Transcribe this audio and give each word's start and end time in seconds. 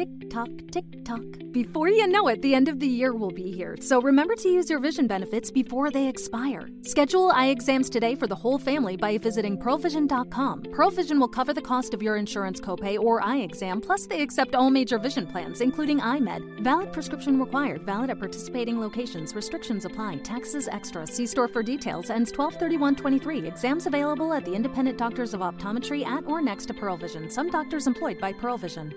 Tick 0.00 0.30
tock, 0.30 0.48
tick 0.72 1.04
tock. 1.04 1.20
Before 1.52 1.90
you 1.90 2.06
know 2.06 2.28
it, 2.28 2.40
the 2.40 2.54
end 2.54 2.68
of 2.68 2.80
the 2.80 2.86
year 2.86 3.14
will 3.14 3.30
be 3.30 3.52
here. 3.52 3.76
So 3.82 4.00
remember 4.00 4.34
to 4.34 4.48
use 4.48 4.70
your 4.70 4.78
vision 4.78 5.06
benefits 5.06 5.50
before 5.50 5.90
they 5.90 6.08
expire. 6.08 6.70
Schedule 6.80 7.30
eye 7.32 7.48
exams 7.48 7.90
today 7.90 8.14
for 8.14 8.26
the 8.26 8.34
whole 8.34 8.58
family 8.58 8.96
by 8.96 9.18
visiting 9.18 9.58
pearlvision.com. 9.58 10.62
Pearl 10.72 10.90
Vision 10.90 11.20
will 11.20 11.28
cover 11.28 11.52
the 11.52 11.60
cost 11.60 11.92
of 11.92 12.02
your 12.02 12.16
insurance 12.16 12.62
copay 12.62 12.98
or 12.98 13.22
eye 13.22 13.40
exam, 13.40 13.78
plus 13.78 14.06
they 14.06 14.22
accept 14.22 14.54
all 14.54 14.70
major 14.70 14.98
vision 14.98 15.26
plans, 15.26 15.60
including 15.60 16.00
iMed. 16.00 16.62
Valid 16.62 16.94
prescription 16.94 17.38
required. 17.38 17.82
Valid 17.82 18.08
at 18.08 18.18
participating 18.18 18.80
locations. 18.80 19.34
Restrictions 19.34 19.84
apply. 19.84 20.16
Taxes 20.20 20.66
extra. 20.66 21.06
See 21.06 21.26
store 21.26 21.48
for 21.48 21.62
details. 21.62 22.08
Ends 22.08 22.30
123123. 22.30 23.46
Exams 23.46 23.84
available 23.84 24.32
at 24.32 24.46
the 24.46 24.54
independent 24.54 24.96
doctors 24.96 25.34
of 25.34 25.40
optometry 25.40 26.06
at 26.06 26.24
or 26.26 26.40
next 26.40 26.64
to 26.66 26.72
Pearl 26.72 26.96
Vision. 26.96 27.28
Some 27.28 27.50
doctors 27.50 27.86
employed 27.86 28.18
by 28.18 28.32
Pearl 28.32 28.56
Vision. 28.56 28.94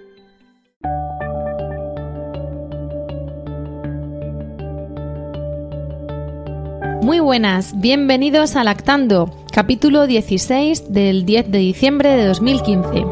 Muy 7.04 7.20
buenas, 7.20 7.78
bienvenidos 7.82 8.56
a 8.56 8.64
Lactando, 8.64 9.30
capítulo 9.52 10.08
16 10.08 10.94
del 10.94 11.26
10 11.26 11.52
de 11.52 11.58
diciembre 11.58 12.16
de 12.16 12.26
2015. 12.28 13.06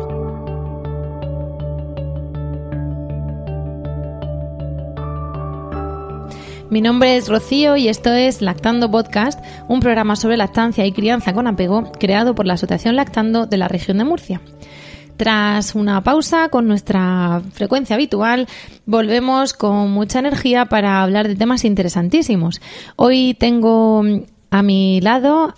Mi 6.69 6.79
nombre 6.79 7.17
es 7.17 7.27
Rocío 7.27 7.75
y 7.75 7.89
esto 7.89 8.13
es 8.13 8.41
Lactando 8.41 8.89
Podcast, 8.89 9.43
un 9.67 9.81
programa 9.81 10.15
sobre 10.15 10.37
lactancia 10.37 10.85
y 10.85 10.93
crianza 10.93 11.33
con 11.33 11.47
apego 11.47 11.91
creado 11.99 12.33
por 12.33 12.47
la 12.47 12.53
Asociación 12.53 12.95
Lactando 12.95 13.45
de 13.45 13.57
la 13.57 13.67
región 13.67 13.97
de 13.97 14.05
Murcia. 14.05 14.39
Tras 15.21 15.75
una 15.75 16.01
pausa 16.01 16.49
con 16.49 16.67
nuestra 16.67 17.43
frecuencia 17.53 17.95
habitual, 17.95 18.47
volvemos 18.87 19.53
con 19.53 19.91
mucha 19.91 20.17
energía 20.17 20.65
para 20.65 21.03
hablar 21.03 21.27
de 21.27 21.35
temas 21.35 21.63
interesantísimos. 21.63 22.59
Hoy 22.95 23.35
tengo 23.35 24.01
a 24.51 24.63
mi 24.63 24.99
lado 24.99 25.53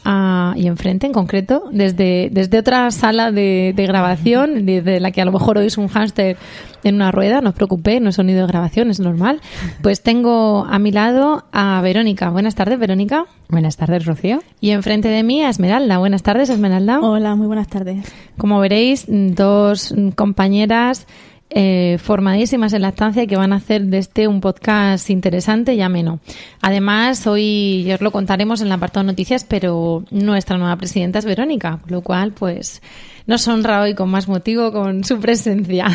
y 0.56 0.68
enfrente 0.68 1.08
en 1.08 1.14
concreto, 1.14 1.64
desde, 1.72 2.30
desde 2.32 2.60
otra 2.60 2.92
sala 2.92 3.32
de, 3.32 3.74
grabación, 3.76 4.68
desde 4.68 5.00
la 5.00 5.12
que 5.12 5.20
a 5.20 5.26
lo 5.26 5.32
mejor 5.32 5.58
oís 5.58 5.80
un 5.80 5.88
hámster 5.88 6.38
en 6.84 6.96
una 6.96 7.12
rueda, 7.12 7.42
no 7.42 7.50
os 7.50 7.56
preocupéis, 7.56 8.02
no 8.02 8.10
es 8.10 8.16
sonido 8.16 8.42
de 8.42 8.48
grabación, 8.48 8.92
es 8.92 9.00
normal. 9.00 9.42
Pues 9.82 10.04
tengo 10.04 10.66
a 10.66 10.78
mi 10.78 10.92
lado 10.92 11.44
a 11.52 11.82
Verónica. 11.82 12.30
Buenas 12.30 12.54
tardes, 12.54 12.78
Verónica. 12.78 13.26
Buenas 13.50 13.78
tardes, 13.78 14.06
Rocío. 14.06 14.44
Y 14.62 14.70
enfrente 14.70 15.08
de 15.08 15.24
mí 15.24 15.42
a 15.42 15.50
Esmeralda. 15.50 15.98
Buenas 15.98 16.22
tardes, 16.22 16.50
Esmeralda. 16.52 17.00
Hola, 17.00 17.36
muy 17.36 17.48
buenas 17.48 17.70
tardes. 17.70 18.06
Como 18.38 18.60
veréis, 18.60 19.06
dos 19.08 19.94
compañeras 20.16 21.08
eh, 21.56 22.00
formadísimas 22.00 22.74
en 22.74 22.82
lactancia 22.82 23.22
y 23.22 23.28
que 23.28 23.36
van 23.36 23.54
a 23.54 23.58
hacer 23.58 23.84
de 23.84 24.00
este 24.00 24.28
un 24.28 24.42
podcast 24.42 25.12
interesante 25.12 25.76
y 25.76 25.82
ameno. 25.82 26.20
Además, 26.62 27.28
hoy 27.28 27.88
os 27.94 28.02
lo 28.02 28.12
contaremos 28.12 28.62
en 28.62 28.70
la 28.70 28.76
apartado 28.76 29.04
de 29.04 29.12
noticias, 29.12 29.44
pero 29.44 30.04
nuestra 30.10 30.58
nueva 30.58 30.76
presidenta 30.78 31.20
es 31.20 31.26
Verónica, 31.26 31.80
lo 31.86 32.02
cual, 32.02 32.32
pues, 32.32 32.82
nos 33.28 33.48
honra 33.48 33.84
hoy 33.84 33.94
con 33.94 34.10
más 34.10 34.28
motivo 34.28 34.72
con 34.72 35.04
su 35.04 35.20
presencia. 35.20 35.86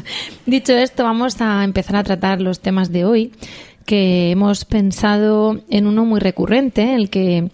Dicho 0.46 0.72
esto, 0.72 1.04
vamos 1.04 1.42
a 1.42 1.62
empezar 1.62 1.96
a 1.96 2.04
tratar 2.04 2.40
los 2.40 2.60
temas 2.60 2.90
de 2.90 3.04
hoy, 3.04 3.32
que 3.84 4.30
hemos 4.30 4.64
pensado 4.64 5.60
en 5.68 5.86
uno 5.86 6.06
muy 6.06 6.20
recurrente, 6.20 6.94
el 6.94 7.10
que 7.10 7.50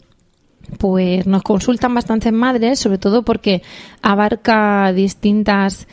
pues 0.78 1.26
nos 1.26 1.42
consultan 1.42 1.94
bastantes 1.94 2.32
madres, 2.32 2.78
sobre 2.78 2.98
todo 2.98 3.22
porque 3.22 3.62
abarca 4.00 4.92
distintas 4.92 5.88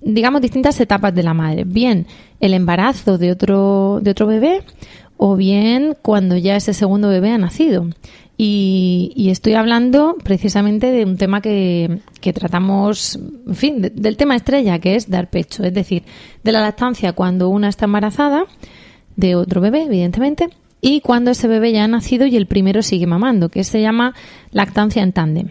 digamos, 0.00 0.40
distintas 0.40 0.80
etapas 0.80 1.14
de 1.14 1.22
la 1.22 1.34
madre. 1.34 1.64
Bien 1.64 2.06
el 2.40 2.54
embarazo 2.54 3.18
de 3.18 3.32
otro, 3.32 4.00
de 4.02 4.10
otro 4.10 4.26
bebé 4.26 4.62
o 5.16 5.36
bien 5.36 5.96
cuando 6.00 6.36
ya 6.36 6.56
ese 6.56 6.72
segundo 6.74 7.08
bebé 7.08 7.30
ha 7.30 7.38
nacido. 7.38 7.88
Y, 8.40 9.28
estoy 9.32 9.54
hablando 9.54 10.16
precisamente 10.22 10.92
de 10.92 11.04
un 11.04 11.16
tema 11.16 11.40
que, 11.40 11.98
que 12.20 12.32
tratamos, 12.32 13.18
en 13.48 13.54
fin, 13.56 13.82
del 13.92 14.16
tema 14.16 14.36
estrella, 14.36 14.78
que 14.78 14.94
es 14.94 15.10
dar 15.10 15.28
pecho. 15.28 15.64
Es 15.64 15.74
decir, 15.74 16.04
de 16.44 16.52
la 16.52 16.60
lactancia 16.60 17.12
cuando 17.14 17.48
una 17.48 17.68
está 17.68 17.86
embarazada, 17.86 18.44
de 19.16 19.34
otro 19.34 19.60
bebé, 19.60 19.82
evidentemente, 19.82 20.50
y 20.80 21.00
cuando 21.00 21.32
ese 21.32 21.48
bebé 21.48 21.72
ya 21.72 21.82
ha 21.82 21.88
nacido 21.88 22.26
y 22.26 22.36
el 22.36 22.46
primero 22.46 22.82
sigue 22.82 23.08
mamando, 23.08 23.48
que 23.48 23.64
se 23.64 23.80
llama 23.80 24.14
lactancia 24.52 25.02
en 25.02 25.12
tándem 25.12 25.48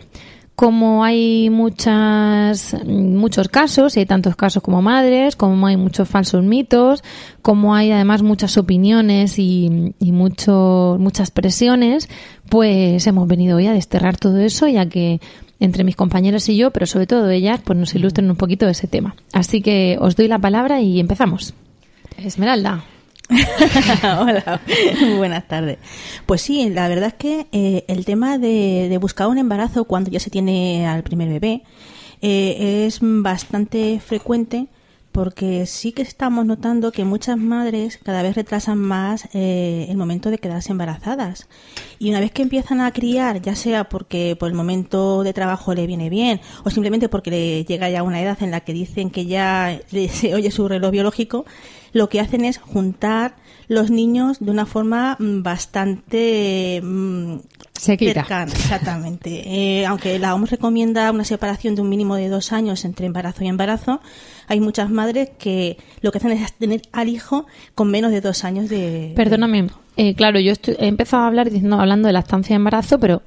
como 0.57 1.03
hay 1.03 1.51
muchas, 1.51 2.75
muchos 2.83 3.47
casos, 3.47 3.95
y 3.95 3.99
hay 3.99 4.05
tantos 4.07 4.35
casos 4.35 4.63
como 4.63 4.81
madres, 4.81 5.35
como 5.35 5.67
hay 5.67 5.77
muchos 5.77 6.09
falsos 6.09 6.43
mitos, 6.43 7.03
como 7.43 7.75
hay 7.75 7.91
además 7.91 8.23
muchas 8.23 8.57
opiniones 8.57 9.37
y, 9.37 9.93
y 9.99 10.11
mucho, 10.11 10.97
muchas 10.99 11.29
presiones, 11.29 12.09
pues 12.49 13.05
hemos 13.05 13.27
venido 13.27 13.57
hoy 13.57 13.67
a 13.67 13.71
desterrar 13.71 14.17
todo 14.17 14.39
eso, 14.39 14.67
ya 14.67 14.89
que 14.89 15.21
entre 15.59 15.83
mis 15.83 15.95
compañeros 15.95 16.49
y 16.49 16.57
yo, 16.57 16.71
pero 16.71 16.87
sobre 16.87 17.05
todo 17.05 17.29
ellas, 17.29 17.61
pues 17.63 17.77
nos 17.77 17.93
ilustren 17.93 18.27
un 18.31 18.35
poquito 18.35 18.65
de 18.65 18.71
ese 18.71 18.87
tema. 18.87 19.15
Así 19.33 19.61
que 19.61 19.99
os 20.01 20.15
doy 20.15 20.27
la 20.27 20.39
palabra 20.39 20.81
y 20.81 20.99
empezamos. 20.99 21.53
Esmeralda. 22.17 22.83
Hola, 23.29 24.61
buenas 25.17 25.47
tardes. 25.47 25.79
Pues 26.25 26.41
sí, 26.41 26.69
la 26.69 26.87
verdad 26.87 27.07
es 27.07 27.13
que 27.15 27.47
eh, 27.51 27.83
el 27.87 28.05
tema 28.05 28.37
de, 28.37 28.97
buscar 29.01 29.27
un 29.27 29.37
embarazo 29.37 29.83
cuando 29.83 30.09
ya 30.09 30.19
se 30.19 30.29
tiene 30.29 30.87
al 30.87 31.03
primer 31.03 31.29
bebé 31.29 31.63
eh, 32.21 32.85
es 32.87 32.99
bastante 33.01 33.99
frecuente 33.99 34.67
porque 35.11 35.65
sí 35.65 35.93
que 35.93 36.03
estamos 36.03 36.45
notando 36.45 36.91
que 36.91 37.03
muchas 37.03 37.37
madres 37.37 37.97
cada 38.03 38.21
vez 38.21 38.35
retrasan 38.35 38.77
más 38.77 39.27
eh, 39.33 39.87
el 39.89 39.97
momento 39.97 40.29
de 40.29 40.37
quedarse 40.37 40.71
embarazadas. 40.71 41.49
Y 41.97 42.11
una 42.11 42.19
vez 42.19 42.31
que 42.31 42.43
empiezan 42.43 42.81
a 42.81 42.91
criar, 42.91 43.41
ya 43.41 43.55
sea 43.55 43.89
porque 43.89 44.37
por 44.39 44.47
el 44.47 44.53
momento 44.53 45.23
de 45.23 45.33
trabajo 45.33 45.73
le 45.73 45.87
viene 45.87 46.11
bien 46.11 46.39
o 46.63 46.69
simplemente 46.69 47.09
porque 47.09 47.31
le 47.31 47.65
llega 47.65 47.89
ya 47.89 48.03
una 48.03 48.21
edad 48.21 48.37
en 48.43 48.51
la 48.51 48.59
que 48.59 48.73
dicen 48.73 49.09
que 49.09 49.25
ya 49.25 49.81
se 50.11 50.35
oye 50.35 50.51
su 50.51 50.67
reloj 50.67 50.91
biológico, 50.91 51.45
lo 51.93 52.09
que 52.09 52.19
hacen 52.19 52.45
es 52.45 52.57
juntar 52.57 53.35
los 53.67 53.91
niños 53.91 54.39
de 54.39 54.51
una 54.51 54.65
forma 54.65 55.17
mm, 55.19 55.43
bastante 55.43 56.81
mm, 56.83 57.37
cercana. 57.73 58.51
Exactamente. 58.51 59.43
Eh, 59.45 59.85
aunque 59.85 60.19
la 60.19 60.33
OMS 60.33 60.51
recomienda 60.51 61.11
una 61.11 61.25
separación 61.25 61.75
de 61.75 61.81
un 61.81 61.89
mínimo 61.89 62.15
de 62.15 62.29
dos 62.29 62.51
años 62.53 62.85
entre 62.85 63.05
embarazo 63.05 63.43
y 63.43 63.47
embarazo, 63.47 64.01
hay 64.47 64.59
muchas 64.59 64.89
madres 64.89 65.29
que 65.37 65.77
lo 66.01 66.11
que 66.11 66.19
hacen 66.19 66.31
es 66.31 66.53
tener 66.53 66.81
al 66.91 67.09
hijo 67.09 67.45
con 67.75 67.91
menos 67.91 68.11
de 68.11 68.21
dos 68.21 68.43
años 68.43 68.69
de... 68.69 69.13
Perdóname, 69.15 69.67
eh, 69.97 70.13
claro, 70.13 70.39
yo 70.39 70.53
he 70.79 70.87
empezado 70.87 71.23
a 71.23 71.27
hablar 71.27 71.49
diciendo, 71.49 71.79
hablando 71.79 72.07
de 72.07 72.13
lactancia 72.13 72.53
y 72.53 72.57
embarazo, 72.57 72.99
pero 72.99 73.21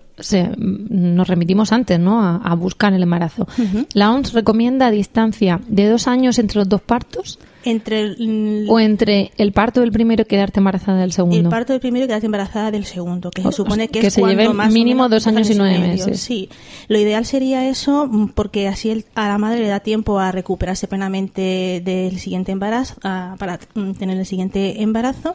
nos 0.54 1.26
remitimos 1.26 1.72
antes 1.72 1.98
¿no? 1.98 2.22
a, 2.22 2.54
buscar 2.54 2.92
el 2.92 3.02
embarazo. 3.02 3.48
La 3.94 4.12
OMS 4.12 4.32
recomienda 4.32 4.90
distancia 4.90 5.60
de 5.66 5.88
dos 5.88 6.06
años 6.06 6.38
entre 6.38 6.58
los 6.58 6.68
dos 6.68 6.80
partos 6.80 7.38
entre 7.64 8.00
el, 8.00 8.66
o 8.68 8.80
entre 8.80 9.32
el 9.36 9.52
parto 9.52 9.80
del 9.80 9.92
primero 9.92 10.22
y 10.22 10.24
quedarte 10.24 10.60
embarazada 10.60 11.00
del 11.00 11.12
segundo. 11.12 11.36
El 11.36 11.48
parto 11.48 11.72
del 11.72 11.80
primero 11.80 12.04
y 12.04 12.08
quedarte 12.08 12.26
embarazada 12.26 12.70
del 12.70 12.84
segundo, 12.84 13.30
que 13.30 13.42
se 13.42 13.52
supone 13.52 13.88
que, 13.88 14.06
es 14.06 14.14
se 14.14 14.22
lleve 14.22 14.48
más 14.50 14.72
mínimo 14.72 15.08
dos 15.08 15.26
años, 15.26 15.50
y 15.50 15.54
nueve 15.54 15.78
meses. 15.78 16.20
Sí, 16.20 16.48
lo 16.88 16.98
ideal 16.98 17.26
sería 17.26 17.68
eso 17.68 18.06
mm, 18.06 18.28
porque 18.28 18.68
así 18.68 19.04
a 19.14 19.28
la 19.28 19.38
madre 19.38 19.60
le 19.60 19.68
da 19.68 19.80
tiempo 19.80 20.18
a 20.18 20.32
recuperarse 20.32 20.88
plenamente 20.88 21.82
del 21.84 22.18
siguiente 22.18 22.52
embarazo, 22.52 22.96
para 23.00 23.58
mm, 23.74 23.92
tener 23.92 24.18
el 24.18 24.26
siguiente 24.26 24.82
embarazo 24.82 25.34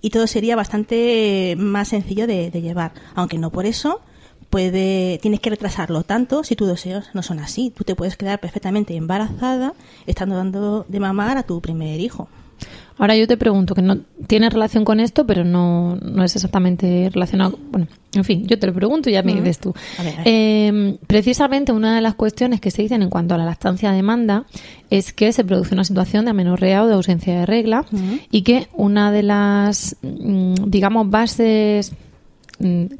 y 0.00 0.10
todo 0.10 0.26
sería 0.26 0.56
bastante 0.56 1.54
más 1.58 1.88
sencillo 1.88 2.26
de 2.26 2.50
llevar, 2.50 2.92
aunque 3.14 3.38
no 3.38 3.50
por 3.50 3.66
eso 3.66 4.00
puede, 4.56 5.18
tienes 5.20 5.40
que 5.40 5.50
retrasarlo 5.50 6.02
tanto 6.02 6.42
si 6.42 6.56
tus 6.56 6.66
deseos 6.66 7.10
no 7.12 7.22
son 7.22 7.40
así. 7.40 7.70
Tú 7.76 7.84
te 7.84 7.94
puedes 7.94 8.16
quedar 8.16 8.40
perfectamente 8.40 8.96
embarazada 8.96 9.74
estando 10.06 10.34
dando 10.34 10.86
de 10.88 10.98
mamar 10.98 11.36
a 11.36 11.42
tu 11.42 11.60
primer 11.60 12.00
hijo. 12.00 12.26
Ahora 12.96 13.14
yo 13.14 13.26
te 13.26 13.36
pregunto, 13.36 13.74
que 13.74 13.82
no 13.82 13.98
tiene 14.26 14.48
relación 14.48 14.86
con 14.86 14.98
esto, 14.98 15.26
pero 15.26 15.44
no, 15.44 15.96
no 15.96 16.24
es 16.24 16.34
exactamente 16.36 17.10
relacionado. 17.12 17.58
Bueno, 17.70 17.86
en 18.14 18.24
fin, 18.24 18.46
yo 18.46 18.58
te 18.58 18.66
lo 18.66 18.72
pregunto 18.72 19.10
y 19.10 19.12
ya 19.12 19.22
me 19.22 19.34
dices 19.34 19.58
tú. 19.58 19.74
Em, 20.24 20.96
precisamente 21.06 21.72
una 21.72 21.94
de 21.94 22.00
las 22.00 22.14
cuestiones 22.14 22.58
que 22.58 22.70
se 22.70 22.80
dicen 22.80 23.02
en 23.02 23.10
cuanto 23.10 23.34
a 23.34 23.36
la 23.36 23.44
lactancia 23.44 23.92
demanda 23.92 24.46
es 24.88 25.12
que 25.12 25.32
se 25.32 25.44
produce 25.44 25.74
una 25.74 25.84
situación 25.84 26.24
de 26.24 26.30
amenorrea 26.30 26.82
o 26.82 26.86
de 26.86 26.94
ausencia 26.94 27.40
de 27.40 27.44
regla 27.44 27.84
y 28.30 28.40
que 28.40 28.68
una 28.72 29.12
de 29.12 29.22
las, 29.22 29.96
mm, 30.00 30.54
digamos, 30.66 31.10
bases 31.10 31.92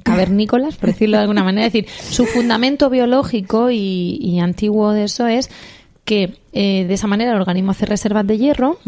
cavernícolas, 0.02 0.76
por 0.76 0.90
decirlo 0.90 1.16
de 1.16 1.22
alguna 1.22 1.44
manera. 1.44 1.66
Es 1.66 1.72
decir, 1.72 1.88
su 1.90 2.26
fundamento 2.26 2.90
biológico 2.90 3.70
y, 3.70 4.38
antiguo 4.40 4.92
de 4.92 5.04
eso 5.04 5.26
es 5.26 5.50
que 6.04 6.38
eh, 6.52 6.84
de 6.86 6.94
esa 6.94 7.08
manera 7.08 7.32
el 7.32 7.38
organismo 7.38 7.72
hace 7.72 7.84
reservas 7.86 8.26
de 8.26 8.38
hierro 8.38 8.78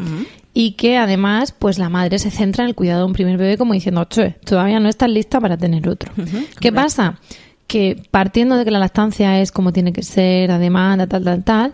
y 0.54 0.72
que 0.72 0.96
además 0.96 1.52
pues 1.58 1.78
la 1.78 1.88
madre 1.88 2.18
se 2.18 2.30
centra 2.30 2.64
en 2.64 2.68
el 2.68 2.74
cuidado 2.76 3.00
de 3.00 3.06
un 3.06 3.12
primer 3.12 3.38
bebé 3.38 3.56
como 3.56 3.72
diciendo, 3.72 4.04
che, 4.04 4.36
todavía 4.44 4.78
no 4.78 4.88
estás 4.88 5.10
lista 5.10 5.40
para 5.40 5.56
tener 5.56 5.88
otro. 5.88 6.12
¿Qué 6.60 6.72
pasa? 6.72 7.18
Que 7.66 8.02
partiendo 8.10 8.56
de 8.56 8.64
que 8.64 8.70
la 8.70 8.78
lactancia 8.78 9.40
es 9.40 9.52
como 9.52 9.72
tiene 9.72 9.92
que 9.92 10.02
ser, 10.02 10.50
a 10.50 10.58
demanda, 10.58 11.06
tal, 11.06 11.24
tal, 11.24 11.44
tal, 11.44 11.72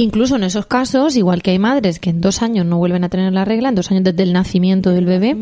Incluso 0.00 0.36
en 0.36 0.44
esos 0.44 0.64
casos, 0.64 1.14
igual 1.16 1.42
que 1.42 1.50
hay 1.50 1.58
madres 1.58 2.00
que 2.00 2.08
en 2.08 2.22
dos 2.22 2.40
años 2.40 2.64
no 2.64 2.78
vuelven 2.78 3.04
a 3.04 3.10
tener 3.10 3.34
la 3.34 3.44
regla, 3.44 3.68
en 3.68 3.74
dos 3.74 3.90
años 3.90 4.04
desde 4.04 4.22
el 4.22 4.32
nacimiento 4.32 4.92
del 4.92 5.04
bebé, 5.04 5.36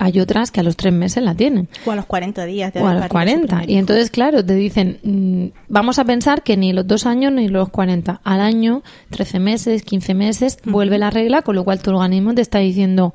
hay 0.00 0.18
otras 0.18 0.50
que 0.50 0.60
a 0.60 0.62
los 0.62 0.76
tres 0.76 0.94
meses 0.94 1.22
la 1.22 1.34
tienen. 1.34 1.68
O 1.84 1.90
a 1.90 1.96
los 1.96 2.06
40 2.06 2.46
días. 2.46 2.72
De 2.72 2.80
o 2.80 2.88
a 2.88 2.94
los 2.94 3.06
40. 3.08 3.64
Y 3.66 3.76
entonces, 3.76 4.10
claro, 4.10 4.42
te 4.42 4.54
dicen, 4.54 4.98
mm, 5.02 5.58
vamos 5.68 5.98
a 5.98 6.04
pensar 6.06 6.42
que 6.42 6.56
ni 6.56 6.72
los 6.72 6.86
dos 6.86 7.04
años 7.04 7.32
ni 7.32 7.48
los 7.48 7.68
40. 7.68 8.22
Al 8.24 8.40
año, 8.40 8.82
13 9.10 9.38
meses, 9.40 9.82
15 9.82 10.14
meses, 10.14 10.58
vuelve 10.64 10.96
la 10.96 11.10
regla, 11.10 11.42
con 11.42 11.54
lo 11.54 11.64
cual 11.64 11.82
tu 11.82 11.90
organismo 11.90 12.34
te 12.34 12.40
está 12.40 12.60
diciendo, 12.60 13.12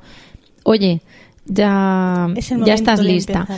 oye, 0.62 1.02
ya, 1.44 2.28
ya 2.64 2.74
estás 2.74 3.00
lista. 3.00 3.48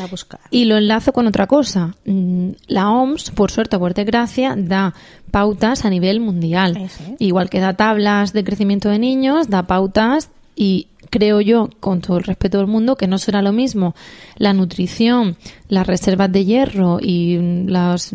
Y 0.50 0.64
lo 0.64 0.78
enlazo 0.78 1.12
con 1.12 1.26
otra 1.26 1.46
cosa. 1.46 1.96
Mm, 2.06 2.52
la 2.66 2.90
OMS, 2.90 3.30
por 3.32 3.50
suerte 3.50 3.76
o 3.76 3.78
por 3.78 3.92
desgracia, 3.92 4.54
da 4.56 4.94
pautas 5.30 5.84
a 5.84 5.90
nivel 5.90 6.20
mundial. 6.20 6.88
Igual 7.18 7.50
que 7.50 7.60
da 7.60 7.74
tablas 7.74 8.32
de 8.32 8.42
crecimiento 8.42 8.88
de 8.88 8.98
niños, 8.98 9.50
da 9.50 9.66
pautas 9.66 10.30
y 10.56 10.88
creo 11.10 11.40
yo, 11.40 11.70
con 11.80 12.00
todo 12.00 12.18
el 12.18 12.24
respeto 12.24 12.58
del 12.58 12.66
mundo, 12.66 12.96
que 12.96 13.06
no 13.06 13.18
será 13.18 13.42
lo 13.42 13.52
mismo 13.52 13.94
la 14.36 14.52
nutrición, 14.52 15.36
las 15.68 15.86
reservas 15.86 16.30
de 16.32 16.44
hierro 16.44 16.98
y 17.00 17.38
las 17.66 18.14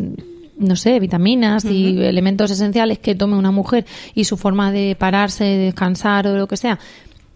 no 0.56 0.76
sé, 0.76 1.00
vitaminas 1.00 1.64
y 1.64 2.00
elementos 2.04 2.50
esenciales 2.50 2.98
que 3.00 3.14
tome 3.14 3.36
una 3.36 3.50
mujer 3.50 3.86
y 4.14 4.24
su 4.24 4.36
forma 4.36 4.70
de 4.70 4.96
pararse, 4.96 5.44
descansar 5.44 6.28
o 6.28 6.36
lo 6.36 6.46
que 6.46 6.56
sea, 6.56 6.78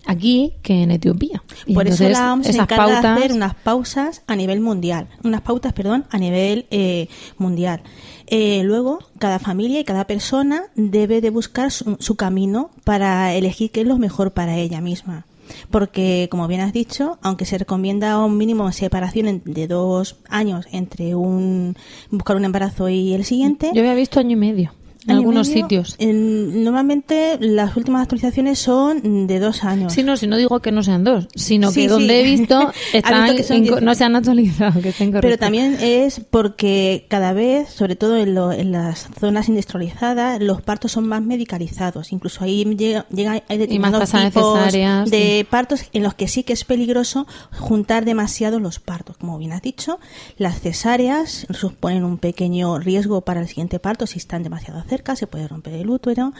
aquí 0.07 0.55
que 0.63 0.83
en 0.83 0.91
Etiopía. 0.91 1.43
Por 1.73 1.87
eso 1.87 2.09
la 2.09 2.33
OMS 2.33 2.47
se 2.47 2.57
encarga 2.57 3.01
de 3.01 3.09
hacer 3.09 3.33
unas 3.33 3.55
pausas 3.55 4.23
a 4.27 4.37
nivel 4.37 4.61
mundial, 4.61 5.09
unas 5.23 5.43
pautas, 5.43 5.73
perdón, 5.73 6.07
a 6.11 6.19
nivel 6.19 6.67
eh, 6.71 7.09
mundial. 7.37 7.83
Eh, 8.27 8.63
luego, 8.65 8.99
cada 9.19 9.39
familia 9.39 9.81
y 9.81 9.85
cada 9.85 10.07
persona 10.07 10.65
debe 10.75 11.21
de 11.21 11.31
buscar 11.31 11.71
su, 11.71 12.17
camino 12.17 12.71
para 12.85 13.35
elegir 13.35 13.71
qué 13.71 13.83
es 13.83 13.87
lo 13.87 13.99
mejor 13.99 14.33
para 14.33 14.57
ella 14.57 14.81
misma 14.81 15.27
porque 15.71 16.29
como 16.31 16.49
bien 16.49 16.61
has 16.61 16.73
dicho, 16.73 17.19
aunque 17.23 17.45
se 17.45 17.59
recomienda 17.59 18.25
un 18.25 18.37
mínimo 18.37 18.67
de 18.67 18.73
separación 18.73 19.43
de 19.45 19.67
dos 19.67 20.17
años 20.29 20.67
entre 20.73 21.15
un 21.15 21.77
buscar 22.11 22.37
un 22.37 22.45
embarazo 22.45 22.89
y 22.89 23.15
el 23.15 23.25
siguiente, 23.25 23.71
yo 23.75 23.81
había 23.81 23.95
visto 23.95 24.21
año 24.21 24.33
y 24.33 24.37
medio 24.37 24.73
en 25.07 25.17
algunos 25.17 25.49
sitios. 25.49 25.97
normalmente 26.01 27.39
las 27.41 27.77
últimas 27.77 28.03
actualizaciones 28.03 28.59
son 28.59 29.27
de 29.27 29.39
dos 29.39 29.65
años. 29.65 29.93
Sí, 29.93 30.03
no, 30.03 30.17
si 30.17 30.27
no 30.27 30.37
digo 30.37 30.61
que 30.61 30.73
no 30.73 30.83
sean 30.83 31.05
dos, 31.05 31.29
sino 31.35 31.73
que 31.73 31.89
donde 31.89 32.21
he 32.21 32.25
visto, 32.25 32.73
están 32.93 33.37
no 33.83 33.95
se 33.95 34.05
han 34.05 34.17
actualizado, 34.17 34.81
que 34.81 34.93
Pero 35.21 35.39
también 35.39 35.77
es 35.81 36.21
porque 36.21 37.07
cada 37.09 37.33
vez, 37.33 37.71
sobre 37.71 37.97
todo 37.97 38.17
en, 38.17 38.37
en, 38.37 38.73
las 38.73 39.09
zonas 39.19 39.49
industrializadas, 39.49 40.41
los 40.41 40.63
partos 40.63 40.93
son 40.93 41.07
más 41.07 41.23
medicalizados. 41.23 42.13
Incluso 42.13 42.45
ahí 42.45 42.65
llegan 42.65 43.05
llega, 43.11 43.43
hay 43.49 43.59
determinados 43.59 44.11
tipos 44.11 44.73
de 44.73 45.47
partos 45.49 45.85
en 45.93 46.03
los 46.03 46.15
que 46.15 46.29
sí 46.29 46.43
que 46.43 46.53
es 46.53 46.65
peligroso 46.65 47.27
juntar 47.59 48.05
demasiado 48.05 48.61
los 48.61 48.79
partos. 48.81 49.17
Como 49.17 49.39
bien 49.39 49.53
has 49.53 49.63
dicho, 49.63 49.99
las 50.37 50.61
cesáreas 50.61 51.47
suponen 51.51 52.05
un 52.05 52.19
pequeño 52.19 52.79
riesgo 52.79 53.23
para 53.23 53.41
el 53.41 53.49
siguiente 53.49 53.79
parto 53.79 54.07
si 54.07 54.19
están 54.19 54.43
demasiado 54.43 54.81
cerca 54.89 55.17
se 55.17 55.27
puede 55.27 55.47
romper 55.47 55.75
el 55.75 55.91
útero 55.91 56.33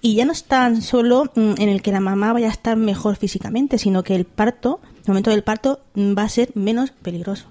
y 0.00 0.14
ya 0.14 0.24
no 0.24 0.32
es 0.32 0.44
tan 0.44 0.82
solo 0.82 1.24
mm, 1.34 1.54
en 1.58 1.68
el 1.68 1.82
que 1.82 1.92
la 1.92 2.00
mamá 2.00 2.32
vaya 2.32 2.48
a 2.48 2.52
estar 2.52 2.76
mejor 2.76 3.16
físicamente, 3.16 3.78
sino 3.78 4.02
que 4.02 4.16
el 4.16 4.24
parto, 4.24 4.80
el 5.02 5.08
momento 5.08 5.30
del 5.30 5.44
parto 5.44 5.80
mm, 5.94 6.16
va 6.16 6.22
a 6.22 6.28
ser 6.28 6.50
menos 6.54 6.90
peligroso. 6.90 7.46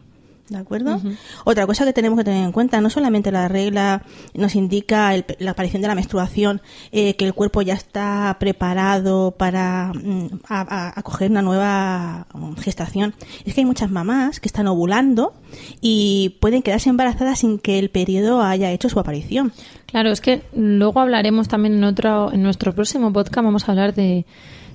¿De 0.49 0.57
acuerdo? 0.57 0.99
Otra 1.45 1.67
cosa 1.67 1.85
que 1.85 1.93
tenemos 1.93 2.17
que 2.17 2.23
tener 2.23 2.43
en 2.43 2.51
cuenta, 2.51 2.81
no 2.81 2.89
solamente 2.89 3.31
la 3.31 3.47
regla 3.47 4.01
nos 4.33 4.55
indica 4.55 5.13
la 5.37 5.51
aparición 5.51 5.83
de 5.83 5.87
la 5.87 5.95
menstruación, 5.95 6.61
eh, 6.91 7.15
que 7.15 7.25
el 7.25 7.35
cuerpo 7.35 7.61
ya 7.61 7.75
está 7.75 8.35
preparado 8.39 9.31
para 9.37 9.91
mm, 9.93 10.39
acoger 10.47 11.29
una 11.29 11.43
nueva 11.43 12.27
gestación, 12.57 13.13
es 13.45 13.53
que 13.53 13.61
hay 13.61 13.65
muchas 13.65 13.91
mamás 13.91 14.39
que 14.39 14.47
están 14.47 14.67
ovulando 14.67 15.33
y 15.81 16.37
pueden 16.39 16.63
quedarse 16.63 16.89
embarazadas 16.89 17.39
sin 17.39 17.59
que 17.59 17.77
el 17.77 17.91
periodo 17.91 18.41
haya 18.41 18.71
hecho 18.71 18.89
su 18.89 18.99
aparición. 18.99 19.53
Claro, 19.85 20.11
es 20.11 20.19
que 20.21 20.41
luego 20.55 20.99
hablaremos 20.99 21.47
también 21.47 21.75
en 21.75 21.83
otro, 21.83 22.31
en 22.33 22.41
nuestro 22.41 22.73
próximo 22.73 23.13
podcast 23.13 23.43
vamos 23.43 23.67
a 23.67 23.71
hablar 23.71 23.93
de, 23.93 24.25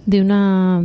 de 0.06 0.20
una 0.20 0.82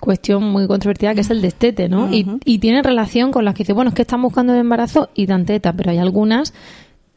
cuestión 0.00 0.44
muy 0.44 0.66
controvertida 0.66 1.14
que 1.14 1.22
es 1.22 1.30
el 1.30 1.40
destete, 1.40 1.88
¿no? 1.88 2.12
y, 2.12 2.26
y, 2.44 2.58
tiene 2.58 2.82
relación 2.82 3.32
con 3.32 3.44
las 3.44 3.54
que 3.54 3.64
dice, 3.64 3.72
bueno, 3.72 3.90
es 3.90 3.94
que 3.94 4.02
están 4.02 4.22
buscando 4.22 4.52
el 4.52 4.60
embarazo 4.60 5.08
y 5.14 5.26
dan 5.26 5.46
teta, 5.46 5.72
pero 5.72 5.90
hay 5.90 5.98
algunas 5.98 6.52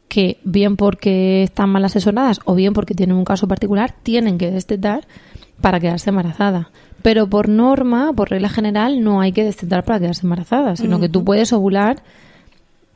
que 0.08 0.38
bien 0.44 0.76
porque 0.76 1.42
están 1.42 1.70
mal 1.70 1.84
asesoradas 1.84 2.40
o 2.44 2.54
bien 2.54 2.74
porque 2.74 2.94
tienen 2.94 3.16
un 3.16 3.24
caso 3.24 3.48
particular, 3.48 3.94
tienen 4.02 4.36
que 4.36 4.50
destetar 4.50 5.06
para 5.62 5.80
quedarse 5.80 6.10
embarazada. 6.10 6.70
Pero 7.00 7.26
por 7.28 7.48
norma, 7.48 8.12
por 8.12 8.30
regla 8.30 8.48
general, 8.48 9.02
no 9.02 9.20
hay 9.20 9.32
que 9.32 9.42
destetar 9.42 9.84
para 9.84 9.98
quedarse 9.98 10.26
embarazada, 10.26 10.76
sino 10.76 11.00
que 11.00 11.08
tú 11.08 11.24
puedes 11.24 11.52
ovular 11.52 12.02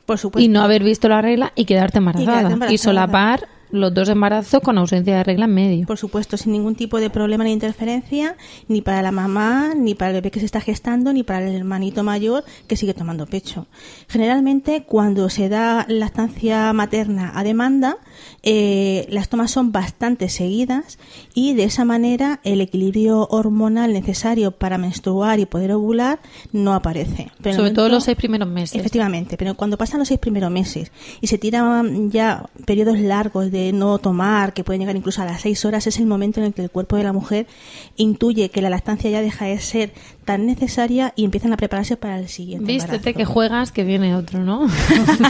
por 0.05 0.17
supuesto. 0.17 0.45
y 0.45 0.47
no 0.47 0.61
haber 0.61 0.83
visto 0.83 1.09
la 1.09 1.21
regla 1.21 1.53
y 1.55 1.65
quedarte 1.65 1.97
embarazada. 1.97 2.71
Y, 2.71 2.77
solapar 2.77 3.47
los 3.71 3.93
dos 3.93 4.09
embarazos 4.09 4.61
con 4.61 4.77
ausencia 4.77 5.17
de 5.17 5.23
regla 5.23 5.45
en 5.45 5.53
medio. 5.53 5.87
Por 5.87 5.97
supuesto, 5.97 6.37
sin 6.37 6.51
ningún 6.51 6.75
tipo 6.75 6.99
de 6.99 7.09
problema 7.09 7.43
ni 7.43 7.51
interferencia, 7.51 8.35
ni 8.67 8.81
para 8.81 9.01
la 9.01 9.11
mamá, 9.11 9.73
ni 9.75 9.95
para 9.95 10.11
el 10.11 10.15
bebé 10.15 10.31
que 10.31 10.39
se 10.39 10.45
está 10.45 10.61
gestando, 10.61 11.13
ni 11.13 11.23
para 11.23 11.47
el 11.47 11.55
hermanito 11.55 12.03
mayor 12.03 12.43
que 12.67 12.75
sigue 12.75 12.93
tomando 12.93 13.25
pecho. 13.25 13.67
Generalmente, 14.07 14.83
cuando 14.83 15.29
se 15.29 15.49
da 15.49 15.85
lactancia 15.89 16.71
materna 16.73 17.31
a 17.35 17.43
demanda, 17.43 17.97
eh, 18.43 19.07
las 19.09 19.29
tomas 19.29 19.51
son 19.51 19.71
bastante 19.71 20.29
seguidas 20.29 20.99
y 21.33 21.53
de 21.53 21.63
esa 21.63 21.85
manera 21.85 22.39
el 22.43 22.61
equilibrio 22.61 23.27
hormonal 23.29 23.93
necesario 23.93 24.51
para 24.51 24.77
menstruar 24.77 25.39
y 25.39 25.45
poder 25.45 25.71
ovular 25.71 26.19
no 26.51 26.73
aparece. 26.73 27.31
Sobre 27.43 27.71
todo 27.71 27.89
los 27.89 28.03
seis 28.03 28.17
primeros 28.17 28.47
meses. 28.47 28.79
Efectivamente, 28.79 29.37
pero 29.37 29.55
cuando 29.55 29.77
pasan 29.77 29.99
los 29.99 30.07
seis 30.07 30.19
primeros 30.19 30.51
meses 30.51 30.91
y 31.21 31.27
se 31.27 31.37
tiran 31.37 32.11
ya 32.11 32.49
periodos 32.65 32.99
largos 32.99 33.51
de 33.51 33.73
no 33.73 33.97
tomar, 33.99 34.53
que 34.53 34.63
pueden 34.63 34.81
llegar 34.81 34.95
incluso 34.95 35.21
a 35.21 35.25
las 35.25 35.41
seis 35.41 35.65
horas, 35.65 35.87
es 35.87 35.97
el 35.97 36.05
momento 36.05 36.39
en 36.39 36.47
el 36.47 36.53
que 36.53 36.61
el 36.61 36.69
cuerpo 36.69 36.95
de 36.95 37.03
la 37.03 37.13
mujer 37.13 37.47
intuye 37.95 38.49
que 38.49 38.61
la 38.61 38.69
lactancia 38.69 39.09
ya 39.09 39.21
deja 39.21 39.45
de 39.45 39.59
ser 39.59 39.93
tan 40.25 40.45
necesaria 40.45 41.13
y 41.15 41.23
empiezan 41.23 41.53
a 41.53 41.57
prepararse 41.57 41.95
para 41.95 42.19
el 42.19 42.27
siguiente. 42.27 42.65
Vístete 42.71 43.13
que 43.13 43.25
juegas, 43.25 43.71
que 43.71 43.83
viene 43.83 44.15
otro, 44.15 44.43
¿no? 44.43 44.67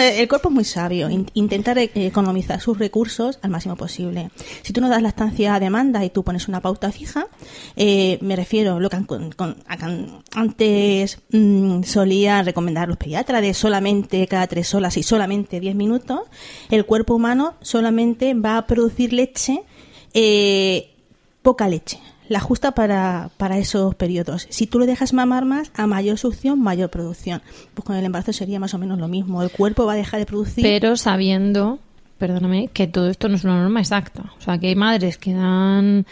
el 0.00 0.28
cuerpo 0.28 0.48
es 0.48 0.54
muy 0.54 0.64
sabio. 0.64 1.08
Intentar 1.50 1.78
e-, 1.78 1.90
economizar 2.06 2.60
sus 2.60 2.78
recursos 2.78 3.40
al 3.42 3.50
máximo 3.50 3.74
posible. 3.74 4.30
Si 4.62 4.72
tú 4.72 4.80
no 4.80 4.88
das 4.88 5.02
la 5.02 5.08
estancia 5.08 5.56
a 5.56 5.58
demanda 5.58 6.04
y 6.04 6.10
tú 6.10 6.22
pones 6.22 6.46
una 6.46 6.60
pauta 6.60 6.92
fija, 6.92 7.26
eh, 7.74 8.18
me 8.20 8.36
refiero 8.36 8.78
lo 8.78 8.88
que 8.88 8.98
antes 10.32 11.18
mm, 11.32 11.82
solía 11.82 12.44
recomendar 12.44 12.86
los 12.86 12.98
pediatras 12.98 13.42
de 13.42 13.52
solamente 13.52 14.28
cada 14.28 14.46
tres 14.46 14.72
horas 14.76 14.96
y 14.96 15.02
solamente 15.02 15.58
diez 15.58 15.74
minutos, 15.74 16.20
el 16.70 16.86
cuerpo 16.86 17.16
humano 17.16 17.54
solamente 17.62 18.34
va 18.34 18.56
a 18.56 18.66
producir 18.68 19.12
leche, 19.12 19.64
eh, 20.14 20.92
poca 21.42 21.66
leche 21.66 21.98
la 22.30 22.38
justa 22.38 22.70
para, 22.76 23.30
para 23.38 23.58
esos 23.58 23.96
periodos. 23.96 24.46
Si 24.50 24.68
tú 24.68 24.78
lo 24.78 24.86
dejas 24.86 25.12
mamar 25.12 25.44
más, 25.44 25.72
a 25.74 25.88
mayor 25.88 26.16
succión, 26.16 26.62
mayor 26.62 26.88
producción. 26.88 27.42
Pues 27.74 27.84
con 27.84 27.96
el 27.96 28.04
embarazo 28.04 28.32
sería 28.32 28.60
más 28.60 28.72
o 28.72 28.78
menos 28.78 29.00
lo 29.00 29.08
mismo. 29.08 29.42
El 29.42 29.50
cuerpo 29.50 29.84
va 29.84 29.94
a 29.94 29.96
dejar 29.96 30.20
de 30.20 30.26
producir. 30.26 30.62
Pero 30.62 30.96
sabiendo, 30.96 31.80
perdóname, 32.18 32.68
que 32.68 32.86
todo 32.86 33.10
esto 33.10 33.28
no 33.28 33.34
es 33.34 33.42
una 33.42 33.60
norma 33.60 33.80
exacta. 33.80 34.32
O 34.38 34.40
sea, 34.40 34.58
que 34.58 34.68
hay 34.68 34.76
madres 34.76 35.18
que 35.18 35.34
dan 35.34 36.06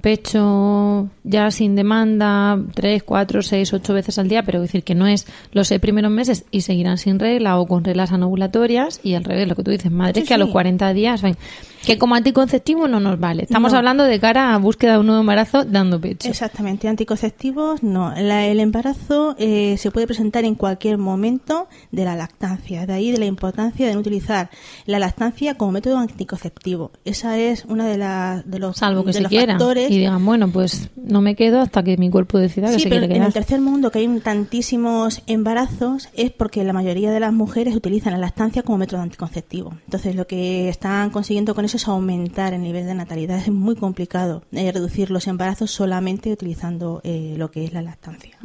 pecho 0.00 1.08
ya 1.24 1.50
sin 1.50 1.74
demanda 1.74 2.56
tres, 2.74 3.02
cuatro, 3.02 3.42
seis, 3.42 3.72
ocho 3.72 3.94
veces 3.94 4.16
al 4.20 4.28
día, 4.28 4.44
pero 4.44 4.60
decir 4.60 4.84
que 4.84 4.94
no 4.94 5.08
es 5.08 5.26
los 5.50 5.66
seis 5.66 5.80
primeros 5.80 6.12
meses 6.12 6.44
y 6.52 6.60
seguirán 6.60 6.98
sin 6.98 7.18
regla 7.18 7.58
o 7.58 7.66
con 7.66 7.82
reglas 7.82 8.12
anovulatorias 8.12 9.00
y 9.02 9.14
al 9.14 9.24
revés, 9.24 9.48
lo 9.48 9.56
que 9.56 9.64
tú 9.64 9.72
dices, 9.72 9.90
madres 9.90 10.28
que 10.28 10.34
a 10.34 10.38
los 10.38 10.50
40 10.50 10.92
días, 10.92 11.20
ven, 11.20 11.36
que 11.84 11.98
como 11.98 12.14
anticonceptivo 12.14 12.88
no 12.88 13.00
nos 13.00 13.18
vale. 13.18 13.42
Estamos 13.42 13.72
hablando 13.72 14.04
de 14.04 14.18
cara 14.20 14.54
a 14.54 14.58
búsqueda 14.58 14.94
de 14.94 14.98
un 14.98 15.06
nuevo 15.06 15.20
embarazo 15.20 15.64
dando 15.64 16.00
pecho. 16.00 16.28
Exactamente, 16.28 16.88
anticonceptivos 16.88 17.82
no. 17.82 18.14
el 18.14 18.60
embarazo 18.60 19.34
eh, 19.38 19.76
se 19.78 19.90
puede 19.90 20.06
presentar 20.06 20.44
en 20.44 20.54
cualquier 20.54 20.98
momento 20.98 21.68
de 21.90 22.04
la 22.04 22.16
lactancia. 22.16 22.86
De 22.86 22.92
ahí 22.92 23.12
de 23.12 23.18
la 23.18 23.26
importancia 23.26 23.86
de 23.86 23.94
no 23.94 24.00
utilizar 24.00 24.50
la 24.86 24.98
lactancia 24.98 25.54
como 25.54 25.72
método 25.72 25.98
anticonceptivo. 25.98 26.90
Esa 27.04 27.38
es 27.38 27.64
una 27.66 27.86
de, 27.86 27.98
las 27.98 28.48
de 28.48 28.58
los, 28.58 28.76
Salvo 28.76 29.04
que 29.04 29.12
se 29.12 29.24
quiera 29.24 29.56
y 29.88 29.98
digan, 29.98 30.24
bueno, 30.24 30.48
pues 30.48 30.90
no 30.96 31.20
me 31.20 31.34
quedo 31.34 31.60
hasta 31.60 31.82
que 31.82 31.96
mi 31.96 32.10
cuerpo 32.10 32.38
decida 32.38 32.70
que 32.70 32.78
se 32.78 32.88
quiere 32.88 33.06
quedar. 33.06 33.18
En 33.18 33.22
el 33.24 33.32
tercer 33.32 33.60
mundo, 33.60 33.90
que 33.90 34.00
hay 34.00 34.20
tantísimos 34.20 35.22
embarazos, 35.26 36.08
es 36.14 36.30
porque 36.30 36.64
la 36.64 36.72
mayoría 36.72 37.10
de 37.10 37.20
las 37.20 37.32
mujeres 37.32 37.74
utilizan 37.74 38.12
la 38.12 38.18
lactancia 38.18 38.62
como 38.62 38.78
método 38.78 39.00
anticonceptivo. 39.00 39.74
Entonces, 39.84 40.14
lo 40.14 40.26
que 40.26 40.68
están 40.68 41.10
consiguiendo 41.10 41.54
con 41.54 41.64
eso 41.64 41.73
es 41.76 41.88
aumentar 41.88 42.54
el 42.54 42.62
nivel 42.62 42.86
de 42.86 42.94
natalidad. 42.94 43.38
Es 43.38 43.50
muy 43.50 43.76
complicado 43.76 44.42
eh, 44.52 44.70
reducir 44.72 45.10
los 45.10 45.26
embarazos 45.26 45.70
solamente 45.70 46.32
utilizando 46.32 47.00
eh, 47.04 47.34
lo 47.36 47.50
que 47.50 47.64
es 47.64 47.72
la 47.72 47.82
lactancia. 47.82 48.36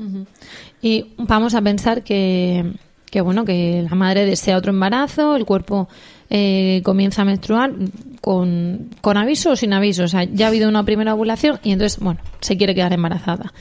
Y 0.81 1.13
vamos 1.17 1.55
a 1.55 1.61
pensar 1.61 2.03
que, 2.03 2.73
que, 3.09 3.21
bueno, 3.21 3.45
que 3.45 3.85
la 3.87 3.95
madre 3.95 4.25
desea 4.25 4.57
otro 4.57 4.71
embarazo, 4.71 5.35
el 5.35 5.45
cuerpo 5.45 5.89
eh, 6.29 6.81
comienza 6.83 7.23
a 7.23 7.25
menstruar 7.25 7.73
con, 8.21 8.89
con 9.01 9.17
aviso 9.17 9.51
o 9.51 9.55
sin 9.55 9.73
aviso. 9.73 10.03
O 10.03 10.07
sea, 10.07 10.23
ya 10.23 10.45
ha 10.45 10.49
habido 10.49 10.69
una 10.69 10.83
primera 10.83 11.13
ovulación 11.13 11.59
y 11.63 11.71
entonces, 11.71 11.99
bueno, 11.99 12.19
se 12.39 12.57
quiere 12.57 12.75
quedar 12.75 12.93
embarazada. 12.93 13.53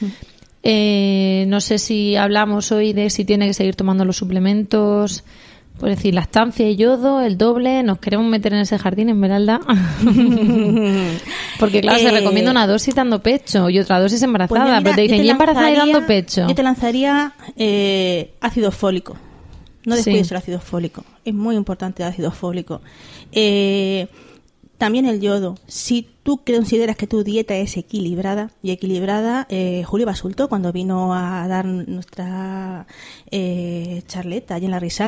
Eh, 0.63 1.45
no 1.49 1.61
sé 1.61 1.79
si 1.79 2.17
hablamos 2.17 2.73
hoy 2.73 2.93
de 2.93 3.11
si 3.11 3.25
tiene 3.25 3.47
que 3.47 3.55
seguir 3.55 3.77
tomando 3.77 4.05
los 4.05 4.17
suplementos. 4.17 5.25
Por 5.79 5.89
decir, 5.91 6.13
lactancia 6.13 6.69
y 6.69 6.75
yodo, 6.77 7.21
el 7.21 7.39
doble, 7.39 7.83
nos 7.85 7.99
queremos 7.99 8.27
meter 8.27 8.53
en 8.53 8.61
ese 8.61 8.79
jardín, 8.79 9.11
Esmeralda. 9.11 9.61
Porque, 11.61 11.81
claro, 11.81 11.99
se 11.99 12.09
Eh, 12.09 12.11
recomienda 12.11 12.51
una 12.51 12.67
dosis 12.67 12.95
dando 12.95 13.23
pecho 13.23 13.71
y 13.71 13.79
otra 13.79 14.01
dosis 14.01 14.19
Pues 14.19 14.25
embarazada. 14.25 14.65
mira, 14.65 14.81
pero 14.83 14.97
te 14.97 15.03
dicen, 15.03 15.25
¿y 15.25 15.31
embarazada 15.31 15.71
y 15.71 15.77
dando 15.77 16.07
pecho? 16.07 16.47
Yo 16.49 16.55
te 16.55 16.63
lanzaría 16.63 17.33
eh, 17.57 18.33
ácido 18.41 18.71
fólico. 18.71 19.17
No 19.85 19.95
Sí. 19.97 19.99
descuides 20.05 20.31
el 20.33 20.37
ácido 20.37 20.61
fólico. 20.61 21.05
Es 21.25 21.35
muy 21.35 21.57
importante 21.57 22.03
el 22.03 22.09
ácido 22.09 22.31
fólico. 22.31 22.81
Eh, 23.33 24.09
también 24.77 25.07
el 25.07 25.21
yodo. 25.21 25.57
Si 25.67 26.07
tú 26.23 26.41
consideras 26.47 26.97
que 26.97 27.09
tu 27.09 27.25
dieta 27.25 27.57
es 27.57 27.77
equilibrada, 27.77 28.51
y 28.63 28.71
equilibrada, 28.71 29.47
eh, 29.49 29.83
Julio 29.85 30.07
Basulto, 30.07 30.49
cuando 30.49 30.73
vino 30.73 31.15
a 31.15 31.49
dar 31.49 31.65
nuestra 31.65 32.87
eh, 33.33 34.03
charleta 34.07 34.55
allí 34.55 34.67
en 34.67 34.71
la 34.71 34.79
risa, 34.79 35.08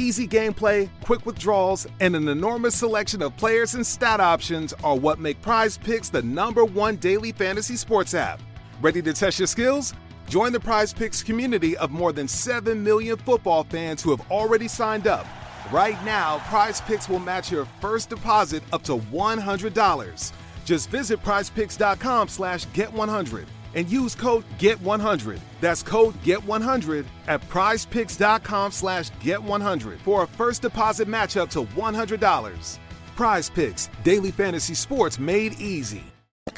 Easy 0.00 0.26
gameplay, 0.26 0.88
quick 1.04 1.26
withdrawals, 1.26 1.86
and 2.00 2.16
an 2.16 2.28
enormous 2.28 2.74
selection 2.74 3.20
of 3.20 3.36
players 3.36 3.74
and 3.74 3.86
stat 3.86 4.18
options 4.18 4.72
are 4.82 4.96
what 4.96 5.18
make 5.18 5.42
Prize 5.42 5.76
Picks 5.76 6.08
the 6.08 6.22
number 6.22 6.64
one 6.64 6.96
daily 6.96 7.32
fantasy 7.32 7.76
sports 7.76 8.14
app. 8.14 8.40
Ready 8.80 9.02
to 9.02 9.12
test 9.12 9.38
your 9.38 9.46
skills? 9.46 9.92
Join 10.26 10.52
the 10.52 10.60
Prize 10.60 10.94
Picks 10.94 11.22
community 11.22 11.76
of 11.76 11.90
more 11.90 12.14
than 12.14 12.26
7 12.26 12.82
million 12.82 13.18
football 13.18 13.62
fans 13.64 14.02
who 14.02 14.08
have 14.10 14.30
already 14.30 14.68
signed 14.68 15.06
up. 15.06 15.26
Right 15.70 16.02
now, 16.02 16.38
Prize 16.48 16.80
Picks 16.80 17.06
will 17.06 17.18
match 17.18 17.52
your 17.52 17.66
first 17.82 18.08
deposit 18.08 18.62
up 18.72 18.82
to 18.84 18.96
$100. 18.96 20.32
Just 20.64 20.88
visit 20.88 21.22
prizepicks.com 21.22 22.28
slash 22.28 22.66
get100 22.68 23.44
and 23.74 23.88
use 23.88 24.14
code 24.14 24.44
GET100. 24.58 25.38
That's 25.60 25.82
code 25.82 26.14
GET100 26.22 27.04
at 27.28 27.40
prizepicks.com 27.48 28.72
slash 28.72 29.10
GET100 29.22 29.98
for 29.98 30.24
a 30.24 30.26
first 30.26 30.62
deposit 30.62 31.08
match 31.08 31.36
up 31.36 31.50
to 31.50 31.64
$100. 31.64 32.78
Prize 33.16 33.50
Picks, 33.50 33.90
daily 34.02 34.30
fantasy 34.30 34.74
sports 34.74 35.18
made 35.18 35.52
easy. 35.60 36.02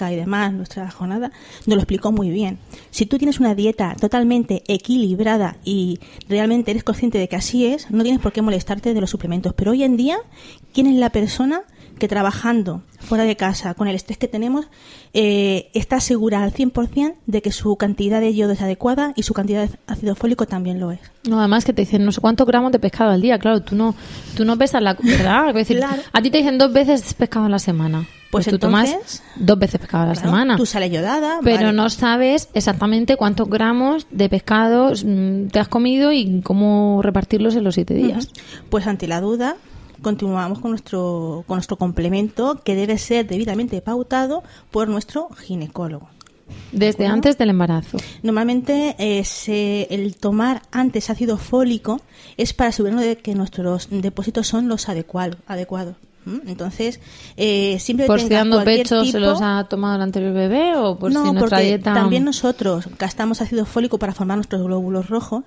y 0.00 0.16
nuestra 0.52 0.90
jornada, 0.90 1.32
nos 1.66 1.76
lo 1.76 1.82
explicó 1.82 2.12
muy 2.12 2.30
bien. 2.30 2.58
Si 2.90 3.06
tú 3.06 3.18
tienes 3.18 3.40
una 3.40 3.54
dieta 3.54 3.94
totalmente 4.00 4.62
equilibrada 4.66 5.56
y 5.64 6.00
realmente 6.28 6.70
eres 6.70 6.84
consciente 6.84 7.18
de 7.18 7.28
que 7.28 7.36
así 7.36 7.66
es, 7.66 7.90
no 7.90 8.02
tienes 8.02 8.20
por 8.20 8.32
qué 8.32 8.42
molestarte 8.42 8.94
de 8.94 9.00
los 9.00 9.10
suplementos. 9.10 9.54
Pero 9.54 9.72
hoy 9.72 9.84
en 9.84 9.96
día, 9.96 10.18
¿quién 10.72 10.86
es 10.86 10.96
la 10.96 11.10
persona 11.10 11.62
que 12.02 12.08
trabajando 12.08 12.82
fuera 12.98 13.22
de 13.22 13.36
casa, 13.36 13.74
con 13.74 13.86
el 13.86 13.94
estrés 13.94 14.18
que 14.18 14.26
tenemos, 14.26 14.66
eh, 15.14 15.70
está 15.72 16.00
segura 16.00 16.42
al 16.42 16.52
100% 16.52 17.14
de 17.26 17.42
que 17.42 17.52
su 17.52 17.76
cantidad 17.76 18.20
de 18.20 18.34
yodo 18.34 18.50
es 18.54 18.60
adecuada 18.60 19.12
y 19.14 19.22
su 19.22 19.34
cantidad 19.34 19.68
de 19.68 19.78
ácido 19.86 20.16
fólico 20.16 20.46
también 20.46 20.80
lo 20.80 20.90
es? 20.90 20.98
No, 21.28 21.38
además 21.38 21.64
que 21.64 21.72
te 21.72 21.82
dicen 21.82 22.04
no 22.04 22.10
sé 22.10 22.20
cuántos 22.20 22.44
gramos 22.44 22.72
de 22.72 22.80
pescado 22.80 23.12
al 23.12 23.22
día. 23.22 23.38
Claro, 23.38 23.60
tú 23.62 23.76
no, 23.76 23.94
tú 24.36 24.44
no 24.44 24.58
pesas 24.58 24.82
la... 24.82 24.94
¿Verdad? 25.00 25.50
Es 25.50 25.54
decir, 25.54 25.76
Claro. 25.76 26.02
a 26.12 26.20
ti 26.22 26.30
te 26.30 26.38
dicen 26.38 26.58
dos 26.58 26.72
veces 26.72 27.14
pescado 27.14 27.46
a 27.46 27.48
la 27.48 27.60
semana. 27.60 28.04
Pues 28.32 28.46
tú 28.46 28.58
tomas 28.58 29.22
dos 29.36 29.58
veces 29.60 29.78
pescado 29.80 30.02
a 30.02 30.06
la 30.08 30.12
Claro, 30.14 30.28
semana. 30.28 30.56
Tú 30.56 30.66
sales 30.66 30.90
yodada, 30.90 31.38
Pero 31.44 31.66
vale. 31.66 31.72
no 31.74 31.88
sabes 31.88 32.48
exactamente 32.54 33.16
cuántos 33.16 33.48
gramos 33.48 34.08
de 34.10 34.28
pescado 34.28 34.90
mm, 34.92 35.48
te 35.48 35.60
has 35.60 35.68
comido 35.68 36.10
y 36.12 36.40
cómo 36.40 37.00
repartirlos 37.00 37.54
en 37.54 37.62
los 37.62 37.74
siete 37.76 37.94
días. 37.94 38.28
Pues 38.70 38.88
ante 38.88 39.06
la 39.06 39.20
duda, 39.20 39.54
continuamos 40.02 40.58
con 40.58 40.72
nuestro, 40.72 41.44
con 41.46 41.56
nuestro 41.56 41.76
complemento 41.76 42.60
que 42.64 42.74
debe 42.74 42.98
ser 42.98 43.26
debidamente 43.26 43.80
pautado 43.80 44.42
por 44.70 44.88
nuestro 44.88 45.28
ginecólogo. 45.30 46.08
Desde 46.72 47.06
antes 47.06 47.38
del 47.38 47.48
embarazo. 47.50 47.96
Normalmente 48.22 48.94
eh, 48.98 49.24
se- 49.24 49.86
el 49.90 50.16
tomar 50.16 50.62
antes 50.70 51.08
ácido 51.08 51.38
fólico 51.38 52.00
es 52.36 52.52
para 52.52 52.68
asegurarnos 52.68 53.04
de 53.06 53.16
que 53.16 53.34
nuestros 53.34 53.88
depósitos 53.90 54.48
son 54.48 54.68
los 54.68 54.88
adecuados. 54.90 55.38
adecuados. 55.46 55.96
Entonces, 56.46 57.00
eh, 57.36 57.78
siempre 57.80 58.06
¿Por 58.06 58.20
si 58.20 58.28
dando 58.28 58.62
pecho 58.64 59.04
se 59.04 59.12
tipo- 59.12 59.18
los 59.18 59.40
ha 59.42 59.64
tomado 59.68 59.96
el 59.96 60.02
anterior 60.02 60.32
bebé 60.32 60.76
o 60.76 60.98
por 60.98 61.12
no, 61.12 61.24
si 61.24 61.32
nuestra 61.32 61.48
porque 61.58 61.64
dieta... 61.64 61.94
también 61.94 62.24
nosotros 62.24 62.88
gastamos 62.98 63.40
ácido 63.40 63.64
fólico 63.64 63.98
para 63.98 64.14
formar 64.14 64.36
nuestros 64.38 64.62
glóbulos 64.62 65.08
rojos 65.08 65.44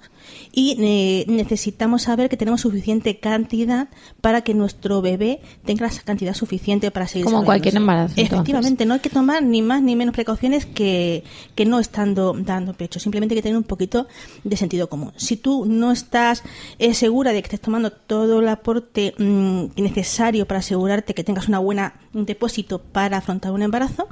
y 0.51 0.77
eh, 0.79 1.25
necesitamos 1.27 2.03
saber 2.03 2.29
que 2.29 2.37
tenemos 2.37 2.61
suficiente 2.61 3.19
cantidad 3.19 3.87
para 4.21 4.41
que 4.41 4.53
nuestro 4.53 5.01
bebé 5.01 5.39
tenga 5.65 5.87
esa 5.87 6.01
cantidad 6.01 6.33
suficiente 6.33 6.91
para 6.91 7.07
seguir 7.07 7.25
Como 7.25 7.43
cualquier 7.45 7.75
embarazo, 7.77 8.13
entonces. 8.17 8.33
Efectivamente, 8.33 8.85
no 8.85 8.95
hay 8.95 8.99
que 8.99 9.09
tomar 9.09 9.43
ni 9.43 9.61
más 9.61 9.81
ni 9.81 9.95
menos 9.95 10.13
precauciones 10.13 10.65
que, 10.65 11.23
que 11.55 11.65
no 11.65 11.79
estando 11.79 12.33
dando 12.37 12.73
pecho. 12.73 12.99
Simplemente 12.99 13.33
hay 13.33 13.37
que 13.37 13.43
tener 13.43 13.57
un 13.57 13.63
poquito 13.63 14.07
de 14.43 14.57
sentido 14.57 14.89
común. 14.89 15.13
Si 15.15 15.37
tú 15.37 15.65
no 15.65 15.91
estás 15.91 16.43
eh, 16.79 16.93
segura 16.93 17.31
de 17.31 17.41
que 17.41 17.47
estés 17.47 17.61
tomando 17.61 17.91
todo 17.91 18.39
el 18.39 18.47
aporte 18.49 19.13
mm, 19.17 19.65
necesario 19.77 20.45
para 20.45 20.61
asegurarte 20.65 21.13
que 21.13 21.23
tengas 21.23 21.47
una 21.47 21.59
buena 21.59 21.93
depósito 22.13 22.79
para 22.79 23.17
afrontar 23.17 23.51
un 23.51 23.61
embarazo, 23.61 24.07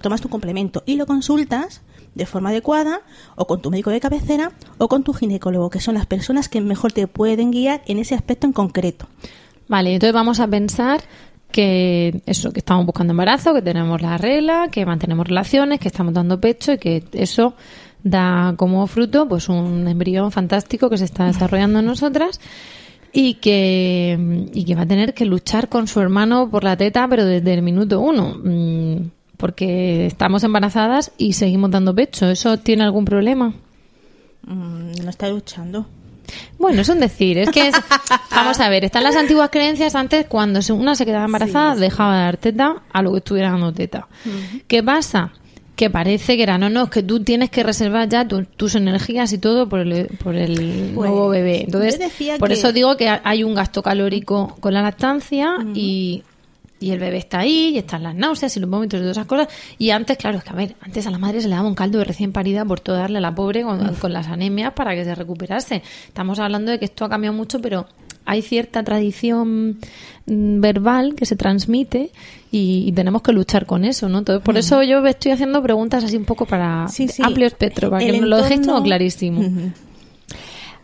tomas 0.00 0.20
tu 0.20 0.28
complemento 0.28 0.82
y 0.86 0.96
lo 0.96 1.06
consultas 1.06 1.82
de 2.14 2.26
forma 2.26 2.50
adecuada 2.50 3.00
o 3.36 3.46
con 3.46 3.60
tu 3.60 3.70
médico 3.70 3.90
de 3.90 4.00
cabecera 4.00 4.52
o 4.78 4.88
con 4.88 5.02
tu 5.02 5.12
ginecólogo, 5.12 5.70
que 5.70 5.80
son 5.80 5.94
las 5.94 6.06
personas 6.06 6.48
que 6.48 6.60
mejor 6.60 6.92
te 6.92 7.06
pueden 7.06 7.50
guiar 7.50 7.82
en 7.86 7.98
ese 7.98 8.14
aspecto 8.14 8.46
en 8.46 8.52
concreto. 8.52 9.08
Vale, 9.66 9.94
entonces 9.94 10.14
vamos 10.14 10.40
a 10.40 10.46
pensar 10.46 11.02
que 11.50 12.22
eso, 12.26 12.52
que 12.52 12.60
estamos 12.60 12.86
buscando 12.86 13.12
embarazo, 13.12 13.54
que 13.54 13.62
tenemos 13.62 14.00
la 14.00 14.18
regla, 14.18 14.68
que 14.70 14.84
mantenemos 14.86 15.26
relaciones, 15.26 15.80
que 15.80 15.88
estamos 15.88 16.14
dando 16.14 16.40
pecho 16.40 16.72
y 16.72 16.78
que 16.78 17.04
eso 17.12 17.54
da 18.02 18.54
como 18.56 18.86
fruto 18.86 19.28
pues 19.28 19.48
un 19.48 19.88
embrión 19.88 20.30
fantástico 20.30 20.88
que 20.88 20.98
se 20.98 21.04
está 21.04 21.26
desarrollando 21.26 21.80
en 21.80 21.86
nosotras 21.86 22.40
y 23.12 23.34
que, 23.34 24.46
y 24.52 24.64
que 24.64 24.74
va 24.74 24.82
a 24.82 24.86
tener 24.86 25.14
que 25.14 25.24
luchar 25.24 25.68
con 25.68 25.88
su 25.88 26.00
hermano 26.00 26.50
por 26.50 26.64
la 26.64 26.76
teta, 26.76 27.06
pero 27.08 27.24
desde 27.24 27.54
el 27.54 27.62
minuto 27.62 28.00
uno, 28.00 28.36
mm, 28.42 29.10
porque 29.36 30.06
estamos 30.06 30.44
embarazadas 30.44 31.12
y 31.16 31.32
seguimos 31.34 31.70
dando 31.70 31.94
pecho. 31.94 32.28
¿Eso 32.28 32.58
tiene 32.58 32.84
algún 32.84 33.04
problema? 33.04 33.54
Mm, 34.46 35.02
no 35.02 35.10
está 35.10 35.28
luchando. 35.28 35.86
Bueno, 36.58 36.82
es 36.82 36.88
un 36.88 37.00
decir, 37.00 37.38
es 37.38 37.50
que 37.50 37.68
es, 37.68 37.74
vamos 38.30 38.60
a 38.60 38.68
ver, 38.68 38.84
están 38.84 39.04
las 39.04 39.16
antiguas 39.16 39.50
creencias 39.50 39.94
antes 39.94 40.26
cuando 40.26 40.60
una 40.74 40.94
se 40.94 41.06
quedaba 41.06 41.24
embarazada 41.24 41.74
dejaba 41.74 42.16
de 42.16 42.22
dar 42.24 42.36
teta 42.36 42.82
a 42.92 43.02
lo 43.02 43.12
que 43.12 43.18
estuviera 43.18 43.50
dando 43.50 43.72
teta. 43.72 44.08
¿Qué 44.66 44.82
pasa? 44.82 45.32
Que 45.78 45.90
parece 45.90 46.36
que 46.36 46.42
era, 46.42 46.58
no, 46.58 46.68
no, 46.68 46.84
es 46.84 46.90
que 46.90 47.04
tú 47.04 47.20
tienes 47.22 47.50
que 47.50 47.62
reservar 47.62 48.08
ya 48.08 48.26
tu- 48.26 48.44
tus 48.44 48.74
energías 48.74 49.32
y 49.32 49.38
todo 49.38 49.68
por 49.68 49.78
el, 49.78 50.08
por 50.22 50.34
el 50.34 50.90
Pues, 50.92 51.08
nuevo 51.08 51.28
bebé. 51.28 51.62
Entonces, 51.62 52.00
por 52.40 52.48
que- 52.48 52.54
eso 52.54 52.72
digo 52.72 52.96
que 52.96 53.08
ha- 53.08 53.20
hay 53.22 53.44
un 53.44 53.54
gasto 53.54 53.80
calórico 53.80 54.56
con 54.58 54.74
la 54.74 54.82
lactancia 54.82 55.54
y, 55.74 56.24
y 56.80 56.90
el 56.90 56.98
bebé 56.98 57.18
está 57.18 57.38
ahí, 57.40 57.70
y 57.74 57.78
están 57.78 58.02
las 58.02 58.16
náuseas 58.16 58.56
y 58.56 58.60
los 58.60 58.68
vómitos 58.68 58.98
y 58.98 59.02
todas 59.02 59.16
esas 59.18 59.26
cosas. 59.26 59.46
Y 59.78 59.90
antes, 59.90 60.16
claro, 60.18 60.38
es 60.38 60.44
que 60.44 60.50
a 60.50 60.54
ver, 60.56 60.74
antes 60.80 61.06
a 61.06 61.12
la 61.12 61.18
madre 61.18 61.40
se 61.40 61.48
le 61.48 61.54
daba 61.54 61.68
un 61.68 61.76
caldo 61.76 61.98
de 61.98 62.04
recién 62.04 62.32
parida 62.32 62.64
por 62.64 62.80
todo 62.80 62.96
darle 62.96 63.18
a 63.18 63.20
la 63.20 63.32
pobre 63.34 63.62
con, 63.62 63.94
con 63.94 64.12
las 64.12 64.26
anemias 64.26 64.72
para 64.72 64.96
que 64.96 65.04
se 65.04 65.14
recuperase. 65.14 65.82
Estamos 66.08 66.40
hablando 66.40 66.72
de 66.72 66.80
que 66.80 66.86
esto 66.86 67.04
ha 67.04 67.08
cambiado 67.08 67.36
mucho, 67.36 67.60
pero 67.60 67.86
hay 68.24 68.42
cierta 68.42 68.82
tradición 68.82 69.78
mm, 70.26 70.60
verbal 70.60 71.14
que 71.14 71.24
se 71.24 71.36
transmite 71.36 72.10
y, 72.50 72.84
y 72.86 72.92
tenemos 72.92 73.22
que 73.22 73.32
luchar 73.32 73.66
con 73.66 73.84
eso, 73.84 74.08
¿no? 74.08 74.18
Entonces, 74.18 74.42
por 74.44 74.56
eso 74.56 74.82
yo 74.82 75.04
estoy 75.06 75.32
haciendo 75.32 75.62
preguntas 75.62 76.04
así 76.04 76.16
un 76.16 76.24
poco 76.24 76.46
para 76.46 76.88
Sí, 76.88 77.08
sí. 77.08 77.22
amplio 77.24 77.46
espectro, 77.46 77.90
para 77.90 78.02
El 78.04 78.12
que 78.12 78.20
nos 78.20 78.28
lo 78.30 78.36
dejéis 78.38 78.62
todo 78.62 78.82
clarísimo. 78.82 79.42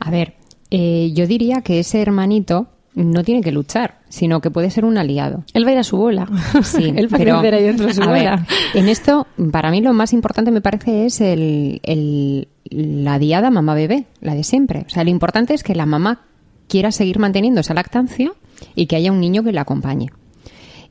A 0.00 0.10
ver, 0.10 0.34
eh, 0.70 1.12
yo 1.14 1.26
diría 1.26 1.62
que 1.62 1.78
ese 1.80 2.00
hermanito 2.02 2.66
no 2.94 3.24
tiene 3.24 3.40
que 3.40 3.50
luchar, 3.50 3.98
sino 4.08 4.40
que 4.40 4.50
puede 4.50 4.70
ser 4.70 4.84
un 4.84 4.98
aliado. 4.98 5.44
Él 5.52 5.64
va 5.64 5.70
a 5.70 5.72
ir 5.72 5.78
a 5.78 5.84
su 5.84 5.96
bola. 5.96 6.28
Sí, 6.62 6.92
Él 6.96 7.12
va 7.12 7.16
a 7.16 7.18
pero, 7.18 7.40
crecer 7.40 7.54
ahí 7.54 7.62
dentro 7.64 7.86
de 7.86 7.94
su 7.94 8.02
a 8.02 8.06
ver, 8.06 8.22
bola. 8.30 8.46
en 8.74 8.88
esto, 8.88 9.26
para 9.50 9.70
mí 9.70 9.80
lo 9.80 9.92
más 9.94 10.12
importante 10.12 10.50
me 10.50 10.60
parece 10.60 11.06
es 11.06 11.20
el, 11.20 11.80
el- 11.82 12.48
la 12.70 13.18
diada 13.18 13.50
mamá-bebé, 13.50 14.06
la 14.20 14.34
de 14.34 14.42
siempre. 14.44 14.84
O 14.86 14.90
sea, 14.90 15.02
lo 15.04 15.10
importante 15.10 15.54
es 15.54 15.62
que 15.62 15.74
la 15.74 15.86
mamá 15.86 16.22
quiera 16.68 16.92
seguir 16.92 17.18
manteniendo 17.18 17.60
esa 17.60 17.74
lactancia 17.74 18.32
y 18.74 18.86
que 18.86 18.96
haya 18.96 19.12
un 19.12 19.20
niño 19.20 19.42
que 19.42 19.52
la 19.52 19.62
acompañe. 19.62 20.10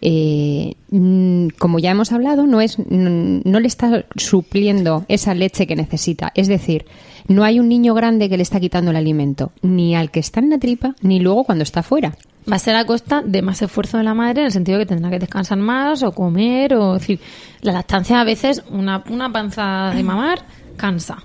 Eh, 0.05 0.75
mm, 0.91 1.47
como 1.57 1.79
ya 1.79 1.91
hemos 1.91 2.11
hablado, 2.11 2.45
no, 2.45 2.59
es, 2.59 2.77
mm, 2.77 3.39
no 3.45 3.59
le 3.61 3.67
está 3.67 4.03
supliendo 4.17 5.05
esa 5.07 5.33
leche 5.33 5.65
que 5.65 5.77
necesita. 5.77 6.33
Es 6.35 6.49
decir, 6.49 6.85
no 7.29 7.45
hay 7.45 7.59
un 7.61 7.69
niño 7.69 7.93
grande 7.93 8.27
que 8.27 8.35
le 8.35 8.43
está 8.43 8.59
quitando 8.59 8.91
el 8.91 8.97
alimento, 8.97 9.53
ni 9.61 9.95
al 9.95 10.11
que 10.11 10.19
está 10.19 10.41
en 10.41 10.49
la 10.49 10.57
tripa, 10.57 10.93
ni 11.01 11.21
luego 11.21 11.45
cuando 11.45 11.63
está 11.63 11.83
fuera. 11.83 12.17
Va 12.51 12.57
a 12.57 12.59
ser 12.59 12.75
a 12.75 12.85
costa 12.85 13.21
de 13.25 13.41
más 13.41 13.61
esfuerzo 13.61 13.97
de 13.97 14.03
la 14.03 14.13
madre 14.13 14.41
en 14.41 14.47
el 14.47 14.51
sentido 14.51 14.77
de 14.77 14.83
que 14.85 14.89
tendrá 14.93 15.09
que 15.09 15.19
descansar 15.19 15.57
más 15.57 16.03
o 16.03 16.11
comer 16.11 16.73
o 16.73 16.95
decir, 16.95 17.21
la 17.61 17.71
lactancia 17.71 18.19
a 18.19 18.25
veces 18.25 18.61
una, 18.69 19.01
una 19.09 19.31
panza 19.31 19.93
de 19.95 20.03
mamar 20.03 20.39
cansa. 20.75 21.17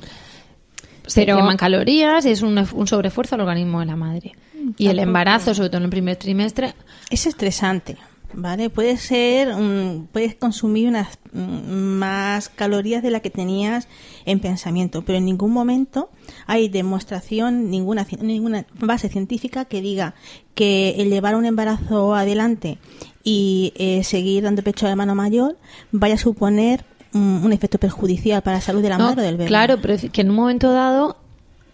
Se 1.04 1.22
Pero- 1.22 1.36
queman 1.38 1.56
calorías 1.56 2.24
y 2.26 2.30
es 2.30 2.42
un, 2.42 2.56
un 2.56 2.86
sobreesfuerzo 2.86 3.34
al 3.34 3.40
organismo 3.40 3.80
de 3.80 3.86
la 3.86 3.96
madre. 3.96 4.32
Y 4.76 4.86
el 4.88 4.98
embarazo, 5.00 5.54
sobre 5.54 5.68
todo 5.70 5.78
en 5.78 5.84
el 5.84 5.90
primer 5.90 6.16
trimestre, 6.16 6.74
Es 7.10 7.26
estresante, 7.26 7.96
¿vale? 8.34 8.70
Puede 8.70 8.96
ser, 8.96 9.54
mm, 9.54 10.08
puedes 10.12 10.34
consumir 10.34 10.88
unas 10.88 11.18
mm, 11.32 11.72
más 11.98 12.48
calorías 12.48 13.02
de 13.02 13.10
la 13.10 13.20
que 13.20 13.30
tenías 13.30 13.88
en 14.24 14.40
pensamiento, 14.40 15.02
pero 15.02 15.18
en 15.18 15.24
ningún 15.24 15.52
momento 15.52 16.10
hay 16.46 16.68
demostración, 16.68 17.70
ninguna, 17.70 18.06
ninguna 18.20 18.66
base 18.80 19.08
científica 19.08 19.64
que 19.64 19.80
diga 19.80 20.14
que 20.54 20.96
el 20.98 21.10
llevar 21.10 21.34
un 21.34 21.44
embarazo 21.44 22.14
adelante 22.14 22.78
y 23.24 23.72
eh, 23.76 24.04
seguir 24.04 24.44
dando 24.44 24.62
pecho 24.62 24.86
al 24.86 24.92
hermano 24.92 25.14
mayor 25.14 25.56
vaya 25.92 26.14
a 26.14 26.18
suponer 26.18 26.84
mm, 27.12 27.44
un 27.44 27.52
efecto 27.52 27.78
perjudicial 27.78 28.42
para 28.42 28.58
la 28.58 28.60
salud 28.62 28.82
de 28.82 28.88
la 28.88 28.98
No, 28.98 29.04
madre 29.04 29.22
o 29.22 29.24
del 29.24 29.36
bebé. 29.36 29.48
Claro, 29.48 29.80
pero 29.80 29.94
es 29.94 30.10
que 30.10 30.20
en 30.20 30.30
un 30.30 30.36
momento 30.36 30.72
dado 30.72 31.16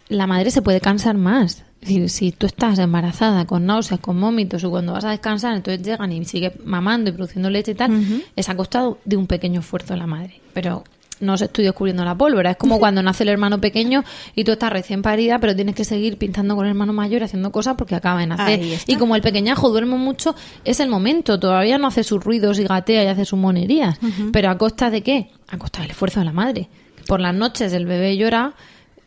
la 0.09 0.27
madre 0.27 0.51
se 0.51 0.63
puede 0.63 0.81
cansar 0.81 1.17
más. 1.17 1.65
Decir, 1.85 2.09
si 2.09 2.33
tú 2.33 2.47
estás 2.47 2.79
embarazada 2.79 3.45
con 3.45 3.67
náuseas, 3.67 4.01
con 4.01 4.19
vómitos 4.19 4.65
o 4.65 4.71
cuando 4.71 4.93
vas 4.93 5.05
a 5.05 5.11
descansar, 5.11 5.55
entonces 5.55 5.83
llegan 5.85 6.13
y 6.13 6.25
sigue 6.25 6.53
mamando 6.65 7.11
y 7.11 7.13
produciendo 7.13 7.51
leche 7.51 7.73
y 7.73 7.75
tal, 7.75 8.25
es 8.35 8.49
a 8.49 8.57
costa 8.57 8.89
de 9.05 9.17
un 9.17 9.27
pequeño 9.27 9.61
esfuerzo 9.61 9.93
de 9.93 9.99
la 9.99 10.07
madre. 10.07 10.41
Pero 10.55 10.85
no 11.21 11.35
os 11.35 11.43
estoy 11.43 11.65
descubriendo 11.65 12.05
la 12.05 12.15
pólvora. 12.17 12.53
Es 12.53 12.57
como 12.57 12.79
cuando 12.79 13.03
nace 13.03 13.23
el 13.25 13.29
hermano 13.29 13.61
pequeño 13.61 14.03
y 14.35 14.45
tú 14.45 14.53
estás 14.53 14.73
recién 14.73 15.03
parida, 15.03 15.39
pero 15.39 15.55
tienes 15.55 15.75
que 15.75 15.85
seguir 15.85 16.17
pintando 16.17 16.57
con 16.57 16.65
el 16.65 16.71
hermano 16.71 16.93
mayor 16.93 17.21
y 17.21 17.25
haciendo 17.25 17.53
cosas 17.53 17.75
porque 17.77 17.95
acaba 17.95 18.21
de 18.21 18.27
nacer. 18.29 18.61
Y 18.87 18.97
como 18.97 19.15
el 19.15 19.23
pequeñajo 19.23 19.69
duerme 19.71 19.97
mucho, 19.97 20.35
es 20.65 20.81
el 20.81 20.89
momento. 20.89 21.39
Todavía 21.39 21.79
no 21.79 21.89
hace 21.89 22.03
sus 22.03 22.23
ruidos 22.23 22.59
y 22.59 22.65
gatea 22.65 23.05
y 23.05 23.07
hace 23.09 23.25
sus 23.25 23.39
monerías. 23.39 23.99
Pero 24.33 24.51
¿a 24.51 24.59
costa 24.59 24.91
de 24.91 25.03
qué? 25.03 25.31
A 25.49 25.59
costa 25.59 25.83
del 25.83 25.91
esfuerzo 25.91 26.21
de 26.21 26.27
la 26.27 26.33
madre. 26.33 26.69
Por 27.07 27.21
las 27.21 27.35
noches 27.35 27.73
el 27.75 27.87
bebé 27.87 28.17
llora 28.17 28.55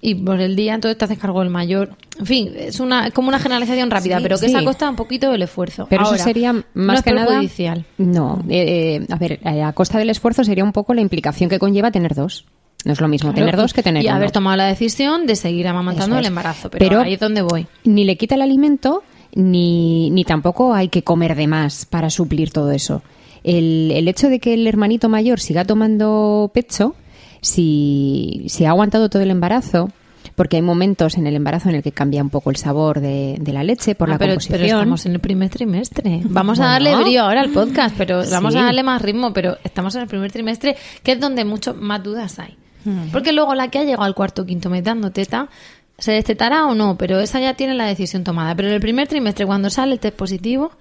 y 0.01 0.15
por 0.15 0.39
el 0.39 0.55
día 0.55 0.75
entonces 0.75 0.97
te 0.97 1.05
haces 1.05 1.17
cargo 1.17 1.39
del 1.41 1.49
mayor. 1.49 1.95
En 2.19 2.25
fin, 2.25 2.51
es 2.55 2.79
una 2.79 3.07
es 3.07 3.13
como 3.13 3.29
una 3.29 3.39
generalización 3.39 3.89
rápida, 3.91 4.17
Sí, 4.17 4.23
pero 4.23 4.35
que 4.37 4.47
sí. 4.47 4.53
es 4.55 4.61
a 4.61 4.63
costa 4.63 4.89
un 4.89 4.95
poquito 4.95 5.31
del 5.31 5.41
esfuerzo. 5.41 5.87
Pero 5.89 6.03
Ahora, 6.05 6.15
eso 6.17 6.23
sería 6.25 6.53
más 6.53 6.65
no 6.73 6.93
es 6.93 7.01
que 7.01 7.11
nada. 7.13 7.41
No, 7.97 8.43
eh, 8.49 9.01
eh, 9.01 9.07
a 9.11 9.15
ver, 9.17 9.39
eh, 9.43 9.61
a 9.63 9.73
costa 9.73 9.97
del 9.97 10.09
esfuerzo 10.09 10.43
sería 10.43 10.63
un 10.63 10.71
poco 10.71 10.93
la 10.93 11.01
implicación 11.01 11.49
que 11.49 11.59
conlleva 11.59 11.91
tener 11.91 12.13
dos. 12.15 12.45
No 12.85 12.93
es 12.93 13.01
lo 13.01 13.07
mismo 13.07 13.33
tener 13.33 13.57
dos 13.57 13.73
que 13.73 13.81
tener 13.83 14.03
y 14.03 14.07
uno. 14.07 14.15
haber 14.15 14.31
tomado 14.31 14.55
la 14.55 14.65
decisión 14.67 15.25
de 15.25 15.35
seguir 15.35 15.67
amamantando 15.67 16.17
el 16.19 16.25
embarazo. 16.25 16.69
Pero, 16.69 16.87
Pero- 16.87 17.01
ahí 17.01 17.13
es 17.15 17.19
donde 17.19 17.41
voy. 17.41 17.65
Ni 17.83 18.05
le 18.05 18.17
quita 18.17 18.35
el 18.35 18.41
alimento, 18.43 19.03
ni, 19.33 20.09
ni 20.11 20.23
tampoco 20.23 20.73
hay 20.73 20.87
que 20.89 21.01
comer 21.03 21.35
de 21.35 21.47
más 21.47 21.85
para 21.85 22.09
suplir 22.09 22.51
todo 22.51 22.71
eso. 22.71 23.01
El, 23.43 23.91
el 23.93 24.07
hecho 24.07 24.29
de 24.29 24.39
que 24.39 24.53
el 24.53 24.67
hermanito 24.67 25.09
mayor 25.09 25.39
siga 25.39 25.65
tomando 25.65 26.51
pecho, 26.53 26.95
si, 27.41 28.45
si 28.47 28.65
ha 28.65 28.69
aguantado 28.69 29.09
todo 29.09 29.21
el 29.21 29.31
embarazo, 29.31 29.89
porque 30.35 30.57
hay 30.57 30.61
momentos 30.61 31.17
en 31.17 31.25
el 31.25 31.35
embarazo 31.35 31.69
en 31.69 31.75
el 31.75 31.83
que 31.83 31.91
cambia 31.91 32.21
un 32.21 32.29
poco 32.29 32.49
el 32.51 32.57
sabor 32.57 32.99
de, 32.99 33.37
de 33.39 33.53
la 33.53 33.63
leche 33.63 33.95
por 33.95 34.09
Ah, 34.09 34.13
la 34.13 34.17
pero, 34.19 34.33
composición. 34.33 34.59
pero 34.61 34.77
estamos 34.77 35.05
en 35.05 35.11
el 35.13 35.19
primer 35.19 35.49
trimestre. 35.49 36.21
Vamos 36.25 36.59
a 36.59 36.65
darle 36.65 36.95
brío 36.95 37.23
ahora 37.23 37.41
al 37.41 37.49
podcast, 37.49 37.95
pero 37.97 38.21
vamos 38.31 38.55
a 38.55 38.61
darle 38.63 38.83
más 38.83 39.01
ritmo. 39.01 39.33
Pero 39.33 39.57
estamos 39.63 39.95
en 39.95 40.01
el 40.01 40.07
primer 40.07 40.31
trimestre, 40.31 40.75
que 41.01 41.13
es 41.13 41.19
donde 41.19 41.43
mucho 41.45 41.73
más 41.73 42.03
dudas 42.03 42.37
hay. 42.39 42.55
Porque 43.11 43.33
luego 43.33 43.53
la 43.53 43.69
que 43.69 43.79
ha 43.79 43.83
llegado 43.83 44.03
al 44.03 44.15
cuarto 44.15 44.43
o 44.43 44.45
quinto 44.45 44.69
mes 44.69 44.81
dando 44.83 45.11
teta, 45.11 45.49
se 45.97 46.13
destetará 46.13 46.67
o 46.67 46.75
no, 46.75 46.97
pero 46.97 47.19
esa 47.19 47.39
ya 47.41 47.53
tiene 47.55 47.73
la 47.73 47.85
decisión 47.85 48.23
tomada. 48.23 48.55
Pero 48.55 48.69
en 48.69 48.75
el 48.75 48.79
primer 48.79 49.07
trimestre, 49.09 49.45
cuando 49.45 49.69
sale 49.69 49.93
el 49.93 49.99
test 49.99 50.15
positivo, 50.15 50.71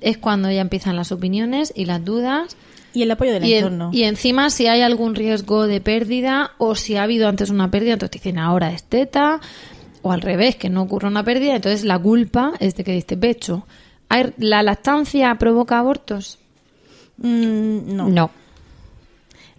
es 0.00 0.18
cuando 0.18 0.50
ya 0.52 0.60
empiezan 0.60 0.94
las 0.96 1.10
opiniones 1.12 1.72
y 1.74 1.86
las 1.86 2.04
dudas. 2.04 2.56
Y 2.94 3.02
el 3.02 3.10
apoyo 3.10 3.32
del 3.32 3.44
Y, 3.44 3.52
en- 3.52 3.58
entorno. 3.58 3.90
y 3.92 4.04
encima, 4.04 4.50
si 4.50 4.66
hay 4.66 4.80
algún 4.82 5.14
riesgo 5.14 5.66
de 5.66 5.80
pérdida 5.80 6.52
o 6.58 6.74
si 6.74 6.96
ha 6.96 7.02
habido 7.02 7.28
antes 7.28 7.50
una 7.50 7.70
pérdida, 7.70 7.92
entonces 7.94 8.10
te 8.12 8.18
dicen 8.28 8.38
ahora 8.38 8.72
es 8.72 8.84
teta, 8.84 9.40
o 10.02 10.12
al 10.12 10.20
revés, 10.22 10.56
que 10.56 10.70
no 10.70 10.82
ocurra 10.82 11.08
una 11.08 11.24
pérdida, 11.24 11.54
entonces 11.56 11.84
la 11.84 11.98
culpa 11.98 12.52
es 12.60 12.74
de 12.76 12.84
que 12.84 12.92
diste 12.92 13.16
pecho. 13.16 13.66
¿Hay- 14.08 14.32
¿La 14.38 14.62
lactancia 14.62 15.34
provoca 15.36 15.78
abortos? 15.78 16.38
Mm, 17.18 17.94
no. 17.96 18.08
No. 18.08 18.30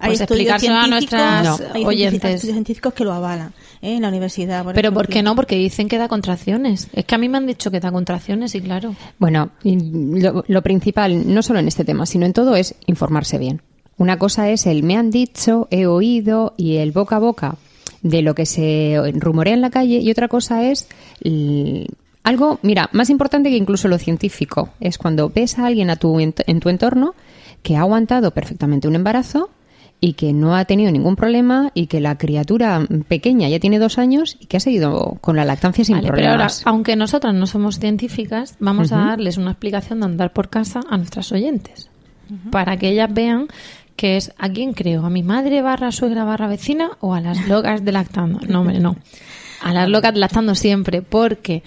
Hay 0.01 0.11
Pues 0.11 0.21
estudios 0.21 0.47
explicárselo 0.47 0.75
a 0.75 0.83
científicos- 0.85 1.19
nuestras 1.59 1.75
hay 1.75 1.85
oyentes. 1.85 2.23
estudios 2.35 2.53
científicos 2.55 2.93
que 2.93 3.03
lo 3.03 3.11
avalan 3.13 3.49
¿eh? 3.81 3.95
en 3.95 4.01
la 4.03 4.07
universidad. 4.07 4.63
por 4.63 4.73
¿Pero 4.73 4.93
por 4.93 5.07
qué 5.07 5.21
no? 5.23 5.35
Porque 5.35 5.55
dicen 5.57 5.87
que 5.89 5.97
da 5.97 6.07
contracciones. 6.07 6.87
Es 6.93 7.03
que 7.05 7.15
a 7.15 7.17
mí 7.17 7.27
me 7.27 7.37
han 7.37 7.45
dicho 7.47 7.69
que 7.69 7.79
da 7.81 7.91
contracciones 7.91 8.55
y 8.55 8.61
claro. 8.61 8.95
Bueno, 9.17 9.49
y 9.63 9.77
lo, 10.21 10.45
lo 10.47 10.61
principal, 10.61 11.33
no 11.33 11.41
solo 11.43 11.59
en 11.59 11.67
este 11.67 11.83
tema, 11.83 12.05
sino 12.05 12.25
en 12.25 12.31
todo, 12.33 12.55
es 12.55 12.75
informarse 12.87 13.37
bien. 13.37 13.61
Una 13.97 14.17
cosa 14.17 14.49
es 14.49 14.65
el 14.67 14.83
me 14.83 14.95
han 14.95 15.11
dicho, 15.11 15.67
he 15.71 15.85
oído 15.85 16.53
y 16.55 16.77
el 16.77 16.91
boca 16.93 17.17
a 17.17 17.19
boca 17.19 17.55
de 18.01 18.21
lo 18.21 18.33
que 18.35 18.45
se 18.45 18.95
rumorea 19.15 19.53
en 19.53 19.59
la 19.59 19.69
calle 19.69 19.97
y 19.97 20.09
otra 20.09 20.29
cosa 20.29 20.63
es 20.63 20.87
algo, 22.23 22.59
mira, 22.61 22.89
más 22.93 23.09
importante 23.09 23.49
que 23.49 23.57
incluso 23.57 23.87
lo 23.87 23.97
científico, 23.97 24.69
es 24.79 24.97
cuando 24.97 25.29
ves 25.29 25.57
a 25.59 25.65
alguien 25.65 25.89
a 25.89 25.95
tu, 25.95 26.15
ent- 26.19 26.43
en 26.47 26.59
tu 26.59 26.69
entorno 26.69 27.15
que 27.63 27.75
ha 27.75 27.81
aguantado 27.81 28.31
perfectamente 28.31 28.87
un 28.87 28.95
embarazo 28.95 29.49
y 30.01 30.13
que 30.13 30.31
no 30.31 30.55
ha 30.55 30.63
tenido 30.65 30.91
ningún 30.91 31.15
problema 31.15 31.71
y 31.73 31.87
que 31.87 31.99
la 31.99 32.17
criatura 32.17 32.85
pequeña 33.07 33.49
ya 33.49 33.59
tiene 33.59 33.79
dos 33.79 33.97
años 33.97 34.37
y 34.39 34.45
que 34.45 34.57
ha 34.57 34.59
seguido 34.61 35.17
con 35.21 35.35
la 35.35 35.43
lactancia 35.45 35.83
sin 35.83 35.95
Vale, 35.97 36.07
pero 36.07 36.17
ahora, 36.19 36.29
problemas. 36.47 36.61
aunque 36.65 36.95
nosotras 36.95 37.33
no 37.33 37.45
somos 37.47 37.79
científicas, 37.79 38.55
vamos 38.59 38.91
a 38.93 38.97
darles 38.97 39.37
una 39.37 39.51
explicación 39.51 39.99
de 39.99 40.05
andar 40.05 40.31
por 40.31 40.49
casa 40.49 40.79
a 40.89 40.97
nuestras 40.97 41.31
oyentes. 41.31 41.89
Para 42.51 42.77
que 42.77 42.89
ellas 42.89 43.11
vean 43.13 43.47
que 43.95 44.15
es 44.15 44.31
a 44.37 44.47
quién 44.49 44.73
creo, 44.73 45.05
a 45.05 45.09
mi 45.09 45.23
madre 45.23 45.61
barra 45.61 45.91
suegra 45.91 46.23
barra 46.23 46.47
vecina 46.47 46.91
o 47.01 47.13
a 47.13 47.19
las 47.19 47.47
locas 47.47 47.83
de 47.83 47.91
lactando. 47.91 48.39
No, 48.47 48.61
hombre, 48.61 48.79
no. 48.79 48.95
A 49.61 49.73
las 49.73 49.89
locas 49.89 50.13
de 50.13 50.19
lactando 50.21 50.55
siempre, 50.55 51.01
porque 51.01 51.63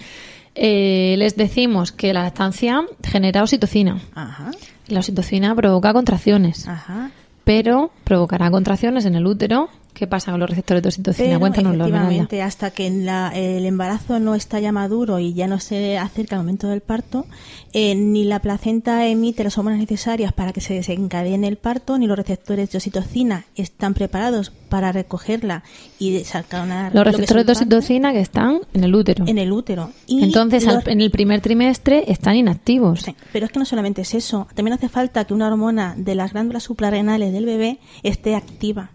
eh, 0.55 1.15
les 1.19 1.35
decimos 1.35 1.91
que 1.91 2.13
la 2.13 2.23
lactancia 2.23 2.81
genera 3.03 3.43
oxitocina. 3.43 3.99
Ajá, 4.15 4.49
La 4.87 4.99
oxitocina 4.99 5.53
provoca 5.53 5.93
contracciones, 5.93 6.67
ajá. 6.67 7.11
Pero 7.43 7.91
provocará 8.03 8.49
contracciones 8.51 9.05
en 9.05 9.15
el 9.15 9.27
útero. 9.27 9.69
¿Qué 9.93 10.07
pasa 10.07 10.31
con 10.31 10.39
los 10.39 10.49
receptores 10.49 10.81
de 10.81 10.89
oxitocina? 10.89 11.37
Cuéntanoslo, 11.37 11.85
efectivamente, 11.85 12.41
hasta 12.41 12.71
que 12.71 12.89
la- 12.89 13.29
el 13.35 13.63
embarazo 13.65 14.19
no 14.19 14.33
está 14.33 14.59
ya 14.59 14.71
maduro 14.71 15.19
y 15.19 15.33
ya 15.35 15.45
no 15.47 15.59
se 15.59 15.99
acerca 15.99 16.35
el 16.35 16.41
momento 16.41 16.67
del 16.67 16.81
parto, 16.81 17.27
eh, 17.73 17.93
ni 17.93 18.23
la 18.23 18.39
placenta 18.39 19.05
emite 19.05 19.43
las 19.43 19.55
hormonas 19.57 19.79
necesarias 19.79 20.33
para 20.33 20.51
que 20.51 20.61
se 20.61 20.73
desencadene 20.73 21.47
el 21.47 21.57
parto, 21.57 21.99
ni 21.99 22.07
los 22.07 22.17
receptores 22.17 22.71
de 22.71 22.77
oxitocina 22.79 23.45
están 23.55 23.93
preparados 23.93 24.49
para 24.67 24.91
recogerla 24.91 25.61
y 25.99 26.23
sacar 26.23 26.63
una 26.63 26.89
Los 26.89 27.05
receptores 27.05 27.45
de 27.45 27.51
oxitocina 27.51 28.11
que 28.13 28.19
están 28.21 28.61
en 28.73 28.83
el 28.83 28.95
útero. 28.95 29.25
en 29.27 29.37
el 29.37 29.51
útero. 29.51 29.91
Y 30.07 30.23
Entonces, 30.23 30.67
al- 30.67 30.81
en 30.87 31.01
el 31.01 31.11
primer 31.11 31.39
trimestre 31.41 32.05
están 32.11 32.35
inactivos. 32.35 33.01
Sí, 33.01 33.15
pero 33.31 33.45
es 33.45 33.51
que 33.51 33.59
no 33.59 33.65
solamente 33.65 34.01
es 34.01 34.15
eso, 34.15 34.47
también 34.55 34.73
hace 34.73 34.89
falta 34.89 35.25
que 35.25 35.35
una 35.35 35.47
hormona 35.47 35.93
de 35.97 36.15
las 36.15 36.33
glándulas 36.33 36.63
suprarrenales 36.63 37.31
del 37.31 37.45
bebé 37.45 37.77
esté 38.01 38.33
activa 38.35 38.89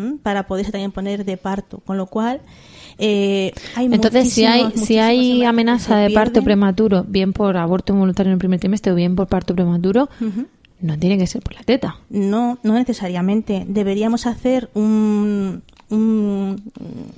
¿m? 0.00 0.16
para 0.22 0.46
poderse 0.46 0.72
también 0.72 0.92
poner 0.92 1.24
de 1.24 1.36
parto, 1.36 1.78
con 1.84 1.96
lo 1.96 2.06
cual 2.06 2.40
eh, 2.98 3.52
hay 3.74 3.86
Entonces, 3.86 4.30
si 4.32 4.44
hay, 4.44 4.72
si 4.74 4.98
hay 4.98 5.44
amenaza 5.44 5.96
de 5.96 6.10
parto 6.10 6.42
prematuro, 6.42 7.04
bien 7.08 7.32
por 7.32 7.56
aborto 7.56 7.92
involuntario 7.94 8.30
en 8.30 8.34
el 8.34 8.38
primer 8.38 8.60
trimestre 8.60 8.92
o 8.92 8.94
bien 8.94 9.16
por 9.16 9.26
parto 9.26 9.54
prematuro, 9.54 10.10
no 10.80 10.98
tiene 10.98 11.16
que 11.16 11.26
ser 11.26 11.42
por 11.42 11.54
la 11.54 11.62
teta. 11.62 11.98
No, 12.10 12.58
no 12.62 12.74
necesariamente. 12.74 13.64
Deberíamos 13.66 14.26
hacer 14.26 14.68
un, 14.74 15.62
un, 15.90 16.62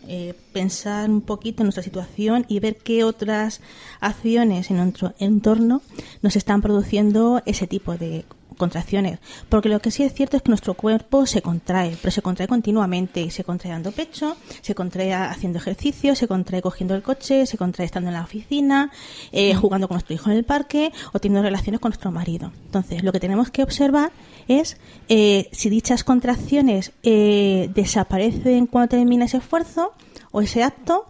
eh, 0.09 0.35
pensar 0.53 1.11
un 1.11 1.21
poquito 1.21 1.62
en 1.62 1.66
nuestra 1.66 1.83
situación 1.83 2.45
y 2.49 2.61
ver 2.61 2.77
qué 2.77 3.05
otras 3.05 3.61
acciones 4.01 4.71
en 4.71 4.79
nuestro 4.79 5.14
entorno 5.18 5.83
nos 6.23 6.37
están 6.37 6.62
produciendo 6.62 7.42
ese 7.45 7.66
tipo 7.66 7.97
de 7.97 8.25
contracciones. 8.62 9.18
Porque 9.48 9.68
lo 9.68 9.81
que 9.81 9.90
sí 9.90 10.05
es 10.05 10.14
cierto 10.14 10.37
es 10.37 10.42
que 10.44 10.51
nuestro 10.51 10.75
cuerpo 10.75 11.27
se 11.27 11.42
contrae, 11.42 11.96
pero 12.01 12.12
se 12.12 12.22
contrae 12.22 12.46
continuamente. 12.46 13.29
Se 13.31 13.42
contrae 13.42 13.72
dando 13.72 13.90
pecho, 13.90 14.37
se 14.61 14.75
contrae 14.75 15.12
haciendo 15.12 15.59
ejercicio, 15.59 16.14
se 16.14 16.29
contrae 16.29 16.62
cogiendo 16.62 16.94
el 16.94 17.03
coche, 17.03 17.46
se 17.46 17.59
contrae 17.59 17.87
estando 17.87 18.09
en 18.11 18.14
la 18.14 18.22
oficina, 18.22 18.92
eh, 19.33 19.55
jugando 19.55 19.88
con 19.88 19.96
nuestro 19.96 20.14
hijo 20.14 20.31
en 20.31 20.37
el 20.37 20.44
parque 20.44 20.92
o 21.12 21.18
teniendo 21.18 21.42
relaciones 21.42 21.81
con 21.81 21.90
nuestro 21.90 22.12
marido. 22.12 22.53
Entonces, 22.66 23.03
lo 23.03 23.11
que 23.11 23.18
tenemos 23.18 23.51
que 23.51 23.64
observar 23.64 24.12
es 24.46 24.77
eh, 25.09 25.48
si 25.53 25.68
dichas 25.68 26.05
contracciones 26.05 26.92
eh, 27.03 27.68
desaparecen 27.75 28.66
cuando 28.66 28.90
termina 28.96 29.25
ese 29.25 29.38
esfuerzo 29.38 29.92
o 30.31 30.40
ese 30.40 30.62
acto, 30.62 31.09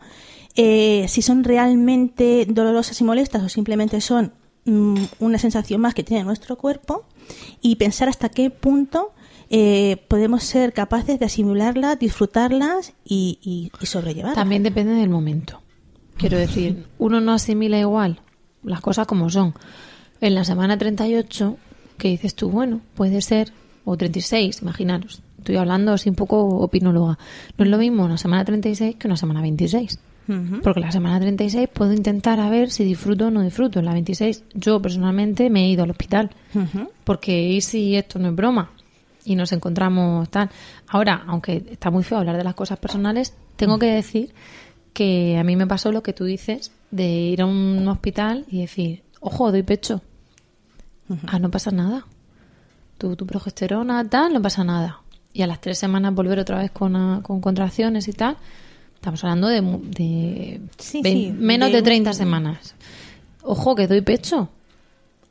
eh, 0.54 1.06
si 1.08 1.22
son 1.22 1.44
realmente 1.44 2.46
dolorosas 2.48 3.00
y 3.00 3.04
molestas 3.04 3.42
o 3.42 3.48
simplemente 3.48 4.00
son 4.00 4.26
mm, 4.26 4.41
una 4.64 5.38
sensación 5.38 5.81
más 5.81 5.94
que 5.94 6.05
tiene 6.05 6.25
nuestro 6.25 6.57
cuerpo 6.57 7.05
y 7.61 7.77
pensar 7.77 8.09
hasta 8.09 8.29
qué 8.29 8.51
punto 8.51 9.12
eh, 9.51 10.05
podemos 10.09 10.44
ser 10.44 10.72
capaces 10.72 11.18
de 11.18 11.27
asimilarlas, 11.27 11.98
disfrutarlas 11.98 12.94
y, 13.05 13.38
y, 13.42 13.72
y 13.81 13.87
sobrellevarlas. 13.87 14.37
También 14.37 14.62
depende 14.62 14.94
del 14.94 15.11
momento. 15.11 15.61
Quiero 16.16 16.38
decir, 16.38 16.87
uno 16.98 17.20
no 17.20 17.33
asimila 17.33 17.79
igual 17.79 18.20
las 18.62 18.81
cosas 18.81 19.07
como 19.07 19.29
son. 19.31 19.55
En 20.20 20.35
la 20.35 20.44
semana 20.44 20.79
38, 20.79 21.57
que 21.98 22.09
dices 22.09 22.35
tú, 22.35 22.51
bueno, 22.51 22.81
puede 22.94 23.20
ser, 23.22 23.53
o 23.85 23.96
36, 23.96 24.62
imaginaros. 24.62 25.22
Estoy 25.38 25.57
hablando 25.57 25.92
así 25.92 26.09
un 26.09 26.14
poco 26.14 26.40
opinóloga. 26.46 27.18
No 27.59 27.64
es 27.64 27.70
lo 27.70 27.79
mismo 27.79 28.05
una 28.05 28.16
semana 28.16 28.44
36 28.44 28.96
que 28.96 29.09
una 29.09 29.16
semana 29.16 29.42
26. 29.42 29.98
Porque 30.62 30.80
la 30.80 30.92
semana 30.92 31.20
36 31.20 31.68
puedo 31.72 31.92
intentar 31.92 32.40
a 32.40 32.48
ver 32.48 32.70
si 32.70 32.84
disfruto 32.84 33.26
o 33.26 33.30
no 33.30 33.42
disfruto. 33.42 33.78
En 33.78 33.86
la 33.86 33.92
26 33.92 34.44
yo 34.54 34.80
personalmente 34.80 35.50
me 35.50 35.64
he 35.64 35.68
ido 35.68 35.84
al 35.84 35.90
hospital. 35.90 36.30
Ujú. 36.54 36.90
Porque 37.04 37.42
y 37.48 37.60
si 37.60 37.96
esto 37.96 38.18
no 38.18 38.28
es 38.28 38.34
broma 38.34 38.70
y 39.24 39.36
nos 39.36 39.52
encontramos 39.52 40.28
tal. 40.30 40.50
Ahora, 40.88 41.24
aunque 41.26 41.64
está 41.70 41.90
muy 41.90 42.02
feo 42.02 42.18
hablar 42.18 42.36
de 42.36 42.44
las 42.44 42.54
cosas 42.54 42.78
personales, 42.78 43.34
tengo 43.56 43.78
que 43.78 43.86
decir 43.86 44.34
que 44.92 45.38
a 45.38 45.44
mí 45.44 45.56
me 45.56 45.66
pasó 45.66 45.92
lo 45.92 46.02
que 46.02 46.12
tú 46.12 46.24
dices 46.24 46.72
de 46.90 47.08
ir 47.08 47.42
a 47.42 47.46
un 47.46 47.86
hospital 47.88 48.44
y 48.48 48.60
decir, 48.60 49.02
ojo, 49.20 49.50
doy 49.50 49.62
pecho. 49.62 50.02
Ah, 51.26 51.38
no 51.38 51.50
pasa 51.50 51.70
nada. 51.70 52.06
Tu, 52.98 53.16
tu 53.16 53.26
progesterona, 53.26 54.08
tal, 54.08 54.32
no 54.32 54.40
pasa 54.40 54.64
nada. 54.64 55.00
Y 55.32 55.42
a 55.42 55.46
las 55.46 55.60
tres 55.60 55.78
semanas 55.78 56.14
volver 56.14 56.38
otra 56.38 56.58
vez 56.58 56.70
con, 56.70 56.96
ah, 56.96 57.20
con 57.22 57.40
contracciones 57.40 58.08
y 58.08 58.12
tal. 58.12 58.36
Estamos 59.02 59.24
hablando 59.24 59.48
de, 59.48 59.60
de 59.60 60.60
Sí, 60.78 61.00
vein- 61.02 61.32
sí, 61.32 61.32
menos 61.36 61.70
de 61.72 61.78
de 61.78 61.82
30 61.82 62.10
un- 62.10 62.14
semanas. 62.16 62.76
Ojo, 63.42 63.74
que 63.74 63.88
doy 63.88 64.00
pecho. 64.00 64.48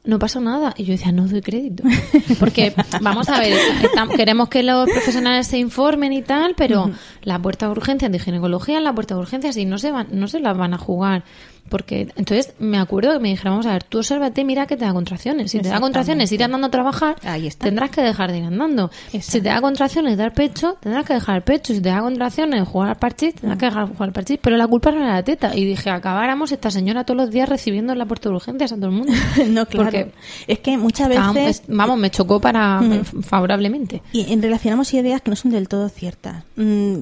No 0.04 0.20
pasa 0.20 0.42
nada. 0.42 0.74
Y 0.76 0.84
yo 0.84 0.92
decía, 0.92 1.14
no 1.14 1.26
doy 1.26 1.42
crédito. 1.42 1.84
Porque, 2.40 2.74
vamos 3.00 3.30
a 3.30 3.40
ver, 3.40 3.54
estam- 3.82 4.14
queremos 4.14 4.50
que 4.50 4.62
los 4.62 4.90
profesionales 4.90 5.48
se 5.48 5.58
informen 5.58 6.12
y 6.12 6.22
tal, 6.22 6.54
pero 6.58 6.92
la 7.24 7.40
puerta 7.40 7.68
de 7.68 7.72
urgencias 7.72 8.12
de 8.12 8.20
ginecología, 8.20 8.82
la 8.82 8.94
puerta 8.94 9.16
de 9.16 9.22
urgencias, 9.22 9.56
y 9.56 9.64
no 9.64 9.78
se, 9.78 9.92
van, 9.92 10.08
no 10.12 10.28
se 10.28 10.42
las 10.42 10.58
van 10.58 10.74
a 10.74 10.78
jugar. 10.78 11.24
Porque, 11.70 12.10
entonces, 12.18 12.54
me 12.60 12.78
acuerdo 12.78 13.14
que 13.14 13.20
me 13.20 13.30
dijeron, 13.30 13.54
vamos 13.54 13.66
a 13.66 13.72
ver, 13.72 13.84
tú 13.86 14.00
obsérvate, 14.00 14.44
mira 14.44 14.68
que 14.68 14.76
te 14.76 14.84
da 14.84 14.92
contracciones. 14.92 15.52
Si 15.52 15.60
te 15.60 15.70
da 15.70 15.80
contracciones, 15.80 16.30
ir 16.34 16.44
andando 16.44 16.68
a 16.68 16.70
trabajar, 16.70 17.16
Ahí 17.24 17.48
está. 17.48 17.66
tendrás 17.66 17.90
que 17.92 18.02
dejar 18.02 18.30
de 18.32 18.40
ir 18.40 18.44
andando. 18.44 18.92
Si 19.22 19.40
te 19.40 19.48
da 19.48 19.62
contracciones, 19.62 20.18
dar 20.18 20.34
pecho, 20.34 20.76
tendrás 20.82 21.06
que 21.06 21.14
dejar 21.14 21.38
el 21.38 21.44
pecho. 21.44 21.74
Si 21.74 21.80
te 21.80 21.88
da 21.88 22.02
contracciones, 22.02 22.68
jugar 22.68 22.90
al 22.90 22.98
parchís, 22.98 23.36
tendrás 23.36 23.58
que 23.58 23.66
dejar 23.68 23.88
de 23.88 23.94
jugar 23.94 24.10
al 24.10 24.14
parchís. 24.14 24.38
Pero 24.42 24.58
la 24.58 24.68
culpa 24.68 24.92
no 24.92 24.98
era 24.98 25.14
la 25.14 25.24
teta. 25.24 25.56
Y 25.56 25.64
dije, 25.64 25.90
acabáramos 25.90 26.52
esta 26.52 26.70
señora 26.72 27.06
todos 27.06 27.18
los 27.18 27.32
días 27.32 27.48
recibiendo 27.48 27.94
en 27.94 28.00
la 28.00 28.06
puerta 28.06 28.28
de 28.28 28.36
urgencias 28.36 28.74
a 28.74 28.76
todo 28.76 28.88
el 28.88 28.92
mundo. 28.92 29.14
no, 29.48 29.66
claro. 29.66 29.86
Porque 29.86 30.12
es 30.48 30.60
que 30.60 30.78
muchas 30.78 31.08
veces 31.08 31.62
es- 31.62 31.64
vamos, 31.68 31.98
me 31.98 32.10
chocó 32.12 32.42
para 32.42 32.82
favorablemente. 33.22 34.02
Y 34.12 34.34
en- 34.34 34.42
relacionamos 34.42 34.94
ideas 34.94 35.22
que 35.22 35.30
no 35.30 35.36
son 35.36 35.52
del 35.52 35.68
todo 35.68 35.88
ciertas. 35.90 36.44
Mm, 36.58 36.96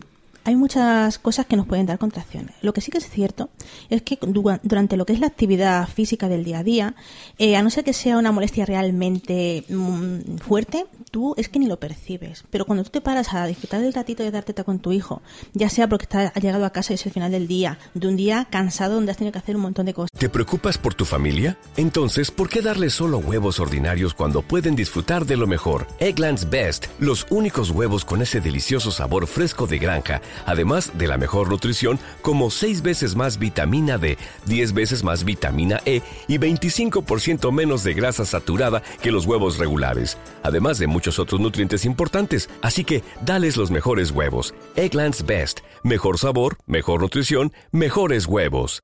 hay 0.43 0.55
muchas 0.55 1.19
cosas 1.19 1.45
que 1.45 1.55
nos 1.55 1.67
pueden 1.67 1.85
dar 1.85 1.97
contracciones. 1.99 2.55
Lo 2.61 2.73
que 2.73 2.81
sí 2.81 2.91
que 2.91 2.97
es 2.97 3.09
cierto 3.09 3.49
es 3.89 4.01
que 4.01 4.17
du- 4.21 4.57
durante 4.63 4.97
lo 4.97 5.05
que 5.05 5.13
es 5.13 5.19
la 5.19 5.27
actividad 5.27 5.87
física 5.87 6.27
del 6.27 6.43
día 6.43 6.59
a 6.59 6.63
día, 6.63 6.95
eh, 7.37 7.55
a 7.55 7.61
no 7.63 7.69
ser 7.69 7.83
que 7.83 7.93
sea 7.93 8.17
una 8.17 8.31
molestia 8.31 8.65
realmente 8.65 9.63
mm, 9.69 10.37
fuerte, 10.37 10.85
tú 11.11 11.33
es 11.37 11.49
que 11.49 11.59
ni 11.59 11.67
lo 11.67 11.79
percibes. 11.79 12.43
Pero 12.49 12.65
cuando 12.65 12.83
tú 12.83 12.89
te 12.89 13.01
paras 13.01 13.33
a 13.33 13.45
disfrutar 13.45 13.81
del 13.81 13.93
ratito 13.93 14.23
de 14.23 14.31
dar 14.31 14.43
teta 14.43 14.63
con 14.63 14.79
tu 14.79 14.91
hijo, 14.91 15.21
ya 15.53 15.69
sea 15.69 15.87
porque 15.87 16.03
está, 16.03 16.31
ha 16.35 16.39
llegado 16.39 16.65
a 16.65 16.71
casa 16.71 16.93
y 16.93 16.95
es 16.95 17.05
el 17.05 17.11
final 17.11 17.31
del 17.31 17.47
día, 17.47 17.77
de 17.93 18.07
un 18.07 18.15
día 18.15 18.47
cansado 18.49 18.95
donde 18.95 19.11
has 19.11 19.17
tenido 19.17 19.31
que 19.33 19.39
hacer 19.39 19.55
un 19.55 19.61
montón 19.63 19.85
de 19.85 19.93
cosas, 19.93 20.09
¿Te 20.17 20.29
preocupas 20.29 20.77
por 20.77 20.93
tu 20.93 21.05
familia? 21.05 21.57
Entonces, 21.77 22.31
¿por 22.31 22.49
qué 22.49 22.61
darles 22.61 22.93
solo 22.93 23.19
huevos 23.19 23.59
ordinarios 23.59 24.13
cuando 24.13 24.41
pueden 24.41 24.75
disfrutar 24.75 25.25
de 25.25 25.37
lo 25.37 25.47
mejor? 25.47 25.87
Eggland's 25.99 26.49
Best, 26.49 26.87
los 26.99 27.25
únicos 27.29 27.71
huevos 27.71 28.03
con 28.05 28.21
ese 28.21 28.41
delicioso 28.41 28.91
sabor 28.91 29.27
fresco 29.27 29.65
de 29.67 29.77
granja, 29.79 30.21
además 30.45 30.91
de 30.97 31.07
la 31.07 31.17
mejor 31.17 31.49
nutrición, 31.49 31.99
como 32.21 32.49
6 32.49 32.81
veces 32.81 33.15
más 33.15 33.39
vitamina 33.39 33.97
D, 33.97 34.17
10 34.45 34.73
veces 34.73 35.03
más 35.03 35.23
vitamina 35.23 35.79
E 35.85 36.01
y 36.27 36.37
25% 36.37 37.51
menos 37.51 37.83
de 37.83 37.93
grasa 37.93 38.25
saturada 38.25 38.81
que 39.01 39.11
los 39.11 39.25
huevos 39.25 39.57
regulares, 39.57 40.17
además 40.43 40.77
de 40.77 40.87
muchos 40.87 41.19
otros 41.19 41.39
nutrientes 41.39 41.85
importantes. 41.85 42.49
Así 42.61 42.83
que, 42.83 43.03
dales 43.25 43.57
los 43.57 43.71
mejores 43.71 44.11
huevos. 44.11 44.53
Eggland's 44.75 45.25
Best, 45.25 45.59
mejor 45.83 46.17
sabor, 46.17 46.57
mejor 46.65 47.01
nutrición, 47.01 47.53
mejores 47.71 48.25
huevos. 48.25 48.81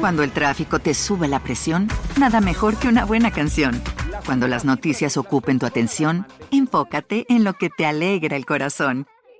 Cuando 0.00 0.22
el 0.22 0.30
tráfico 0.30 0.78
te 0.78 0.94
sube 0.94 1.26
la 1.26 1.40
presión, 1.40 1.88
nada 2.18 2.40
mejor 2.40 2.76
que 2.76 2.86
una 2.86 3.04
buena 3.04 3.32
canción. 3.32 3.82
Cuando 4.24 4.46
las 4.46 4.64
noticias 4.64 5.16
ocupen 5.16 5.58
tu 5.58 5.66
atención, 5.66 6.26
enfócate 6.52 7.26
en 7.28 7.42
lo 7.42 7.54
que 7.54 7.68
te 7.68 7.84
alegra 7.84 8.36
el 8.36 8.46
corazón. 8.46 9.06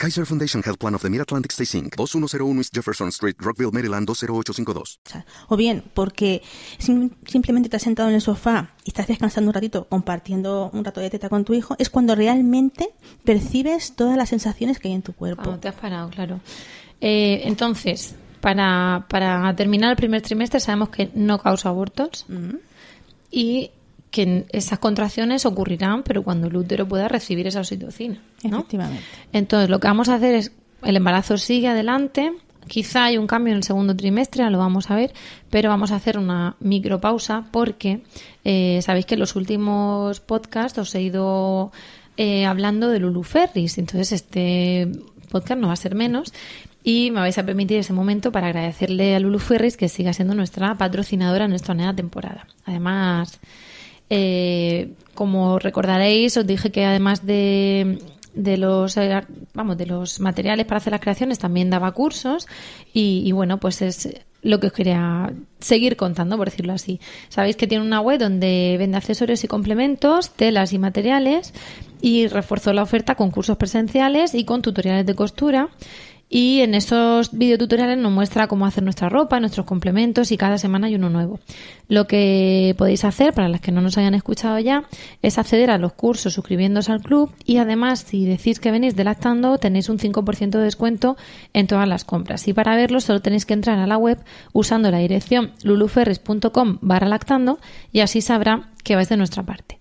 Kaiser 0.00 0.24
Foundation 0.24 0.62
Health 0.64 0.78
Plan 0.78 0.94
of 0.94 1.02
the 1.02 1.10
Mid-Atlantic 1.10 1.52
Stay 1.52 1.66
Inc. 1.78 1.94
2101 1.94 2.58
East 2.58 2.74
Jefferson 2.74 3.08
Street, 3.08 3.36
Rockville, 3.38 3.70
Maryland 3.70 4.06
20852. 4.06 4.98
O 5.48 5.56
bien 5.56 5.84
porque 5.92 6.42
sim- 6.78 7.10
simplemente 7.26 7.68
te 7.68 7.76
has 7.76 7.82
sentado 7.82 8.08
en 8.08 8.14
el 8.14 8.20
sofá 8.22 8.70
y 8.84 8.90
estás 8.90 9.06
descansando 9.08 9.50
un 9.50 9.54
ratito, 9.54 9.86
compartiendo 9.88 10.70
un 10.72 10.84
rato 10.84 11.00
de 11.00 11.10
teta 11.10 11.28
con 11.28 11.44
tu 11.44 11.52
hijo, 11.52 11.76
es 11.78 11.90
cuando 11.90 12.14
realmente 12.14 12.88
percibes 13.24 13.94
todas 13.94 14.16
las 14.16 14.30
sensaciones 14.30 14.78
que 14.78 14.88
hay 14.88 14.94
en 14.94 15.02
tu 15.02 15.12
cuerpo. 15.12 15.42
Cuando 15.42 15.60
te 15.60 15.68
has 15.68 15.74
parado, 15.74 16.08
claro. 16.08 16.40
Eh, 17.02 17.42
entonces, 17.44 18.14
para, 18.40 19.06
para 19.10 19.54
terminar 19.54 19.90
el 19.90 19.96
primer 19.96 20.22
trimestre 20.22 20.60
sabemos 20.60 20.88
que 20.88 21.10
no 21.14 21.38
causa 21.38 21.68
abortos 21.68 22.24
y 23.30 23.70
que 24.10 24.46
esas 24.50 24.78
contracciones 24.78 25.46
ocurrirán, 25.46 26.02
pero 26.02 26.22
cuando 26.22 26.48
el 26.48 26.56
útero 26.56 26.86
pueda 26.86 27.08
recibir 27.08 27.46
esa 27.46 27.60
oxitocina. 27.60 28.20
¿no? 28.42 28.58
Efectivamente. 28.58 29.02
Entonces, 29.32 29.70
lo 29.70 29.78
que 29.78 29.86
vamos 29.86 30.08
a 30.08 30.14
hacer 30.14 30.34
es, 30.34 30.52
el 30.82 30.96
embarazo 30.96 31.38
sigue 31.38 31.68
adelante, 31.68 32.32
quizá 32.66 33.04
hay 33.04 33.18
un 33.18 33.26
cambio 33.26 33.52
en 33.52 33.58
el 33.58 33.62
segundo 33.64 33.94
trimestre, 33.94 34.48
lo 34.50 34.58
vamos 34.58 34.90
a 34.90 34.96
ver, 34.96 35.12
pero 35.50 35.68
vamos 35.68 35.92
a 35.92 35.96
hacer 35.96 36.18
una 36.18 36.56
micropausa 36.60 37.46
porque 37.50 38.02
eh, 38.44 38.80
sabéis 38.82 39.06
que 39.06 39.14
en 39.14 39.20
los 39.20 39.36
últimos 39.36 40.20
podcasts 40.20 40.78
os 40.78 40.94
he 40.94 41.02
ido 41.02 41.72
eh, 42.16 42.46
hablando 42.46 42.88
de 42.88 42.98
Lulu 42.98 43.22
Ferris, 43.22 43.78
entonces 43.78 44.12
este 44.12 44.88
podcast 45.30 45.60
no 45.60 45.68
va 45.68 45.74
a 45.74 45.76
ser 45.76 45.94
menos. 45.94 46.32
Y 46.82 47.10
me 47.10 47.20
vais 47.20 47.36
a 47.36 47.44
permitir 47.44 47.78
ese 47.78 47.92
momento 47.92 48.32
para 48.32 48.46
agradecerle 48.46 49.14
a 49.14 49.20
Lulu 49.20 49.38
Ferris 49.38 49.76
que 49.76 49.90
siga 49.90 50.14
siendo 50.14 50.34
nuestra 50.34 50.74
patrocinadora 50.76 51.44
en 51.44 51.52
esta 51.52 51.74
nueva 51.74 51.94
temporada. 51.94 52.46
Además, 52.64 53.38
eh, 54.10 54.92
como 55.14 55.58
recordaréis, 55.58 56.36
os 56.36 56.46
dije 56.46 56.70
que 56.70 56.84
además 56.84 57.24
de, 57.24 57.98
de 58.34 58.56
los 58.56 58.96
eh, 58.96 59.22
vamos 59.54 59.78
de 59.78 59.86
los 59.86 60.20
materiales 60.20 60.66
para 60.66 60.78
hacer 60.78 60.92
las 60.92 61.00
creaciones 61.00 61.38
también 61.38 61.70
daba 61.70 61.92
cursos 61.92 62.46
y, 62.92 63.22
y 63.24 63.32
bueno 63.32 63.58
pues 63.58 63.82
es 63.82 64.08
lo 64.42 64.58
que 64.58 64.68
os 64.68 64.72
quería 64.72 65.32
seguir 65.58 65.96
contando 65.96 66.36
por 66.36 66.48
decirlo 66.48 66.72
así. 66.72 67.00
Sabéis 67.28 67.56
que 67.56 67.66
tiene 67.66 67.84
una 67.84 68.00
web 68.00 68.18
donde 68.18 68.76
vende 68.78 68.96
accesorios 68.96 69.44
y 69.44 69.48
complementos 69.48 70.30
telas 70.30 70.72
y 70.72 70.78
materiales 70.78 71.52
y 72.00 72.26
reforzó 72.26 72.72
la 72.72 72.82
oferta 72.82 73.14
con 73.14 73.30
cursos 73.30 73.56
presenciales 73.58 74.34
y 74.34 74.44
con 74.44 74.62
tutoriales 74.62 75.06
de 75.06 75.14
costura 75.14 75.68
y 76.32 76.60
en 76.60 76.74
esos 76.76 77.36
videotutoriales 77.36 77.98
nos 77.98 78.12
muestra 78.12 78.46
cómo 78.46 78.64
hacer 78.64 78.84
nuestra 78.84 79.08
ropa, 79.08 79.40
nuestros 79.40 79.66
complementos 79.66 80.30
y 80.30 80.36
cada 80.36 80.58
semana 80.58 80.86
hay 80.86 80.94
uno 80.94 81.10
nuevo. 81.10 81.40
Lo 81.88 82.06
que 82.06 82.76
podéis 82.78 83.04
hacer, 83.04 83.34
para 83.34 83.48
las 83.48 83.60
que 83.60 83.72
no 83.72 83.80
nos 83.80 83.98
hayan 83.98 84.14
escuchado 84.14 84.56
ya, 84.60 84.84
es 85.22 85.38
acceder 85.38 85.70
a 85.70 85.78
los 85.78 85.92
cursos 85.92 86.32
suscribiéndose 86.32 86.92
al 86.92 87.02
club 87.02 87.32
y 87.44 87.56
además 87.56 88.04
si 88.06 88.24
decís 88.24 88.60
que 88.60 88.70
venís 88.70 88.94
de 88.94 89.02
Lactando 89.02 89.58
tenéis 89.58 89.88
un 89.88 89.98
5% 89.98 90.50
de 90.50 90.62
descuento 90.62 91.16
en 91.52 91.66
todas 91.66 91.88
las 91.88 92.04
compras. 92.04 92.46
Y 92.46 92.52
para 92.52 92.76
verlo 92.76 93.00
solo 93.00 93.20
tenéis 93.20 93.44
que 93.44 93.54
entrar 93.54 93.80
a 93.80 93.88
la 93.88 93.98
web 93.98 94.18
usando 94.52 94.88
la 94.92 94.98
dirección 94.98 95.50
luluferris.com 95.64 96.78
barra 96.80 97.08
lactando 97.08 97.58
y 97.90 98.00
así 98.00 98.20
sabrá 98.20 98.70
que 98.84 98.94
vais 98.94 99.08
de 99.08 99.16
nuestra 99.16 99.42
parte 99.42 99.79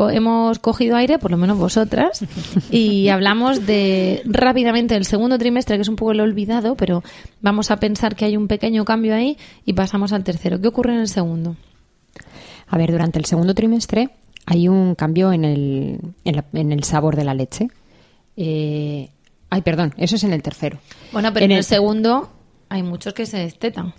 co- 0.00 0.10
hemos 0.10 0.58
cogido 0.58 0.96
aire, 0.96 1.18
por 1.18 1.30
lo 1.30 1.36
menos 1.36 1.58
vosotras, 1.58 2.24
y 2.70 3.08
hablamos 3.08 3.66
de 3.66 4.22
rápidamente 4.24 4.94
del 4.94 5.04
segundo 5.04 5.36
trimestre, 5.38 5.76
que 5.76 5.82
es 5.82 5.88
un 5.88 5.96
poco 5.96 6.14
lo 6.14 6.22
olvidado, 6.22 6.74
pero 6.74 7.02
vamos 7.42 7.70
a 7.70 7.76
pensar 7.78 8.16
que 8.16 8.24
hay 8.24 8.36
un 8.36 8.48
pequeño 8.48 8.84
cambio 8.84 9.14
ahí 9.14 9.36
y 9.66 9.74
pasamos 9.74 10.12
al 10.12 10.24
tercero. 10.24 10.60
¿Qué 10.60 10.68
ocurre 10.68 10.94
en 10.94 11.00
el 11.00 11.08
segundo? 11.08 11.56
A 12.68 12.78
ver, 12.78 12.90
durante 12.92 13.18
el 13.18 13.24
segundo 13.26 13.54
trimestre 13.54 14.10
hay 14.46 14.68
un 14.68 14.94
cambio 14.94 15.32
en 15.32 15.44
el, 15.44 15.98
en 16.24 16.36
la- 16.36 16.44
en 16.54 16.72
el 16.72 16.82
sabor 16.84 17.16
de 17.16 17.24
la 17.24 17.34
leche. 17.34 17.68
Eh, 18.36 19.10
ay, 19.50 19.62
perdón, 19.62 19.92
eso 19.96 20.16
es 20.16 20.24
en 20.24 20.32
el 20.32 20.42
tercero. 20.42 20.78
Bueno, 21.12 21.32
pero 21.32 21.44
en, 21.44 21.50
En 21.50 21.56
el, 21.56 21.58
el- 21.58 21.64
segundo 21.64 22.30
hay 22.68 22.82
muchos 22.82 23.12
que 23.14 23.26
se 23.26 23.38
destetan. 23.38 23.92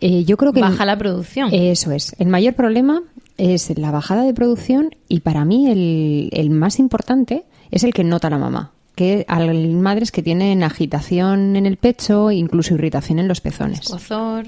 Eh, 0.00 0.24
yo 0.24 0.36
creo 0.36 0.52
que 0.52 0.60
Baja 0.60 0.84
la 0.84 0.96
producción. 0.96 1.50
Eso 1.52 1.90
es. 1.92 2.14
El 2.18 2.28
mayor 2.28 2.54
problema 2.54 3.02
es 3.38 3.76
la 3.78 3.90
bajada 3.90 4.22
de 4.24 4.34
producción 4.34 4.90
y 5.08 5.20
para 5.20 5.44
mí 5.44 5.70
el, 5.70 6.28
el 6.32 6.50
más 6.50 6.78
importante 6.78 7.44
es 7.70 7.84
el 7.84 7.92
que 7.92 8.04
nota 8.04 8.30
la 8.30 8.38
mamá. 8.38 8.70
Que 8.94 9.24
hay 9.28 9.68
madres 9.74 10.12
que 10.12 10.22
tienen 10.22 10.62
agitación 10.62 11.56
en 11.56 11.66
el 11.66 11.76
pecho, 11.76 12.30
incluso 12.30 12.74
irritación 12.74 13.18
en 13.18 13.26
los 13.26 13.40
pezones. 13.40 13.80
Escozor. 13.80 14.46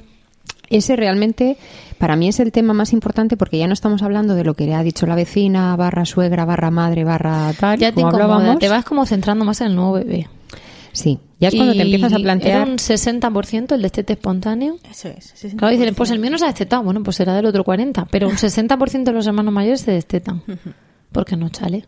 Ese 0.70 0.96
realmente 0.96 1.57
para 1.99 2.16
mí 2.16 2.29
es 2.29 2.38
el 2.40 2.53
tema 2.53 2.72
más 2.72 2.92
importante 2.92 3.37
porque 3.37 3.59
ya 3.59 3.66
no 3.66 3.72
estamos 3.72 4.03
hablando 4.03 4.35
de 4.35 4.44
lo 4.44 4.55
que 4.55 4.66
le 4.66 4.75
ha 4.75 4.83
dicho 4.83 5.07
la 5.07 5.14
vecina, 5.14 5.75
barra 5.77 6.05
suegra, 6.05 6.44
barra 6.44 6.70
madre, 6.70 7.05
barra 7.05 7.53
tal, 7.59 7.79
Ya 7.79 7.90
te 7.92 8.03
como 8.03 8.09
hablábamos. 8.09 8.59
te 8.59 8.68
vas 8.68 8.85
como 8.85 9.05
centrando 9.07 9.44
más 9.44 9.61
en 9.61 9.68
el 9.68 9.77
nuevo 9.77 9.92
bebé. 9.92 10.29
Sí, 10.96 11.18
ya 11.38 11.48
es 11.48 11.54
cuando 11.54 11.74
te 11.74 11.82
empiezas 11.82 12.12
a 12.14 12.16
plantear... 12.16 12.62
Era 12.62 12.70
un 12.70 12.78
60% 12.78 13.74
el 13.74 13.82
destete 13.82 14.14
espontáneo. 14.14 14.78
Eso 14.90 15.09
es. 15.09 15.35
ese 15.35 15.48
es 15.48 15.54
Claro, 15.54 15.76
dicen, 15.76 15.94
pues 15.94 16.11
el 16.11 16.18
100%. 16.18 16.20
mío 16.22 16.30
no 16.30 16.38
se 16.38 16.44
ha 16.44 16.48
destetado. 16.48 16.82
Bueno, 16.82 17.02
pues 17.02 17.16
será 17.16 17.35
del 17.35 17.44
otro 17.44 17.64
40. 17.64 18.06
Pero 18.11 18.28
un 18.28 18.37
60% 18.37 19.04
de 19.04 19.12
los 19.12 19.26
hermanos 19.26 19.52
mayores 19.52 19.82
se 19.82 19.90
destetan. 19.90 20.42
Porque 21.12 21.37
no 21.37 21.50
chale. 21.50 21.85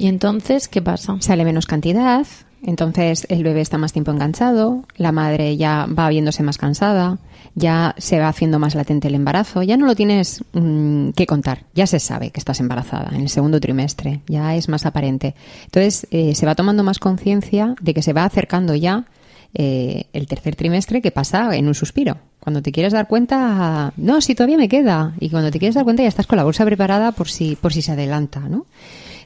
Y 0.00 0.06
entonces, 0.06 0.66
¿qué 0.66 0.80
pasa? 0.80 1.18
sale 1.20 1.44
menos 1.44 1.66
cantidad, 1.66 2.26
entonces 2.62 3.26
el 3.28 3.44
bebé 3.44 3.60
está 3.60 3.76
más 3.76 3.92
tiempo 3.92 4.10
enganchado, 4.10 4.84
la 4.96 5.12
madre 5.12 5.58
ya 5.58 5.86
va 5.86 6.08
viéndose 6.08 6.42
más 6.42 6.56
cansada, 6.56 7.18
ya 7.54 7.94
se 7.98 8.18
va 8.18 8.28
haciendo 8.28 8.58
más 8.58 8.74
latente 8.74 9.08
el 9.08 9.14
embarazo, 9.14 9.62
ya 9.62 9.76
no 9.76 9.84
lo 9.84 9.94
tienes 9.94 10.42
mm, 10.54 11.10
que 11.10 11.26
contar, 11.26 11.64
ya 11.74 11.86
se 11.86 12.00
sabe 12.00 12.30
que 12.30 12.40
estás 12.40 12.60
embarazada 12.60 13.14
en 13.14 13.20
el 13.20 13.28
segundo 13.28 13.60
trimestre, 13.60 14.22
ya 14.26 14.54
es 14.54 14.70
más 14.70 14.86
aparente. 14.86 15.34
Entonces 15.66 16.06
eh, 16.10 16.34
se 16.34 16.46
va 16.46 16.54
tomando 16.54 16.82
más 16.82 16.98
conciencia 16.98 17.74
de 17.82 17.92
que 17.92 18.00
se 18.00 18.14
va 18.14 18.24
acercando 18.24 18.74
ya 18.74 19.04
eh, 19.52 20.04
el 20.14 20.26
tercer 20.26 20.56
trimestre 20.56 21.02
que 21.02 21.10
pasa 21.10 21.54
en 21.54 21.68
un 21.68 21.74
suspiro. 21.74 22.16
Cuando 22.38 22.62
te 22.62 22.72
quieres 22.72 22.94
dar 22.94 23.06
cuenta, 23.06 23.92
no, 23.98 24.22
si 24.22 24.34
todavía 24.34 24.56
me 24.56 24.70
queda. 24.70 25.12
Y 25.20 25.28
cuando 25.28 25.50
te 25.50 25.58
quieres 25.58 25.74
dar 25.74 25.84
cuenta 25.84 26.04
ya 26.04 26.08
estás 26.08 26.26
con 26.26 26.38
la 26.38 26.44
bolsa 26.44 26.64
preparada 26.64 27.12
por 27.12 27.28
si, 27.28 27.54
por 27.56 27.74
si 27.74 27.82
se 27.82 27.92
adelanta, 27.92 28.40
¿no? 28.40 28.64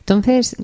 Entonces, 0.04 0.56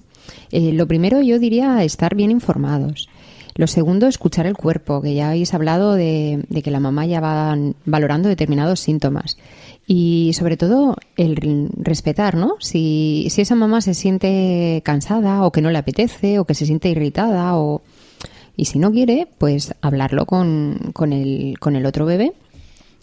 eh, 0.53 0.73
lo 0.73 0.87
primero 0.87 1.23
yo 1.23 1.39
diría 1.39 1.83
estar 1.83 2.15
bien 2.15 2.31
informados. 2.31 3.09
Lo 3.57 3.67
segundo, 3.67 4.07
escuchar 4.07 4.47
el 4.47 4.57
cuerpo, 4.57 5.03
que 5.03 5.15
ya 5.15 5.29
habéis 5.29 5.55
hablado 5.55 5.95
de, 5.95 6.45
de 6.49 6.63
que 6.63 6.71
la 6.71 6.79
mamá 6.79 7.07
ya 7.07 7.21
va 7.21 7.57
valorando 7.85 8.29
determinados 8.29 8.81
síntomas. 8.81 9.39
Y 9.87 10.33
sobre 10.35 10.57
todo, 10.57 10.97
el 11.17 11.69
respetar, 11.77 12.37
¿no? 12.37 12.57
Si, 12.61 13.27
si 13.31 13.41
esa 13.41 13.57
mamá 13.57 13.81
se 13.81 13.95
siente 13.95 14.83
cansada 14.85 15.43
o 15.43 15.51
que 15.51 15.63
no 15.63 15.71
le 15.71 15.79
apetece 15.79 16.39
o 16.39 16.45
que 16.45 16.55
se 16.55 16.67
siente 16.67 16.91
irritada 16.91 17.57
o... 17.57 17.83
Y 18.57 18.67
si 18.67 18.79
no 18.79 18.93
quiere, 18.93 19.27
pues 19.39 19.75
hablarlo 19.81 20.27
con, 20.27 20.91
con, 20.93 21.13
el, 21.13 21.59
con 21.59 21.77
el 21.77 21.87
otro 21.87 22.05
bebé. 22.05 22.35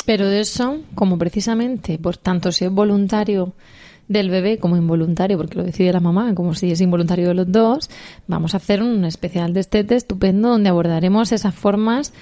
Pero 0.05 0.27
eso, 0.27 0.77
como 0.95 1.17
precisamente, 1.17 1.97
por 1.97 2.15
tanto, 2.15 2.51
si 2.51 2.65
es 2.65 2.71
voluntario 2.71 3.53
del 4.07 4.29
bebé 4.29 4.57
como 4.57 4.77
involuntario, 4.77 5.37
porque 5.37 5.57
lo 5.57 5.63
decide 5.63 5.91
la 5.91 5.99
mamá, 5.99 6.33
como 6.33 6.53
si 6.55 6.71
es 6.71 6.79
involuntario 6.81 7.27
de 7.27 7.33
los 7.33 7.51
dos, 7.51 7.89
vamos 8.27 8.53
a 8.53 8.57
hacer 8.57 8.81
un 8.81 9.03
especial 9.05 9.53
destete 9.53 9.95
estupendo 9.95 10.49
donde 10.49 10.69
abordaremos 10.69 11.31
esas 11.31 11.53
formas 11.53 12.13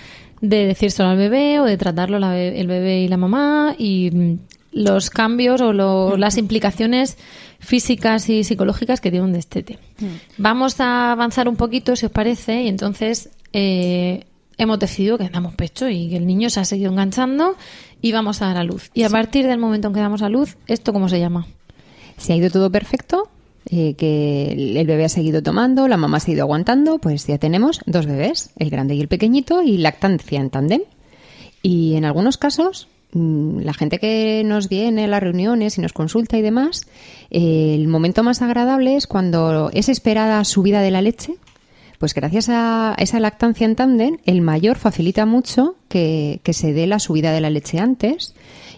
de 0.41 0.65
decírselo 0.65 1.09
al 1.09 1.17
bebé 1.17 1.59
o 1.59 1.63
de 1.65 1.77
tratarlo 1.77 2.17
la 2.19 2.31
be- 2.31 2.59
el 2.59 2.67
bebé 2.67 3.01
y 3.01 3.07
la 3.07 3.17
mamá 3.17 3.75
y 3.77 4.09
mm, 4.11 4.37
los 4.73 5.09
cambios 5.09 5.61
o 5.61 5.73
lo- 5.73 6.17
las 6.17 6.37
implicaciones 6.37 7.17
físicas 7.59 8.29
y 8.29 8.43
psicológicas 8.43 8.99
que 8.99 9.11
tiene 9.11 9.25
un 9.25 9.33
destete. 9.33 9.79
Vamos 10.37 10.79
a 10.81 11.11
avanzar 11.11 11.47
un 11.47 11.55
poquito, 11.55 11.95
si 11.95 12.05
os 12.07 12.11
parece, 12.11 12.63
y 12.63 12.67
entonces 12.67 13.29
eh, 13.53 14.25
hemos 14.57 14.77
decidido 14.79 15.17
que 15.17 15.29
damos 15.29 15.55
pecho 15.55 15.87
y 15.89 16.09
que 16.09 16.17
el 16.17 16.27
niño 16.27 16.49
se 16.49 16.59
ha 16.59 16.65
seguido 16.65 16.91
enganchando 16.91 17.55
y 18.01 18.11
vamos 18.11 18.41
a 18.41 18.47
dar 18.47 18.57
a 18.57 18.63
luz. 18.63 18.89
Y 18.93 19.03
a 19.03 19.09
partir 19.09 19.47
del 19.47 19.57
momento 19.59 19.87
en 19.87 19.93
que 19.93 19.99
damos 20.01 20.21
a 20.21 20.29
luz, 20.29 20.57
¿esto 20.67 20.91
cómo 20.93 21.07
se 21.09 21.19
llama? 21.19 21.47
Si 22.17 22.33
ha 22.33 22.35
ido 22.35 22.49
todo 22.49 22.71
perfecto, 22.71 23.29
eh, 23.67 23.95
que 23.95 24.51
el 24.51 24.85
bebé 24.85 25.05
ha 25.05 25.09
seguido 25.09 25.41
tomando, 25.41 25.87
la 25.87 25.97
mamá 25.97 26.17
ha 26.17 26.19
seguido 26.19 26.43
aguantando, 26.43 26.99
pues 26.99 27.25
ya 27.25 27.39
tenemos 27.39 27.81
dos 27.87 28.05
bebés, 28.05 28.51
el 28.57 28.69
grande 28.69 28.93
y 28.93 29.01
el 29.01 29.07
pequeñito, 29.07 29.63
y 29.63 29.77
lactancia 29.77 30.39
en 30.39 30.49
tándem. 30.51 30.81
Y 31.63 31.95
en 31.95 32.05
algunos 32.05 32.37
casos, 32.37 32.87
mm, 33.13 33.61
la 33.61 33.73
gente 33.73 33.97
que 33.97 34.43
nos 34.45 34.69
viene 34.69 35.05
a 35.05 35.07
las 35.07 35.21
reuniones 35.21 35.79
y 35.79 35.81
nos 35.81 35.93
consulta 35.93 36.37
y 36.37 36.43
demás, 36.43 36.85
el 37.31 37.87
momento 37.87 38.21
más 38.21 38.43
agradable 38.43 38.95
es 38.97 39.07
cuando 39.07 39.71
es 39.73 39.89
esperada 39.89 40.43
subida 40.43 40.81
de 40.81 40.91
la 40.91 41.01
leche. 41.01 41.33
Pues 41.97 42.13
gracias 42.13 42.49
a 42.49 42.93
esa 42.99 43.19
lactancia 43.19 43.65
en 43.65 43.75
tándem, 43.75 44.17
el 44.25 44.41
mayor 44.41 44.77
facilita 44.77 45.25
mucho 45.25 45.75
que, 45.87 46.39
que 46.43 46.53
se 46.53 46.73
dé 46.73 46.85
la 46.85 46.99
subida 46.99 47.31
de 47.31 47.41
la 47.41 47.49
leche 47.49 47.79
antes 47.79 48.35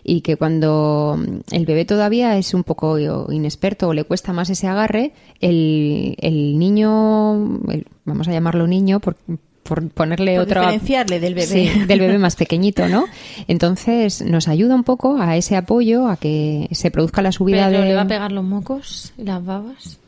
y 0.10 0.22
que 0.22 0.38
cuando 0.38 1.20
el 1.52 1.66
bebé 1.66 1.84
todavía 1.86 2.38
es 2.38 2.54
un 2.54 2.64
poco 2.64 2.98
inexperto 3.30 3.90
o 3.90 3.94
le 3.94 4.06
cuesta 4.06 4.32
más 4.34 4.50
ese 4.50 4.66
agarre, 4.68 5.12
el, 5.42 6.16
el 6.20 6.58
niño, 6.58 7.60
el- 7.70 7.86
vamos 8.06 8.28
a 8.28 8.32
llamarlo 8.32 8.66
niño 8.68 9.02
por, 9.02 9.18
por 9.64 9.90
ponerle 9.90 10.36
Por 10.36 10.44
otro 10.44 10.62
diferenciarle 10.62 11.20
del 11.20 11.34
bebé. 11.36 11.48
Sí, 11.48 11.70
del 11.88 12.00
bebé 12.00 12.18
más 12.20 12.36
pequeñito, 12.44 12.88
¿no? 12.88 13.04
Entonces 13.50 14.22
nos 14.24 14.48
ayuda 14.48 14.76
un 14.76 14.86
poco 14.86 15.18
a 15.20 15.36
ese 15.36 15.58
apoyo, 15.58 16.08
a 16.08 16.16
que 16.16 16.70
se 16.72 16.90
produzca 16.90 17.22
la 17.22 17.34
subida 17.34 17.68
Pero 17.68 17.82
de 17.82 17.90
le 17.90 17.96
va 17.96 18.04
a 18.04 18.08
pegar 18.08 18.32
los 18.32 18.46
mocos 18.46 19.14
y 19.18 19.24
las 19.24 19.44
babas. 19.46 20.00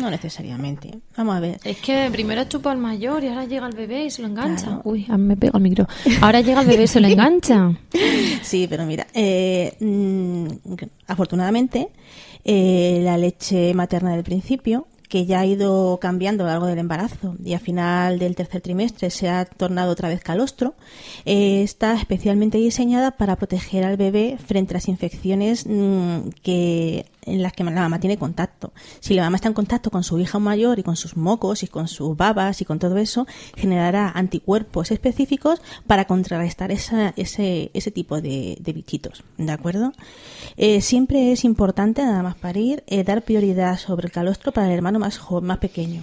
No 0.00 0.10
necesariamente. 0.10 1.00
Vamos 1.16 1.36
a 1.36 1.40
ver. 1.40 1.60
Es 1.64 1.78
que 1.78 2.08
primero 2.10 2.40
ha 2.40 2.48
chupado 2.48 2.70
al 2.70 2.78
mayor 2.78 3.24
y 3.24 3.28
ahora 3.28 3.44
llega 3.44 3.66
el 3.66 3.74
bebé 3.74 4.04
y 4.04 4.10
se 4.10 4.22
lo 4.22 4.28
engancha. 4.28 4.80
Uy, 4.84 5.06
a 5.08 5.16
mí 5.16 5.26
me 5.26 5.36
pega 5.36 5.56
el 5.56 5.62
micro. 5.62 5.86
Ahora 6.20 6.40
llega 6.40 6.60
el 6.60 6.66
bebé 6.66 6.84
y 6.84 6.86
se 6.86 7.00
lo 7.00 7.08
engancha. 7.12 7.72
Sí, 8.42 8.66
pero 8.68 8.84
mira, 8.86 9.06
eh, 9.14 9.76
mm, 9.80 10.46
afortunadamente, 11.06 11.88
eh, 12.44 13.00
la 13.02 13.16
leche 13.16 13.74
materna 13.74 14.12
del 14.12 14.24
principio, 14.24 14.86
que 15.08 15.26
ya 15.26 15.40
ha 15.40 15.46
ido 15.46 15.98
cambiando 16.00 16.44
a 16.44 16.46
lo 16.46 16.52
largo 16.52 16.66
del 16.68 16.78
embarazo 16.78 17.36
y 17.44 17.52
a 17.52 17.58
final 17.58 18.18
del 18.18 18.34
tercer 18.34 18.62
trimestre 18.62 19.10
se 19.10 19.28
ha 19.28 19.44
tornado 19.44 19.92
otra 19.92 20.08
vez 20.08 20.22
calostro, 20.22 20.74
eh, 21.26 21.62
está 21.62 21.92
especialmente 21.92 22.56
diseñada 22.56 23.10
para 23.10 23.36
proteger 23.36 23.84
al 23.84 23.98
bebé 23.98 24.38
frente 24.42 24.72
a 24.72 24.78
las 24.78 24.88
infecciones 24.88 25.66
mm, 25.66 26.30
que 26.42 27.04
en 27.24 27.42
las 27.42 27.52
que 27.52 27.62
la 27.64 27.70
mamá 27.70 28.00
tiene 28.00 28.16
contacto. 28.18 28.72
Si 29.00 29.14
la 29.14 29.22
mamá 29.22 29.36
está 29.36 29.48
en 29.48 29.54
contacto 29.54 29.90
con 29.90 30.02
su 30.04 30.18
hija 30.18 30.38
mayor 30.38 30.78
y 30.78 30.82
con 30.82 30.96
sus 30.96 31.16
mocos 31.16 31.62
y 31.62 31.68
con 31.68 31.88
sus 31.88 32.16
babas 32.16 32.60
y 32.60 32.64
con 32.64 32.78
todo 32.78 32.96
eso, 32.98 33.26
generará 33.56 34.10
anticuerpos 34.10 34.90
específicos 34.90 35.60
para 35.86 36.06
contrarrestar 36.06 36.70
esa- 36.72 37.14
ese, 37.16 37.70
ese 37.74 37.90
tipo 37.90 38.20
de, 38.20 38.56
de 38.60 38.72
bichitos. 38.72 39.22
¿De 39.38 39.52
acuerdo? 39.52 39.92
Eh, 40.56 40.80
siempre 40.80 41.32
es 41.32 41.44
importante, 41.44 42.02
nada 42.02 42.22
más 42.22 42.34
parir, 42.34 42.82
eh, 42.86 43.04
dar 43.04 43.22
prioridad 43.22 43.78
sobre 43.78 44.06
el 44.06 44.12
calostro 44.12 44.52
para 44.52 44.66
el 44.66 44.72
hermano 44.72 44.98
más 44.98 45.18
joven, 45.18 45.46
más 45.46 45.58
pequeño. 45.58 46.02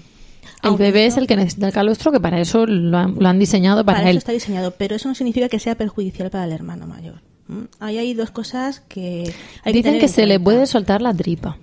El 0.64 0.70
Aunque 0.70 0.84
bebé 0.84 1.06
es 1.06 1.16
el 1.18 1.28
que 1.28 1.36
necesita 1.36 1.68
el 1.68 1.74
calostro, 1.74 2.12
que 2.12 2.20
para 2.20 2.40
eso 2.40 2.66
lo 2.66 2.98
han, 2.98 3.16
lo 3.20 3.28
han 3.30 3.40
diseñado 3.40 3.86
para, 3.86 4.00
para 4.00 4.10
él. 4.10 4.18
eso 4.18 4.20
está 4.20 4.32
diseñado, 4.32 4.72
pero 4.78 4.96
eso 4.96 5.08
no 5.08 5.16
significa 5.16 5.48
que 5.48 5.60
sea 5.60 5.76
perjudicial 5.76 6.30
para 6.30 6.46
el 6.46 6.52
hermano 6.52 6.86
mayor. 6.88 7.22
¿M? 7.50 7.68
Ahí 7.80 7.98
hay 7.98 8.14
dos 8.14 8.32
cosas 8.32 8.82
que 8.82 9.34
hay 9.64 9.74
Dicen 9.74 10.00
que 10.00 10.08
se 10.08 10.26
le 10.26 10.40
puede 10.40 10.66
soltar 10.68 11.02
la 11.02 11.14
tripa. 11.14 11.58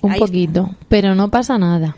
Un 0.00 0.10
Ahí 0.10 0.16
está. 0.16 0.26
poquito. 0.26 0.70
Pero 0.88 1.14
no 1.14 1.30
pasa 1.30 1.58
nada. 1.58 1.96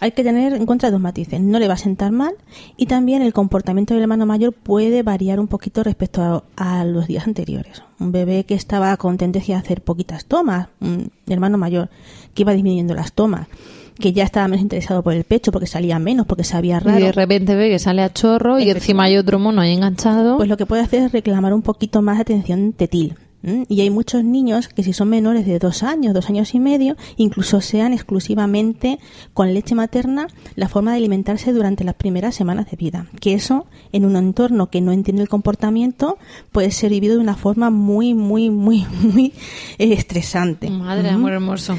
Hay 0.00 0.10
que 0.12 0.24
tener 0.24 0.52
en 0.54 0.66
cuenta 0.66 0.90
dos 0.90 1.00
matices. 1.00 1.40
No 1.40 1.60
le 1.60 1.68
va 1.68 1.74
a 1.74 1.78
sentar 1.78 2.10
mal 2.10 2.34
y 2.76 2.86
también 2.86 3.22
el 3.22 3.32
comportamiento 3.32 3.94
del 3.94 4.02
hermano 4.02 4.26
mayor 4.26 4.52
puede 4.52 5.04
variar 5.04 5.38
un 5.38 5.46
poquito 5.46 5.84
respecto 5.84 6.22
a, 6.56 6.78
a 6.80 6.84
los 6.84 7.06
días 7.06 7.26
anteriores. 7.26 7.82
Un 8.00 8.10
bebé 8.10 8.44
que 8.44 8.54
estaba 8.54 8.96
con 8.96 9.16
tendencia 9.16 9.56
a 9.56 9.60
hacer 9.60 9.82
poquitas 9.82 10.24
tomas, 10.24 10.68
un 10.80 11.12
hermano 11.28 11.56
mayor 11.56 11.88
que 12.34 12.42
iba 12.42 12.52
disminuyendo 12.52 12.94
las 12.94 13.12
tomas, 13.12 13.46
que 13.98 14.12
ya 14.12 14.24
estaba 14.24 14.46
menos 14.48 14.62
interesado 14.62 15.02
por 15.02 15.12
el 15.14 15.24
pecho 15.24 15.52
porque 15.52 15.66
salía 15.66 15.98
menos, 15.98 16.26
porque 16.26 16.44
sabía 16.44 16.76
Y 16.76 16.80
raro. 16.80 17.04
de 17.06 17.12
repente 17.12 17.54
ve 17.56 17.70
que 17.70 17.78
sale 17.78 18.02
a 18.02 18.12
chorro 18.12 18.58
y 18.58 18.70
encima 18.70 19.04
hay 19.04 19.16
otro 19.16 19.38
mono 19.38 19.60
ahí 19.62 19.72
enganchado. 19.72 20.36
Pues 20.36 20.48
lo 20.48 20.56
que 20.56 20.66
puede 20.66 20.82
hacer 20.82 21.02
es 21.04 21.12
reclamar 21.12 21.52
un 21.54 21.62
poquito 21.62 22.02
más 22.02 22.16
de 22.16 22.22
atención 22.22 22.72
tetil. 22.72 23.14
Y 23.68 23.80
hay 23.80 23.90
muchos 23.90 24.24
niños 24.24 24.66
que 24.66 24.82
si 24.82 24.92
son 24.92 25.08
menores 25.08 25.46
de 25.46 25.60
dos 25.60 25.84
años, 25.84 26.12
dos 26.14 26.28
años 26.28 26.52
y 26.56 26.58
medio, 26.58 26.96
incluso 27.16 27.60
sean 27.60 27.92
exclusivamente 27.92 28.98
con 29.34 29.54
leche 29.54 29.76
materna 29.76 30.26
la 30.56 30.68
forma 30.68 30.90
de 30.90 30.96
alimentarse 30.96 31.52
durante 31.52 31.84
las 31.84 31.94
primeras 31.94 32.34
semanas 32.34 32.68
de 32.68 32.76
vida. 32.76 33.06
Que 33.20 33.34
eso, 33.34 33.66
en 33.92 34.04
un 34.04 34.16
entorno 34.16 34.68
que 34.68 34.80
no 34.80 34.90
entiende 34.90 35.22
el 35.22 35.28
comportamiento, 35.28 36.18
puede 36.50 36.72
ser 36.72 36.90
vivido 36.90 37.14
de 37.14 37.20
una 37.20 37.36
forma 37.36 37.70
muy, 37.70 38.14
muy, 38.14 38.50
muy, 38.50 38.84
muy 39.02 39.32
eh, 39.78 39.92
estresante. 39.92 40.68
Madre 40.68 41.08
Ujú. 41.10 41.14
amor 41.16 41.32
hermoso. 41.34 41.76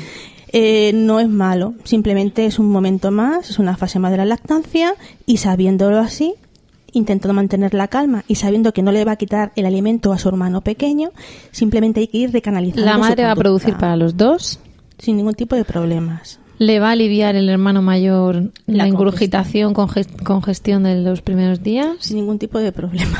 Eh, 0.54 0.92
no 0.94 1.20
es 1.20 1.28
malo, 1.28 1.74
simplemente 1.84 2.46
es 2.46 2.58
un 2.60 2.70
momento 2.70 3.12
más, 3.12 3.50
es 3.50 3.60
una 3.60 3.76
fase 3.76 4.00
más 4.00 4.12
de 4.12 4.18
la 4.18 4.26
lactancia 4.26 4.94
y 5.26 5.38
sabiéndolo 5.38 6.00
así, 6.00 6.36
intentando 6.94 7.34
mantener 7.34 7.74
la 7.74 7.90
calma 7.90 8.24
y 8.28 8.36
sabiendo 8.36 8.72
que 8.74 8.82
no 8.82 8.92
le 8.94 9.04
va 9.04 9.12
a 9.14 9.16
quitar 9.18 9.52
el 9.58 9.66
alimento 9.66 10.14
a 10.14 10.18
su 10.18 10.30
hermano 10.30 10.62
pequeño, 10.62 11.12
simplemente 11.52 12.00
hay 12.00 12.08
que 12.08 12.18
ir 12.20 12.32
recanalizando. 12.32 12.86
La 12.86 12.94
su 12.94 13.00
madre 13.00 13.24
va 13.24 13.32
a 13.32 13.36
producir 13.36 13.76
para 13.76 13.98
los 13.98 14.16
dos. 14.16 14.60
sin 15.00 15.18
ningún 15.18 15.34
tipo 15.36 15.56
de 15.56 15.64
problemas. 15.66 16.40
¿Le 16.60 16.80
va 16.80 16.88
a 16.90 16.92
aliviar 16.94 17.36
el 17.36 17.50
hermano 17.50 17.84
mayor 17.84 18.52
la, 18.66 18.78
La 18.84 18.88
ingurgitación, 18.88 19.76
conges- 19.76 20.08
congestión 20.24 20.84
de 20.84 20.96
los 21.02 21.22
primeros 21.22 21.62
días? 21.62 21.98
Sin 22.00 22.18
ningún 22.18 22.40
tipo 22.40 22.58
de 22.58 22.72
problema. 22.72 23.20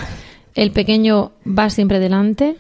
¿El 0.56 0.72
pequeño 0.72 1.34
va 1.46 1.70
siempre 1.70 2.00
delante? 2.00 2.56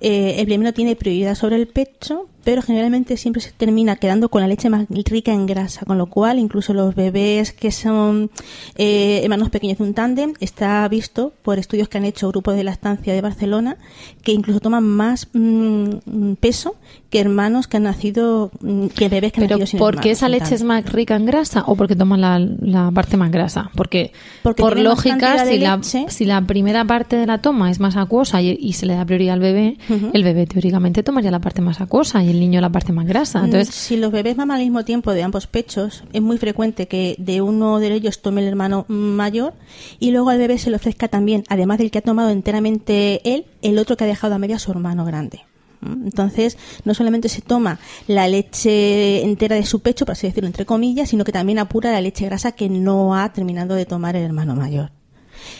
Eh, 0.00 0.36
el 0.38 0.46
primero 0.46 0.72
tiene 0.72 0.94
prioridad 0.94 1.34
sobre 1.34 1.56
el 1.56 1.66
pecho, 1.66 2.28
pero 2.44 2.62
generalmente 2.62 3.16
siempre 3.16 3.42
se 3.42 3.52
termina 3.52 3.96
quedando 3.96 4.28
con 4.28 4.40
la 4.40 4.48
leche 4.48 4.70
más 4.70 4.86
rica 4.88 5.32
en 5.32 5.46
grasa, 5.46 5.84
con 5.84 5.98
lo 5.98 6.06
cual 6.06 6.38
incluso 6.38 6.74
los 6.74 6.94
bebés 6.94 7.52
que 7.52 7.70
son 7.70 8.30
eh, 8.76 9.20
hermanos 9.22 9.50
pequeños 9.50 9.78
de 9.78 9.84
un 9.84 9.94
tándem 9.94 10.34
está 10.40 10.86
visto 10.88 11.32
por 11.42 11.58
estudios 11.58 11.88
que 11.88 11.98
han 11.98 12.04
hecho 12.04 12.28
grupos 12.28 12.56
de 12.56 12.64
la 12.64 12.72
estancia 12.72 13.12
de 13.12 13.20
Barcelona 13.20 13.76
que 14.22 14.32
incluso 14.32 14.60
toman 14.60 14.84
más 14.84 15.28
mm, 15.32 16.34
peso 16.40 16.76
que 17.10 17.20
hermanos 17.20 17.66
que 17.66 17.76
han 17.76 17.82
nacido, 17.84 18.50
mm, 18.60 18.86
que 18.88 19.08
bebés 19.08 19.32
que 19.32 19.40
han 19.40 19.48
¿Pero 19.48 19.58
nacido 19.58 19.66
sin 19.66 19.78
porque 19.78 20.10
hermanos, 20.10 20.18
esa 20.18 20.28
leche 20.28 20.54
es 20.54 20.62
más 20.62 20.90
rica 20.90 21.16
en 21.16 21.26
grasa 21.26 21.64
o 21.66 21.74
porque 21.74 21.96
toman 21.96 22.20
la, 22.20 22.38
la 22.38 22.90
parte 22.92 23.16
más 23.16 23.30
grasa? 23.30 23.70
Porque, 23.74 24.12
Porque 24.42 24.62
por 24.62 24.78
lógica, 24.78 25.44
si 25.44 25.58
la, 25.58 25.76
leche. 25.76 26.06
si 26.08 26.24
la 26.24 26.40
primera 26.42 26.84
parte 26.84 27.16
de 27.16 27.26
la 27.26 27.38
toma 27.38 27.70
es 27.70 27.80
más 27.80 27.96
acuosa 27.96 28.40
y, 28.40 28.56
y 28.60 28.74
se 28.74 28.86
le 28.86 28.94
da 28.94 29.04
prioridad 29.04 29.34
al 29.34 29.40
bebé, 29.40 29.76
el 30.12 30.24
bebé 30.24 30.46
teóricamente 30.46 31.02
tomaría 31.02 31.30
la 31.30 31.40
parte 31.40 31.62
más 31.62 31.80
acuosa 31.80 32.22
y 32.22 32.29
el 32.30 32.40
niño 32.40 32.60
la 32.60 32.70
parte 32.70 32.92
más 32.92 33.06
grasa. 33.06 33.40
Mm, 33.40 33.44
Entonces, 33.46 33.74
si 33.74 33.96
los 33.96 34.12
bebés 34.12 34.36
maman 34.36 34.58
al 34.58 34.62
mismo 34.62 34.84
tiempo 34.84 35.12
de 35.12 35.22
ambos 35.22 35.46
pechos, 35.46 36.04
es 36.12 36.22
muy 36.22 36.38
frecuente 36.38 36.88
que 36.88 37.16
de 37.18 37.40
uno 37.40 37.78
de 37.78 37.92
ellos 37.94 38.22
tome 38.22 38.40
el 38.42 38.48
hermano 38.48 38.84
mayor 38.88 39.54
y 39.98 40.10
luego 40.10 40.30
al 40.30 40.38
bebé 40.38 40.58
se 40.58 40.70
le 40.70 40.76
ofrezca 40.76 41.08
también, 41.08 41.44
además 41.48 41.78
del 41.78 41.90
que 41.90 41.98
ha 41.98 42.02
tomado 42.02 42.30
enteramente 42.30 43.20
él, 43.24 43.46
el 43.62 43.78
otro 43.78 43.96
que 43.96 44.04
ha 44.04 44.06
dejado 44.06 44.34
a 44.34 44.38
media 44.38 44.58
su 44.58 44.70
hermano 44.70 45.04
grande. 45.04 45.40
¿Mm? 45.80 46.04
Entonces, 46.04 46.58
no 46.84 46.94
solamente 46.94 47.28
se 47.28 47.42
toma 47.42 47.78
la 48.06 48.28
leche 48.28 49.22
entera 49.24 49.56
de 49.56 49.64
su 49.64 49.80
pecho, 49.80 50.04
por 50.04 50.12
así 50.12 50.26
decirlo, 50.26 50.46
entre 50.46 50.66
comillas, 50.66 51.08
sino 51.08 51.24
que 51.24 51.32
también 51.32 51.58
apura 51.58 51.92
la 51.92 52.00
leche 52.00 52.26
grasa 52.26 52.52
que 52.52 52.68
no 52.68 53.14
ha 53.14 53.32
terminado 53.32 53.74
de 53.74 53.86
tomar 53.86 54.16
el 54.16 54.22
hermano 54.24 54.54
mayor. 54.54 54.92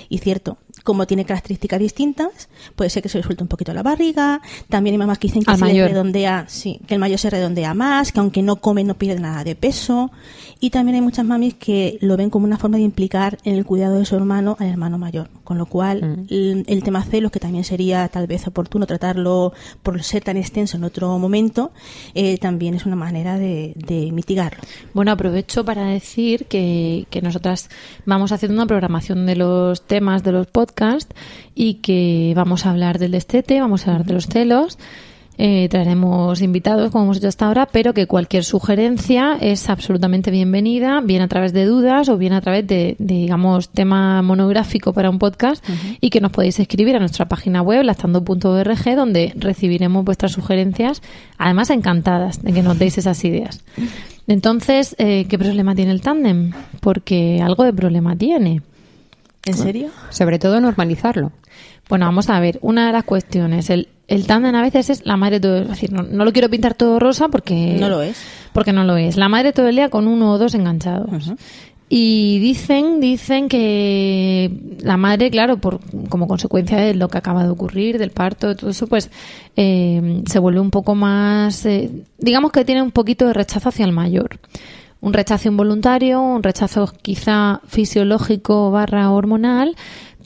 Y 0.09 0.19
cierto, 0.19 0.59
como 0.85 1.07
tiene 1.07 1.25
características 1.25 1.79
distintas, 1.81 2.49
puede 2.77 2.90
ser 2.90 3.03
que 3.03 3.09
se 3.09 3.19
le 3.19 3.25
suelte 3.25 3.43
un 3.43 3.49
poquito 3.49 3.73
la 3.73 3.83
barriga. 3.83 4.40
También 4.69 4.95
hay 4.95 4.99
mamás 4.99 5.19
que 5.19 5.29
dicen 5.29 5.45
que 5.45 5.57
se 5.57 5.88
redondea, 5.88 6.45
sí, 6.49 6.81
que 6.87 6.95
el 6.95 7.01
mayor 7.01 7.19
se 7.19 7.31
redondea 7.31 7.75
más, 7.75 8.12
que 8.12 8.21
aunque 8.21 8.43
no 8.43 8.57
come 8.57 8.85
no 8.85 8.95
pierde 8.95 9.21
nada 9.21 9.45
de 9.45 9.55
peso. 9.55 10.11
Y 10.62 10.68
también 10.68 10.96
hay 10.96 11.01
muchas 11.01 11.25
mamis 11.25 11.55
que 11.55 11.96
lo 12.03 12.18
ven 12.18 12.29
como 12.29 12.44
una 12.44 12.59
forma 12.59 12.77
de 12.77 12.83
implicar 12.83 13.38
en 13.44 13.55
el 13.55 13.64
cuidado 13.64 13.99
de 13.99 14.05
su 14.05 14.14
hermano 14.14 14.57
al 14.61 14.68
hermano 14.68 14.99
mayor. 14.99 15.29
Con 15.42 15.57
lo 15.57 15.64
cual, 15.64 16.27
el, 16.29 16.64
el 16.66 16.83
tema 16.83 17.03
celos, 17.03 17.33
que 17.33 17.40
también 17.40 17.64
sería 17.64 18.07
tal 18.09 18.27
vez 18.27 18.46
oportuno 18.46 18.87
tratarlo 18.87 19.55
por 19.83 20.03
ser 20.03 20.23
tan 20.23 20.37
extenso 20.37 20.77
en 20.77 20.85
otro 20.85 21.18
momento, 21.18 21.73
eh, 22.14 22.37
también 22.37 22.75
es 22.75 22.85
una 22.85 22.94
manera 22.94 23.38
de, 23.38 23.73
de 23.75 24.12
mitigarlo. 24.12 24.61
Bueno, 24.92 25.12
aprovecho 25.12 25.64
para 25.64 25.87
decir 25.87 26.44
que, 26.44 27.07
que 27.09 27.23
nosotras 27.23 27.70
vamos 28.05 28.31
haciendo 28.31 28.55
una 28.55 28.66
programación 28.66 29.25
de 29.25 29.37
los 29.37 29.87
temas 29.87 30.23
de 30.23 30.33
los 30.33 30.46
podcasts 30.46 31.14
y 31.55 31.75
que 31.75 32.35
vamos 32.37 32.66
a 32.66 32.70
hablar 32.70 32.99
del 32.99 33.12
destete, 33.12 33.61
vamos 33.61 33.87
a 33.87 33.92
hablar 33.92 34.07
de 34.07 34.12
los 34.12 34.27
celos. 34.27 34.79
Eh, 35.42 35.70
traeremos 35.70 36.42
invitados, 36.42 36.90
como 36.90 37.05
hemos 37.05 37.16
hecho 37.16 37.29
hasta 37.29 37.46
ahora, 37.46 37.64
pero 37.64 37.94
que 37.94 38.07
cualquier 38.07 38.44
sugerencia 38.44 39.38
es 39.40 39.70
absolutamente 39.70 40.31
bienvenida, 40.31 41.00
bien 41.00 41.22
a 41.22 41.29
través 41.29 41.55
de 41.55 41.64
dudas 41.64 42.11
o 42.11 42.18
bien 42.18 42.35
a 42.35 42.42
través 42.42 42.66
de, 42.66 42.94
de, 42.98 43.14
digamos, 43.14 43.70
tema 43.70 44.20
monográfico 44.20 44.92
para 44.92 45.09
un 45.09 45.18
podcast 45.18 45.64
y 45.98 46.11
que 46.11 46.20
nos 46.20 46.31
podéis 46.31 46.61
escribir 46.61 46.94
a 46.94 46.98
nuestra 46.98 47.26
página 47.26 47.62
web, 47.62 47.85
lactando.org, 47.85 48.94
donde 48.94 49.33
recibiremos 49.35 50.05
vuestras 50.05 50.33
sugerencias, 50.33 51.00
además 51.38 51.70
encantadas 51.70 52.42
de 52.42 52.53
que 52.53 52.62
nos 52.62 52.79
deis 52.79 52.98
esas 52.98 53.24
ideas. 53.24 53.64
Entonces, 54.26 54.94
eh, 54.98 55.24
¿qué 55.26 55.38
problema 55.38 55.74
tiene 55.74 55.92
el 55.92 56.03
tándem? 56.03 56.53
Porque 56.81 57.40
algo 57.42 57.64
de 57.64 57.72
problema 57.72 58.14
tiene. 58.14 58.61
¿En 59.46 59.55
serio? 59.55 59.88
Sobre 60.11 60.38
todo 60.38 60.61
normalizarlo. 60.61 61.33
Bueno, 61.88 62.05
vamos 62.05 62.29
a 62.29 62.38
ver, 62.40 62.59
una 62.61 62.87
de 62.87 62.92
las 62.92 63.05
cuestiones, 63.05 63.70
el, 63.70 63.88
el 64.11 64.27
tándem 64.27 64.55
a 64.55 64.61
veces 64.62 64.90
es 64.90 65.07
la 65.07 65.16
madre 65.16 65.40
todo, 65.40 65.57
es 65.62 65.68
decir, 65.68 65.92
no, 65.92 66.03
no 66.03 66.25
lo 66.27 66.33
quiero 66.33 66.51
pintar 66.51 66.75
todo 66.75 66.99
rosa 66.99 67.29
porque 67.29 67.77
No 67.81 67.88
lo 67.88 68.03
es. 68.03 68.18
porque 68.53 68.73
no 68.75 68.85
lo 68.85 68.96
es. 68.99 69.16
La 69.16 69.29
madre 69.31 69.53
todo 69.53 69.68
el 69.68 69.77
día 69.77 69.88
con 69.88 70.07
uno 70.07 70.33
o 70.33 70.38
dos 70.38 70.55
enganchados. 70.55 71.33
Y 71.92 72.38
dicen, 72.38 73.01
dicen 73.01 73.49
que 73.49 74.51
la 74.81 74.96
madre, 74.96 75.29
claro, 75.31 75.59
por 75.59 75.81
como 76.09 76.29
consecuencia 76.29 76.77
de 76.79 76.94
lo 76.94 77.09
que 77.09 77.18
acaba 77.18 77.42
de 77.42 77.49
ocurrir, 77.51 77.99
del 77.99 78.11
parto, 78.12 78.46
de 78.49 78.55
todo 78.55 78.70
eso, 78.70 78.87
pues 78.87 79.11
eh, 79.57 80.23
se 80.27 80.38
vuelve 80.38 80.61
un 80.61 80.70
poco 80.70 80.94
más, 80.94 81.66
eh, 81.66 81.90
digamos 82.18 82.53
que 82.53 82.64
tiene 82.64 82.83
un 82.83 82.92
poquito 82.92 83.27
de 83.27 83.33
rechazo 83.33 83.70
hacia 83.70 83.85
el 83.87 83.92
mayor. 83.92 84.38
Un 85.01 85.12
rechazo 85.14 85.49
involuntario, 85.49 86.20
un 86.20 86.42
rechazo 86.44 86.92
quizá 87.03 87.61
fisiológico 87.66 88.70
barra 88.70 89.11
hormonal, 89.11 89.75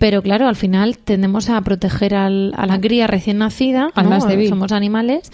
pero 0.05 0.21
claro, 0.21 0.49
al 0.49 0.55
final 0.57 0.99
tendemos 0.99 1.49
a 1.49 1.59
proteger 1.63 2.15
al- 2.15 2.53
a 2.59 2.67
la 2.67 2.79
cría 2.79 3.07
recién 3.07 3.39
nacida, 3.39 3.89
Al 3.95 4.05
¿no? 4.05 4.11
más 4.11 4.29
débil. 4.29 4.51
somos 4.51 4.71
animales, 4.71 5.31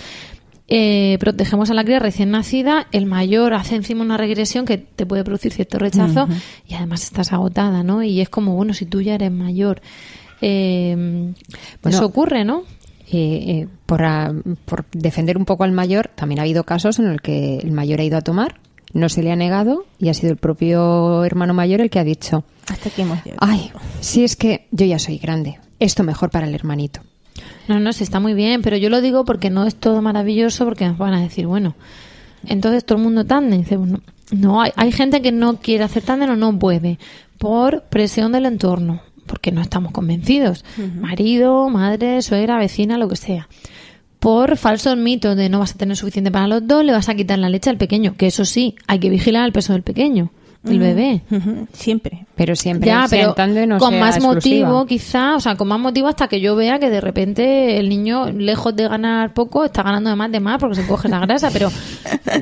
eh, 0.69 1.17
protegemos 1.19 1.71
a 1.71 1.75
la 1.75 1.83
cría 1.83 1.99
recién 1.99 2.31
nacida, 2.31 2.87
el 2.93 3.07
mayor 3.07 3.53
hace 3.55 3.75
encima 3.75 4.03
una 4.05 4.17
regresión 4.17 4.67
que 4.67 4.79
te 4.79 5.07
puede 5.07 5.25
producir 5.25 5.53
cierto 5.53 5.81
rechazo 5.81 6.29
y 6.69 6.75
además 6.75 7.03
estás 7.03 7.33
agotada, 7.33 7.83
¿no? 7.83 8.05
Y 8.05 8.21
es 8.21 8.29
como, 8.29 8.55
bueno, 8.55 8.73
si 8.73 8.87
tú 8.87 9.01
ya 9.01 9.17
eres 9.17 9.33
mayor, 9.33 9.83
eh, 10.41 10.95
Bueno, 11.83 11.97
eso 11.99 12.07
ocurre, 12.07 12.45
¿no? 12.45 12.63
Eh, 13.13 13.63
eh, 13.63 13.69
por, 13.87 14.05
ah, 14.05 14.33
por 14.67 14.85
defender 14.93 15.37
un 15.37 15.47
poco 15.47 15.65
al 15.65 15.73
mayor, 15.73 16.13
también 16.15 16.39
ha 16.39 16.43
habido 16.43 16.63
casos 16.63 17.01
en 17.01 17.07
el 17.09 17.21
que 17.21 17.57
el 17.57 17.73
mayor 17.73 17.99
ha 17.99 18.05
ido 18.05 18.17
a 18.17 18.21
tomar, 18.21 18.61
no 18.93 19.09
se 19.09 19.23
le 19.23 19.31
ha 19.33 19.37
negado 19.37 19.85
y 19.99 20.09
ha 20.09 20.15
sido 20.15 20.33
el 20.33 20.37
propio 20.39 21.25
hermano 21.25 21.55
mayor 21.55 21.81
el 21.81 21.91
que 21.91 21.99
ha 21.99 22.05
dicho, 22.05 22.45
Hasta 22.69 22.89
aquí 22.89 23.03
hemos 23.03 23.23
llegado. 23.25 23.39
ay, 23.41 23.71
si 24.01 24.25
es 24.25 24.37
que 24.37 24.67
yo 24.71 24.87
ya 24.87 24.99
soy 24.99 25.19
grande, 25.19 25.59
esto 25.79 26.03
mejor 26.03 26.31
para 26.31 26.47
el 26.47 26.55
hermanito. 26.55 27.01
No, 27.69 27.79
no, 27.79 27.93
sí 27.93 28.03
está 28.05 28.19
muy 28.21 28.35
bien, 28.35 28.63
pero 28.63 28.77
yo 28.77 28.91
lo 28.91 29.01
digo 29.01 29.25
porque 29.25 29.49
no 29.51 29.65
es 29.67 29.77
todo 29.77 30.03
maravilloso, 30.03 30.65
porque 30.65 30.87
nos 30.87 30.99
van 30.99 31.15
a 31.15 31.21
decir, 31.21 31.47
bueno, 31.47 31.77
entonces 32.47 32.85
todo 32.85 32.99
el 32.99 33.05
mundo 33.05 33.25
tándem. 33.25 33.61
Dice, 33.61 33.77
bueno, 33.77 34.01
no, 34.33 34.61
hay, 34.61 34.73
hay 34.77 34.91
gente 34.93 35.23
que 35.23 35.31
no 35.33 35.57
quiere 35.59 35.85
hacer 35.85 36.03
tándem 36.03 36.31
o 36.31 36.37
no 36.37 36.59
puede, 36.59 36.99
por 37.39 37.85
presión 37.85 38.33
del 38.33 38.47
entorno, 38.47 39.03
porque 39.27 39.53
no 39.53 39.61
estamos 39.61 39.93
convencidos. 39.93 40.65
Marido, 41.01 41.69
madre, 41.69 42.21
suegra, 42.23 42.59
vecina, 42.59 42.99
lo 42.99 43.09
que 43.09 43.17
sea. 43.17 43.49
Por 44.21 44.59
falsos 44.59 44.99
mitos 44.99 45.35
de 45.35 45.49
no 45.49 45.59
vas 45.59 45.75
a 45.75 45.79
tener 45.79 45.97
suficiente 45.97 46.31
para 46.31 46.47
los 46.47 46.67
dos, 46.67 46.85
le 46.85 46.93
vas 46.93 47.09
a 47.09 47.15
quitar 47.15 47.39
la 47.39 47.49
leche 47.49 47.71
al 47.71 47.79
pequeño, 47.79 48.15
que 48.17 48.27
eso 48.27 48.45
sí, 48.45 48.77
hay 48.87 48.99
que 48.99 49.09
vigilar 49.09 49.47
el 49.47 49.53
peso 49.53 49.73
del 49.73 49.83
pequeño, 49.83 50.31
del 50.63 50.79
bebé. 50.79 51.23
Siempre. 51.73 52.27
Pero 52.35 52.55
siempre 52.55 52.87
Ya, 52.87 53.07
pero 53.09 53.35
no 53.67 53.79
con 53.79 53.91
sea 53.91 54.01
más 54.01 54.17
exclusiva. 54.17 54.69
motivo, 54.69 54.87
quizá, 54.87 55.37
o 55.37 55.41
sea, 55.41 55.57
con 55.57 55.69
más 55.69 55.81
motivo 55.81 56.09
hasta 56.09 56.29
que 56.29 56.41
yo 56.41 56.57
vea 56.57 56.79
que 56.79 56.91
de 56.91 57.01
repente 57.01 57.79
el 57.79 57.89
niño, 57.89 58.31
lejos 58.31 58.77
de 58.77 58.89
ganar 58.89 59.33
poco, 59.33 59.65
está 59.65 59.83
ganando 59.83 60.11
de 60.11 60.17
más 60.17 60.31
de 60.31 60.41
más 60.41 60.59
porque 60.59 60.77
se 60.77 60.87
coge 60.87 61.09
la 61.09 61.21
grasa, 61.21 61.51
pero 61.51 61.71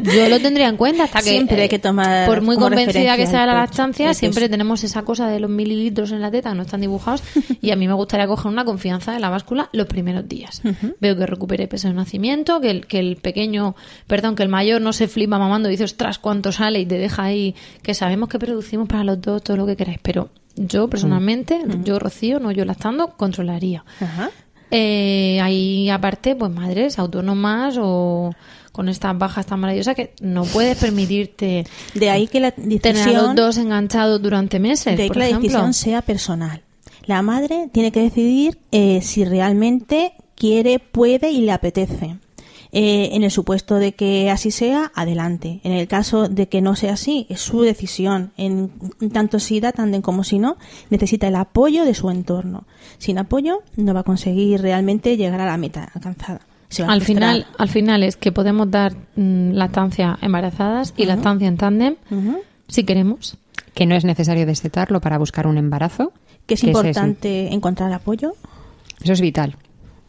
yo 0.03 0.29
lo 0.29 0.41
tendría 0.41 0.69
en 0.69 0.77
cuenta 0.77 1.05
hasta 1.05 1.21
que, 1.21 1.31
Siempre 1.31 1.63
hay 1.63 1.69
que 1.69 1.79
tomar 1.79 2.27
por 2.27 2.43
muy 2.43 2.57
convencida 2.57 3.17
que 3.17 3.27
sea 3.27 3.43
el 3.43 3.49
la 3.49 3.55
lactancia, 3.55 4.11
el 4.11 4.15
siempre 4.15 4.49
tenemos 4.49 4.83
esa 4.85 5.03
cosa 5.03 5.29
de 5.29 5.41
los 5.41 5.51
mililitros 5.51 6.13
en 6.13 6.21
la 6.21 6.31
teta 6.31 6.51
que 6.51 6.57
no 6.57 6.63
están 6.63 6.81
dibujados 6.81 7.23
y 7.61 7.71
a 7.71 7.77
mí 7.77 7.87
me 7.87 7.95
gustaría 7.95 8.27
coger 8.27 8.51
una 8.51 8.65
confianza 8.65 9.13
de 9.13 9.21
la 9.21 9.31
báscula 9.31 9.69
los 9.73 9.87
primeros 9.87 10.29
días. 10.29 10.63
Veo 11.01 11.17
que 11.17 11.27
recupere 11.27 11.69
peso 11.69 11.89
de 11.89 11.95
nacimiento, 11.95 12.61
que 12.61 12.71
el, 12.71 12.87
que 12.87 12.99
el 12.99 13.17
pequeño, 13.17 13.77
perdón, 14.07 14.35
que 14.37 14.43
el 14.43 14.49
mayor 14.49 14.81
no 14.81 14.93
se 14.93 15.09
flipa 15.09 15.39
mamando 15.39 15.69
y 15.69 15.73
dice, 15.73 15.85
ostras, 15.85 16.19
cuánto 16.19 16.53
sale 16.53 16.81
y 16.81 16.87
te 16.87 16.99
deja 16.99 17.25
ahí, 17.25 17.55
que 17.83 17.95
sabemos 18.09 18.31
que 18.31 18.39
producimos 18.39 18.89
para 18.89 19.05
los 19.05 19.21
dos 19.21 19.43
todo 19.43 19.59
lo 19.59 19.67
que 19.67 19.77
queráis, 19.77 19.99
pero 20.03 20.31
yo 20.57 20.89
personalmente, 20.89 21.61
yo 21.85 21.99
Rocío, 21.99 22.41
no 22.41 22.51
yo 22.53 22.65
lactando, 22.65 23.09
controlaría. 23.19 23.85
Ajá. 24.01 24.31
Eh, 24.71 25.39
hay 25.43 25.91
aparte, 25.91 26.35
pues 26.35 26.51
madres 26.51 26.99
autónomas 26.99 27.77
o 27.79 28.35
con 28.73 28.89
estas 28.89 29.17
bajas 29.19 29.45
tan 29.45 29.61
maravillosas 29.61 29.95
que 29.95 30.15
no 30.23 30.45
puedes 30.45 30.79
permitirte 30.79 31.67
De 31.95 32.11
ahí 32.11 32.29
que 32.29 32.41
la 32.41 32.53
tener 32.53 33.09
a 33.09 33.13
los 33.13 33.35
dos 33.35 33.59
enganchados 33.59 34.23
durante 34.23 34.59
meses, 34.59 34.97
de 34.97 35.03
ahí 35.03 35.09
por 35.09 35.17
que 35.17 35.19
la 35.19 35.27
ejemplo. 35.27 35.49
decisión 35.49 35.75
sea 35.75 36.01
personal. 36.01 36.63
La 37.05 37.21
madre 37.21 37.69
tiene 37.73 37.93
que 37.93 38.01
decidir 38.01 38.59
eh, 38.73 39.01
si 39.03 39.27
realmente 39.27 40.15
quiere, 40.35 40.79
puede 40.79 41.31
y 41.31 41.43
le 41.43 41.53
apetece. 41.53 42.17
Eh, 42.71 43.11
en 43.13 43.23
el 43.23 43.31
supuesto 43.31 43.77
de 43.77 43.93
que 43.93 44.31
así 44.31 44.51
sea, 44.51 44.93
adelante. 44.95 45.61
En 45.65 45.73
el 45.73 45.89
caso 45.89 46.29
de 46.29 46.49
que 46.49 46.61
no 46.61 46.77
sea 46.77 46.95
así, 46.95 47.27
es 47.31 47.41
su 47.41 47.63
decisión. 47.63 48.33
En 48.37 48.71
tanto 49.13 49.39
si 49.39 49.61
da 49.61 49.73
tándem 49.73 50.03
como 50.03 50.23
si 50.23 50.39
no, 50.39 50.57
necesita 50.91 51.29
el 51.29 51.37
apoyo 51.37 51.85
de 51.85 51.95
su 51.95 52.11
entorno. 52.11 52.65
Sin 52.99 53.19
apoyo, 53.19 53.63
no 53.77 53.95
va 53.95 54.01
a 54.01 54.05
conseguir 54.05 54.61
realmente 54.61 55.17
llegar 55.17 55.41
a 55.41 55.47
la 55.47 55.57
meta 55.57 55.91
alcanzada. 55.95 56.41
Se 56.69 56.83
va 56.83 56.91
a 56.91 56.93
Al 56.93 57.01
final, 57.01 57.47
al 57.57 57.69
final 57.71 58.03
es 58.03 58.17
que 58.17 58.33
podemos 58.33 58.71
dar 58.71 58.95
mm, 59.17 59.53
lactancia 59.53 60.19
embarazadas 60.21 60.93
y 60.97 61.07
lactancia 61.07 61.49
en 61.49 61.57
tándem 61.57 61.97
si 62.69 62.85
queremos. 62.85 63.39
Que 63.73 63.87
no 63.87 63.95
es 63.95 64.05
necesario 64.05 64.45
destetarlo 64.45 65.01
para 65.01 65.17
buscar 65.19 65.47
un 65.47 65.57
embarazo. 65.57 66.13
Que 66.47 66.55
es 66.55 66.61
que 66.61 66.69
importante 66.69 67.53
encontrar 67.53 67.93
apoyo. 67.93 68.35
eso 69.03 69.13
es 69.13 69.21
vital. 69.21 69.57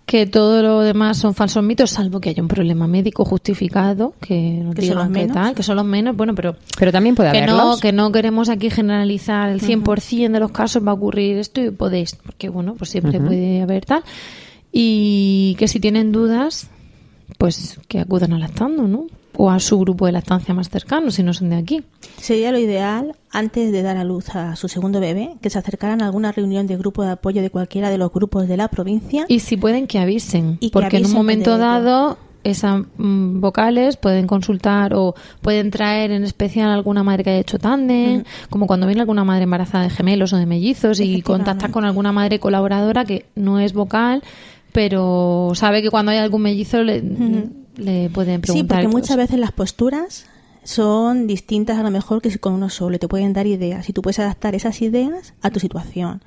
Que 0.09 0.25
todo 0.25 0.63
lo 0.63 0.79
demás 0.79 1.19
son 1.19 1.35
falsos 1.35 1.63
mitos, 1.63 1.91
salvo 1.91 2.19
que 2.19 2.29
haya 2.29 2.41
un 2.41 2.47
problema 2.47 2.87
médico 2.87 3.25
justificado, 3.25 4.15
que 4.19 4.59
nos 4.63 4.73
Que 4.73 4.81
son 4.81 4.89
digan 4.89 4.97
los 4.97 5.07
que 5.09 5.19
menos. 5.19 5.33
tal, 5.35 5.53
que 5.53 5.61
son 5.61 5.75
los 5.75 5.85
menos, 5.85 6.17
bueno, 6.17 6.33
pero 6.33 6.55
Pero 6.79 6.91
también 6.91 7.13
puede 7.13 7.31
que 7.31 7.45
no, 7.45 7.77
que 7.77 7.91
no 7.91 8.11
queremos 8.11 8.49
aquí 8.49 8.71
generalizar 8.71 9.51
el 9.51 9.61
100% 9.61 10.31
de 10.31 10.39
los 10.39 10.49
casos 10.49 10.83
va 10.83 10.89
a 10.89 10.93
ocurrir 10.95 11.37
esto 11.37 11.61
y 11.61 11.69
podéis, 11.69 12.15
porque 12.15 12.49
bueno, 12.49 12.73
pues 12.73 12.89
siempre 12.89 13.19
puede 13.19 13.61
haber 13.61 13.85
tal. 13.85 14.03
Y 14.71 15.55
que 15.59 15.67
si 15.67 15.79
tienen 15.79 16.11
dudas, 16.11 16.71
pues 17.37 17.79
que 17.87 17.99
acudan 17.99 18.33
a 18.33 18.39
lactando, 18.39 18.87
¿no? 18.87 19.05
O 19.41 19.49
a 19.49 19.59
su 19.61 19.79
grupo 19.79 20.05
de 20.05 20.11
lactancia 20.11 20.53
más 20.53 20.69
cercano, 20.69 21.11
si 21.11 21.23
no 21.23 21.33
son 21.33 21.49
de 21.49 21.55
aquí. 21.55 21.83
Sería 22.17 22.51
lo 22.51 22.59
ideal, 22.59 23.15
antes 23.31 23.71
de 23.71 23.81
dar 23.81 23.95
a 23.95 24.03
luz 24.03 24.35
a 24.35 24.57
su 24.57 24.67
segundo 24.67 24.99
bebé, 24.99 25.37
que 25.41 25.49
se 25.49 25.57
acercaran 25.57 26.01
a 26.01 26.07
alguna 26.07 26.33
reunión 26.33 26.67
de 26.67 26.75
grupo 26.75 27.03
de 27.03 27.11
apoyo 27.11 27.41
de 27.41 27.49
cualquiera 27.49 27.89
de 27.89 27.97
los 27.97 28.11
grupos 28.11 28.49
de 28.49 28.57
la 28.57 28.67
provincia. 28.67 29.25
Y 29.29 29.39
si 29.39 29.55
pueden, 29.55 29.87
que 29.87 29.97
avisen. 29.97 30.57
Y 30.59 30.67
que 30.67 30.73
porque 30.73 30.97
en 30.97 31.05
un 31.05 31.13
momento 31.13 31.57
dado, 31.57 32.17
esas 32.43 32.83
mm, 32.97 33.39
vocales 33.39 33.97
pueden 33.97 34.27
consultar 34.27 34.93
o 34.93 35.15
pueden 35.41 35.71
traer 35.71 36.11
en 36.11 36.23
especial 36.23 36.69
alguna 36.69 37.03
madre 37.03 37.23
que 37.23 37.29
haya 37.31 37.39
hecho 37.39 37.59
tándem, 37.59 38.23
como 38.49 38.67
cuando 38.67 38.87
viene 38.87 39.01
alguna 39.01 39.23
madre 39.23 39.43
embarazada 39.43 39.85
de 39.85 39.89
gemelos 39.89 40.33
o 40.33 40.37
de 40.37 40.45
mellizos 40.45 40.99
y 40.99 41.21
contacta 41.21 41.69
con 41.69 41.85
alguna 41.85 42.11
madre 42.11 42.39
colaboradora 42.39 43.05
que 43.05 43.25
no 43.35 43.59
es 43.59 43.73
vocal, 43.73 44.23
pero 44.71 45.51
sabe 45.55 45.81
que 45.81 45.89
cuando 45.89 46.11
hay 46.11 46.17
algún 46.17 46.41
mellizo 46.41 46.83
le, 46.83 47.01
le 47.79 48.09
pueden 48.09 48.41
Sí, 48.43 48.63
porque 48.63 48.87
muchas 48.87 49.17
veces 49.17 49.39
las 49.39 49.51
posturas 49.51 50.25
son 50.63 51.25
distintas 51.25 51.77
a 51.77 51.83
lo 51.83 51.91
mejor 51.91 52.21
que 52.21 52.29
si 52.29 52.37
con 52.37 52.53
uno 52.53 52.69
solo 52.69 52.99
te 52.99 53.07
pueden 53.07 53.33
dar 53.33 53.47
ideas 53.47 53.89
y 53.89 53.93
tú 53.93 54.01
puedes 54.01 54.19
adaptar 54.19 54.55
esas 54.55 54.81
ideas 54.81 55.33
a 55.41 55.49
tu 55.49 55.59
situación. 55.59 56.21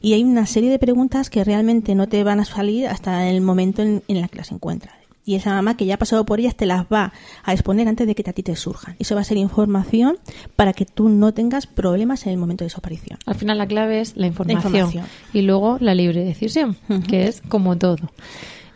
Y 0.00 0.12
hay 0.12 0.24
una 0.24 0.46
serie 0.46 0.70
de 0.70 0.78
preguntas 0.78 1.30
que 1.30 1.44
realmente 1.44 1.94
no 1.94 2.08
te 2.08 2.22
van 2.22 2.40
a 2.40 2.44
salir 2.44 2.88
hasta 2.88 3.28
el 3.28 3.40
momento 3.40 3.82
en, 3.82 4.02
en 4.08 4.16
el 4.18 4.28
que 4.28 4.38
las 4.38 4.52
encuentras. 4.52 4.94
Y 5.26 5.34
esa 5.34 5.50
mamá 5.50 5.76
que 5.76 5.86
ya 5.86 5.96
ha 5.96 5.98
pasado 5.98 6.24
por 6.24 6.38
ellas 6.38 6.54
te 6.54 6.66
las 6.66 6.86
va 6.86 7.12
a 7.42 7.52
exponer 7.52 7.88
antes 7.88 8.06
de 8.06 8.14
que 8.14 8.28
a 8.30 8.32
ti 8.32 8.44
te 8.44 8.54
surjan. 8.54 8.94
Eso 9.00 9.16
va 9.16 9.22
a 9.22 9.24
ser 9.24 9.36
información 9.36 10.18
para 10.54 10.72
que 10.72 10.86
tú 10.86 11.08
no 11.08 11.34
tengas 11.34 11.66
problemas 11.66 12.26
en 12.26 12.32
el 12.32 12.38
momento 12.38 12.62
de 12.62 12.70
su 12.70 12.78
aparición. 12.78 13.18
Al 13.26 13.34
final 13.34 13.58
la 13.58 13.66
clave 13.66 14.00
es 14.00 14.16
la 14.16 14.28
información, 14.28 14.62
información. 14.62 15.06
y 15.32 15.42
luego 15.42 15.78
la 15.80 15.94
libre 15.96 16.24
decisión, 16.24 16.76
que 17.08 17.26
es 17.26 17.42
como 17.48 17.76
todo. 17.76 18.12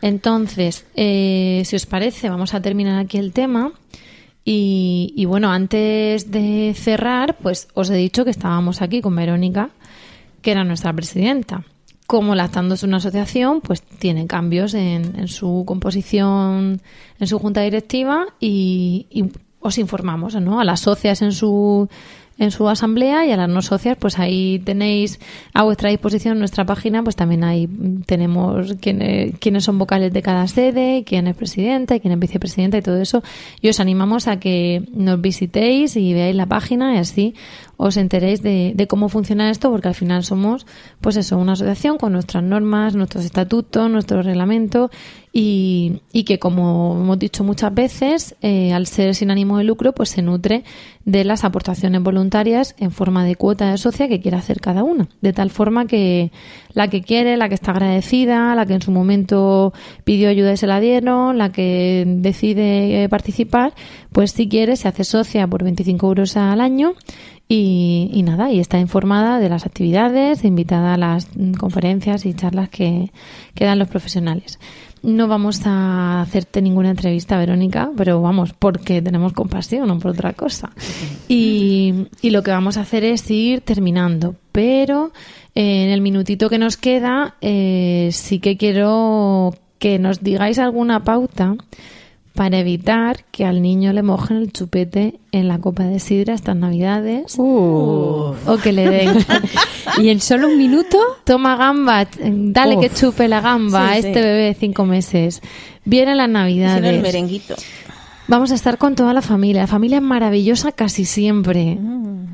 Entonces, 0.03 0.86
eh, 0.96 1.62
si 1.64 1.76
os 1.76 1.86
parece, 1.86 2.28
vamos 2.28 2.55
a 2.55 2.62
terminar 2.62 2.98
aquí 2.98 3.18
el 3.18 3.32
tema. 3.32 3.72
Y, 4.44 5.12
y 5.16 5.26
bueno, 5.26 5.51
antes 5.51 6.30
de 6.30 6.72
cerrar, 6.74 7.36
pues 7.42 7.68
os 7.74 7.90
he 7.90 7.96
dicho 7.96 8.24
que 8.24 8.30
estábamos 8.30 8.80
aquí 8.80 9.03
con 9.03 9.14
Verónica, 9.14 9.70
que 10.40 10.53
era 10.53 10.64
nuestra 10.64 10.92
presidenta. 10.92 11.64
Como 12.07 12.34
Lactando 12.34 12.74
es 12.74 12.82
una 12.82 12.96
asociación, 12.96 13.61
pues 13.61 13.82
tiene 13.82 14.26
cambios 14.26 14.74
en, 14.74 15.18
en 15.18 15.28
su 15.28 15.64
composición, 15.66 16.80
en 17.20 17.26
su 17.26 17.38
junta 17.38 17.61
directiva 17.61 18.26
y, 18.40 19.07
y 19.11 19.26
os 19.61 19.78
informamos, 19.78 20.34
¿no? 20.40 20.59
A 20.59 20.64
las 20.64 20.80
socias 20.80 21.22
en 21.22 21.32
su 21.32 21.88
en 22.41 22.51
su 22.51 22.66
asamblea 22.68 23.26
y 23.26 23.32
a 23.32 23.36
las 23.36 23.51
no 23.51 23.61
socias, 23.61 23.99
pues 24.01 24.18
ahí 24.18 24.61
tenéis 24.64 25.20
a 25.53 25.62
vuestra 25.62 25.91
disposición 25.91 26.38
nuestra 26.38 26.64
página, 26.64 27.03
pues 27.03 27.14
también 27.14 27.45
ahí 27.45 27.68
tenemos 28.07 28.76
quiénes, 28.80 29.38
quiénes 29.38 29.62
son 29.62 29.78
vocales 29.78 30.11
de 30.11 30.22
cada 30.22 30.49
sede, 30.49 31.05
quién 31.05 31.26
es 31.26 31.36
presidenta 31.36 31.95
y 31.95 32.01
quién 32.01 32.14
es 32.14 32.18
vicepresidenta 32.18 32.78
y 32.78 32.82
todo 32.82 32.99
eso. 32.99 33.22
Y 33.61 33.68
os 33.68 33.78
animamos 33.78 34.26
a 34.26 34.41
que 34.41 34.84
nos 34.95 35.20
visitéis 35.20 35.97
y 35.97 36.14
veáis 36.14 36.34
la 36.34 36.47
página 36.47 36.95
y 36.95 36.97
así 36.97 37.34
os 37.81 37.97
enteréis 37.97 38.43
de, 38.43 38.72
de 38.74 38.87
cómo 38.87 39.09
funciona 39.09 39.51
esto, 39.51 39.70
porque 39.70 39.89
al 39.89 39.95
final 39.95 40.22
somos, 40.22 40.66
pues 41.01 41.16
eso, 41.16 41.39
una 41.39 41.53
asociación 41.53 41.97
con 41.97 42.12
nuestras 42.12 42.45
normas, 42.45 42.95
nuestros 42.95 43.24
estatutos, 43.24 43.91
nuestro 43.91 44.22
reglamento 44.22 44.91
y, 45.33 46.03
y 46.12 46.24
que, 46.24 46.39
como 46.39 46.99
hemos 47.01 47.18
dicho 47.18 47.43
muchas 47.43 47.72
veces, 47.72 48.35
eh, 48.43 48.74
al 48.74 48.87
ser 48.87 49.14
sin 49.14 49.31
ánimo 49.31 49.59
de 49.59 49.64
lucro, 49.64 49.95
pues 49.95 50.11
se 50.11 50.20
nutre 50.20 50.62
de 51.05 51.24
las 51.24 51.45
aportaciones 51.45 52.03
voluntarias 52.03 52.74
en 52.78 52.91
forma 52.91 53.24
de 53.24 53.37
cuota 53.37 53.70
de 53.70 53.78
socia 53.78 54.09
que 54.09 54.20
quiera 54.20 54.39
hacer 54.39 54.61
cada 54.61 54.83
una. 54.83 55.09
De 55.22 55.33
tal 55.33 55.51
forma 55.51 55.87
que 55.87 56.33
la 56.74 56.89
que 56.89 57.01
quiere, 57.01 57.37
la 57.37 57.49
que 57.49 57.55
está 57.55 57.70
agradecida, 57.70 58.55
la 58.55 58.66
que 58.66 58.74
en 58.74 58.83
su 58.83 58.91
momento 58.91 59.72
pidió 60.05 60.28
ayuda 60.28 60.53
y 60.53 60.57
se 60.57 60.66
la 60.66 60.81
dieron, 60.81 61.39
la 61.39 61.51
que 61.51 62.05
decide 62.07 63.05
eh, 63.05 63.09
participar, 63.09 63.72
pues 64.12 64.33
si 64.33 64.49
quiere 64.49 64.76
se 64.76 64.89
hace 64.89 65.05
socia 65.05 65.47
por 65.47 65.62
25 65.62 66.07
euros 66.07 66.37
al 66.37 66.61
año 66.61 66.95
y, 67.53 68.09
y 68.12 68.22
nada, 68.22 68.53
y 68.53 68.61
está 68.61 68.78
informada 68.78 69.40
de 69.40 69.48
las 69.48 69.66
actividades, 69.66 70.44
invitada 70.44 70.94
a 70.94 70.96
las 70.96 71.28
conferencias 71.59 72.24
y 72.24 72.32
charlas 72.32 72.68
que, 72.68 73.11
que 73.55 73.64
dan 73.64 73.80
los 73.80 73.88
profesionales. 73.88 74.61
No 75.03 75.26
vamos 75.26 75.62
a 75.64 76.20
hacerte 76.20 76.62
ninguna 76.62 76.90
entrevista, 76.90 77.36
Verónica, 77.38 77.90
pero 77.96 78.22
vamos, 78.22 78.53
porque 78.53 79.03
tenemos 79.03 79.32
compasión, 79.32 79.88
no 79.88 79.98
por 79.98 80.12
otra 80.12 80.32
cosa. 80.34 80.70
Y, 81.26 82.07
y 82.22 82.30
lo 82.30 82.44
que 82.44 82.53
vamos 82.53 82.76
a 82.76 82.82
hacer 82.82 83.03
es 83.03 83.28
ir 83.28 83.62
terminando, 83.62 84.36
pero 84.53 85.11
eh, 85.57 85.86
en 85.86 85.90
el 85.90 86.03
minutito 86.03 86.51
que 86.51 86.59
nos 86.59 86.76
queda, 86.76 87.34
eh, 87.40 88.11
sí 88.12 88.38
que 88.38 88.57
quiero 88.57 89.55
que 89.80 89.98
nos 89.98 90.22
digáis 90.22 90.61
alguna 90.61 91.03
pauta 91.03 91.57
para 92.35 92.59
evitar 92.59 93.24
que 93.33 93.45
al 93.45 93.61
niño 93.61 93.93
le 93.93 94.03
mojen 94.03 94.37
el 94.39 94.53
chupete 94.53 95.18
en 95.33 95.49
la 95.49 95.59
copa 95.59 95.85
de 95.85 95.99
sidra 95.99 96.35
estas 96.35 96.57
navidades. 96.57 97.35
Uh. 97.39 98.35
o 98.47 98.57
que 98.62 98.72
le 98.72 98.89
den. 98.89 99.16
Y 99.99 100.09
en 100.11 100.20
solo 100.20 100.47
un 100.47 100.57
minuto, 100.57 100.99
toma 101.24 101.57
gamba 101.57 102.07
dale 102.22 102.76
Uf. 102.76 102.83
que 102.83 102.91
chupe 102.91 103.26
la 103.28 103.41
gamba 103.41 103.91
a 103.91 103.95
sí. 103.95 104.07
este 104.07 104.20
bebé 104.20 104.43
de 104.45 104.55
cinco 104.55 104.85
meses. 104.87 105.41
Vienen 105.85 106.16
las 106.16 106.26
Si 106.28 106.33
no, 106.33 106.39
el 106.39 106.45
navidades. 106.45 107.03
merenguito. 107.03 107.57
vamos 108.28 108.53
a 108.53 108.55
estar 108.55 108.78
con 108.78 108.95
toda 108.95 109.12
la 109.12 109.22
familia. 109.22 109.62
La 109.62 109.66
familia 109.66 109.97
es 109.97 110.03
maravillosa 110.03 110.70
casi 110.70 111.05
siempre. 111.05 111.78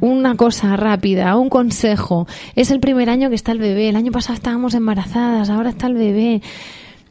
Una 0.01 0.35
cosa 0.37 0.77
rápida 0.77 1.35
un 1.37 1.49
consejo. 1.49 2.27
Es 2.55 2.71
el 2.71 2.81
primer 2.81 3.09
año 3.09 3.31
que 3.31 3.37
está 3.37 3.53
el 3.53 3.59
bebé. 3.59 3.89
El 3.89 3.97
año 3.97 4.13
pasado 4.13 4.35
estábamos 4.35 4.75
embarazadas 4.75 5.49
ahora 5.49 5.71
está 5.71 5.87
el 5.87 5.95
bebé. 5.95 6.43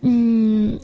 Mm, 0.04 0.76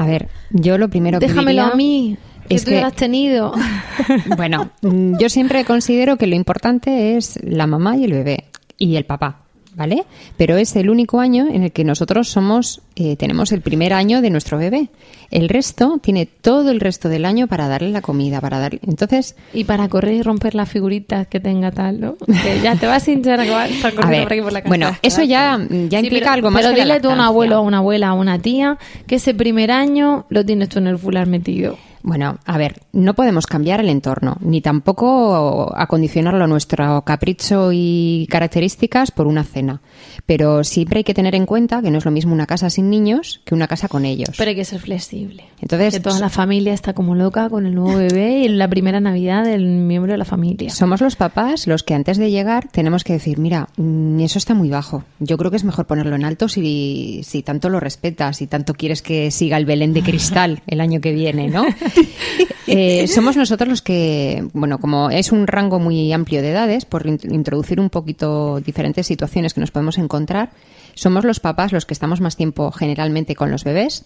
a 0.00 0.06
ver, 0.06 0.28
yo 0.50 0.78
lo 0.78 0.88
primero 0.88 1.18
que 1.20 1.26
déjamelo 1.26 1.62
a 1.62 1.74
mí 1.74 2.16
que 2.48 2.54
es 2.56 2.64
tú 2.64 2.70
ya 2.70 2.76
que- 2.76 2.80
lo 2.82 2.86
has 2.88 2.94
tenido. 2.94 3.52
Bueno, 4.36 4.70
yo 4.82 5.28
siempre 5.28 5.64
considero 5.64 6.16
que 6.16 6.26
lo 6.26 6.34
importante 6.34 7.16
es 7.16 7.38
la 7.44 7.66
mamá 7.66 7.96
y 7.96 8.04
el 8.04 8.12
bebé 8.12 8.44
y 8.78 8.96
el 8.96 9.04
papá, 9.04 9.42
¿vale? 9.74 10.04
Pero 10.36 10.56
es 10.56 10.74
el 10.76 10.90
único 10.90 11.20
año 11.20 11.46
en 11.50 11.62
el 11.64 11.72
que 11.72 11.84
nosotros 11.84 12.28
somos, 12.28 12.80
eh, 12.96 13.16
tenemos 13.16 13.52
el 13.52 13.60
primer 13.60 13.92
año 13.92 14.20
de 14.22 14.30
nuestro 14.30 14.58
bebé. 14.58 14.88
El 15.30 15.48
resto 15.48 15.98
tiene 16.02 16.26
todo 16.26 16.70
el 16.70 16.80
resto 16.80 17.08
del 17.08 17.24
año 17.24 17.46
para 17.46 17.68
darle 17.68 17.90
la 17.90 18.00
comida, 18.02 18.40
para 18.40 18.58
darle. 18.58 18.80
Entonces, 18.86 19.36
Y 19.54 19.64
para 19.64 19.88
correr 19.88 20.14
y 20.14 20.22
romper 20.22 20.54
las 20.56 20.68
figuritas 20.68 21.26
que 21.28 21.38
tenga 21.40 21.70
tal, 21.70 22.00
¿no? 22.00 22.16
Que 22.16 22.60
ya 22.62 22.74
te 22.76 22.86
vas 22.86 23.06
a 23.06 23.10
hinchar 23.12 23.42
que 23.44 23.50
vas 23.50 23.70
a 23.84 23.90
por 23.90 24.04
aquí 24.32 24.40
por 24.42 24.52
la 24.52 24.60
casa. 24.62 24.68
bueno, 24.68 24.90
eso 25.02 25.22
ya, 25.22 25.58
ya 25.88 26.00
Sí, 26.00 26.06
implica 26.06 26.24
pero- 26.26 26.32
algo 26.32 26.50
más. 26.50 26.62
Pero 26.62 26.74
que 26.74 26.84
la 26.84 26.94
dile 26.96 27.00
tú 27.00 27.10
a 27.10 27.14
un 27.14 27.20
abuelo, 27.20 27.56
a 27.56 27.60
una 27.60 27.78
abuela, 27.78 28.08
a 28.08 28.12
una 28.14 28.38
tía, 28.40 28.76
que 29.06 29.16
ese 29.16 29.34
primer 29.34 29.70
año 29.70 30.26
lo 30.30 30.44
tienes 30.44 30.68
tú 30.68 30.78
en 30.80 30.88
el 30.88 30.98
fular 30.98 31.28
metido. 31.28 31.78
Bueno, 32.02 32.38
a 32.46 32.56
ver, 32.56 32.80
no 32.92 33.14
podemos 33.14 33.46
cambiar 33.46 33.80
el 33.80 33.88
entorno, 33.88 34.36
ni 34.40 34.60
tampoco 34.60 35.72
acondicionarlo 35.76 36.44
a 36.44 36.46
nuestro 36.46 37.02
capricho 37.02 37.70
y 37.72 38.26
características 38.30 39.10
por 39.10 39.26
una 39.26 39.44
cena. 39.44 39.82
Pero 40.26 40.64
siempre 40.64 40.98
hay 40.98 41.04
que 41.04 41.14
tener 41.14 41.34
en 41.34 41.46
cuenta 41.46 41.82
que 41.82 41.90
no 41.90 41.98
es 41.98 42.04
lo 42.04 42.10
mismo 42.10 42.32
una 42.32 42.46
casa 42.46 42.70
sin 42.70 42.90
niños 42.90 43.40
que 43.44 43.54
una 43.54 43.68
casa 43.68 43.88
con 43.88 44.04
ellos. 44.04 44.30
Pero 44.38 44.50
hay 44.50 44.56
que 44.56 44.64
ser 44.64 44.80
flexible. 44.80 45.44
Entonces, 45.60 45.94
que 45.94 46.00
toda 46.00 46.18
la 46.20 46.30
familia 46.30 46.72
está 46.72 46.94
como 46.94 47.14
loca 47.14 47.48
con 47.50 47.66
el 47.66 47.74
nuevo 47.74 47.98
bebé 47.98 48.40
y 48.40 48.48
la 48.48 48.68
primera 48.68 49.00
Navidad 49.00 49.44
del 49.44 49.66
miembro 49.66 50.12
de 50.12 50.18
la 50.18 50.24
familia. 50.24 50.70
Somos 50.70 51.00
los 51.00 51.16
papás 51.16 51.66
los 51.66 51.82
que 51.82 51.94
antes 51.94 52.16
de 52.16 52.30
llegar 52.30 52.68
tenemos 52.68 53.04
que 53.04 53.12
decir, 53.12 53.38
mira, 53.38 53.68
mm, 53.76 54.20
eso 54.20 54.38
está 54.38 54.54
muy 54.54 54.70
bajo. 54.70 55.04
Yo 55.18 55.36
creo 55.36 55.50
que 55.50 55.56
es 55.58 55.64
mejor 55.64 55.86
ponerlo 55.86 56.16
en 56.16 56.24
alto 56.24 56.48
si, 56.48 57.20
si 57.24 57.42
tanto 57.42 57.68
lo 57.68 57.80
respetas, 57.80 58.38
si 58.38 58.46
tanto 58.46 58.74
quieres 58.74 59.02
que 59.02 59.30
siga 59.30 59.56
el 59.56 59.66
Belén 59.66 59.92
de 59.92 60.02
cristal 60.02 60.62
el 60.66 60.80
año 60.80 61.00
que 61.00 61.12
viene, 61.12 61.48
¿no? 61.48 61.64
Eh, 62.72 63.08
somos 63.08 63.36
nosotros 63.36 63.68
los 63.68 63.82
que, 63.82 64.46
bueno, 64.52 64.78
como 64.78 65.10
es 65.10 65.32
un 65.32 65.48
rango 65.48 65.80
muy 65.80 66.12
amplio 66.12 66.40
de 66.40 66.50
edades, 66.52 66.84
por 66.84 67.04
in- 67.04 67.18
introducir 67.30 67.80
un 67.80 67.90
poquito 67.90 68.60
diferentes 68.60 69.08
situaciones 69.08 69.54
que 69.54 69.60
nos 69.60 69.72
podemos 69.72 69.98
encontrar, 69.98 70.50
somos 70.94 71.24
los 71.24 71.40
papás 71.40 71.72
los 71.72 71.84
que 71.84 71.94
estamos 71.94 72.20
más 72.20 72.36
tiempo 72.36 72.70
generalmente 72.70 73.34
con 73.34 73.50
los 73.50 73.64
bebés 73.64 74.04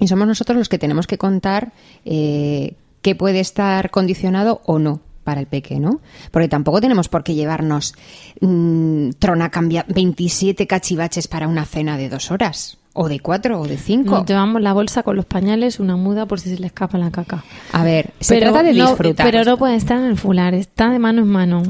y 0.00 0.08
somos 0.08 0.26
nosotros 0.26 0.58
los 0.58 0.68
que 0.68 0.78
tenemos 0.78 1.06
que 1.06 1.16
contar 1.16 1.72
eh, 2.04 2.74
qué 3.02 3.14
puede 3.14 3.38
estar 3.38 3.90
condicionado 3.92 4.62
o 4.64 4.80
no 4.80 5.00
para 5.22 5.40
el 5.40 5.46
peque, 5.46 5.78
¿no? 5.78 6.00
Porque 6.32 6.48
tampoco 6.48 6.80
tenemos 6.80 7.08
por 7.08 7.22
qué 7.22 7.34
llevarnos 7.34 7.94
mm, 8.40 9.10
trona 9.20 9.50
cambia 9.50 9.84
27 9.88 10.66
cachivaches 10.66 11.28
para 11.28 11.46
una 11.46 11.64
cena 11.64 11.96
de 11.96 12.08
dos 12.08 12.32
horas, 12.32 12.78
o 12.96 13.08
de 13.08 13.20
cuatro, 13.20 13.60
o 13.60 13.66
de 13.68 13.76
cinco. 13.76 14.16
Nos 14.16 14.26
llevamos 14.26 14.60
la 14.62 14.72
bolsa 14.72 15.02
con 15.02 15.16
los 15.16 15.24
pañales, 15.26 15.78
una 15.80 15.96
muda 15.96 16.26
por 16.26 16.40
si 16.40 16.50
se 16.50 16.58
le 16.58 16.66
escapa 16.66 16.98
la 16.98 17.10
caca. 17.10 17.44
A 17.72 17.84
ver, 17.84 18.10
se 18.20 18.38
trata 18.38 18.62
de 18.62 18.72
no- 18.74 18.88
disfrutar. 18.88 19.26
pero 19.30 19.44
no 19.44 19.56
puede 19.56 19.76
estar 19.76 19.98
en 19.98 20.04
el 20.06 20.16
fular, 20.16 20.54
está 20.54 20.90
de 20.90 20.98
mano 20.98 21.22
en 21.22 21.28
mano. 21.28 21.62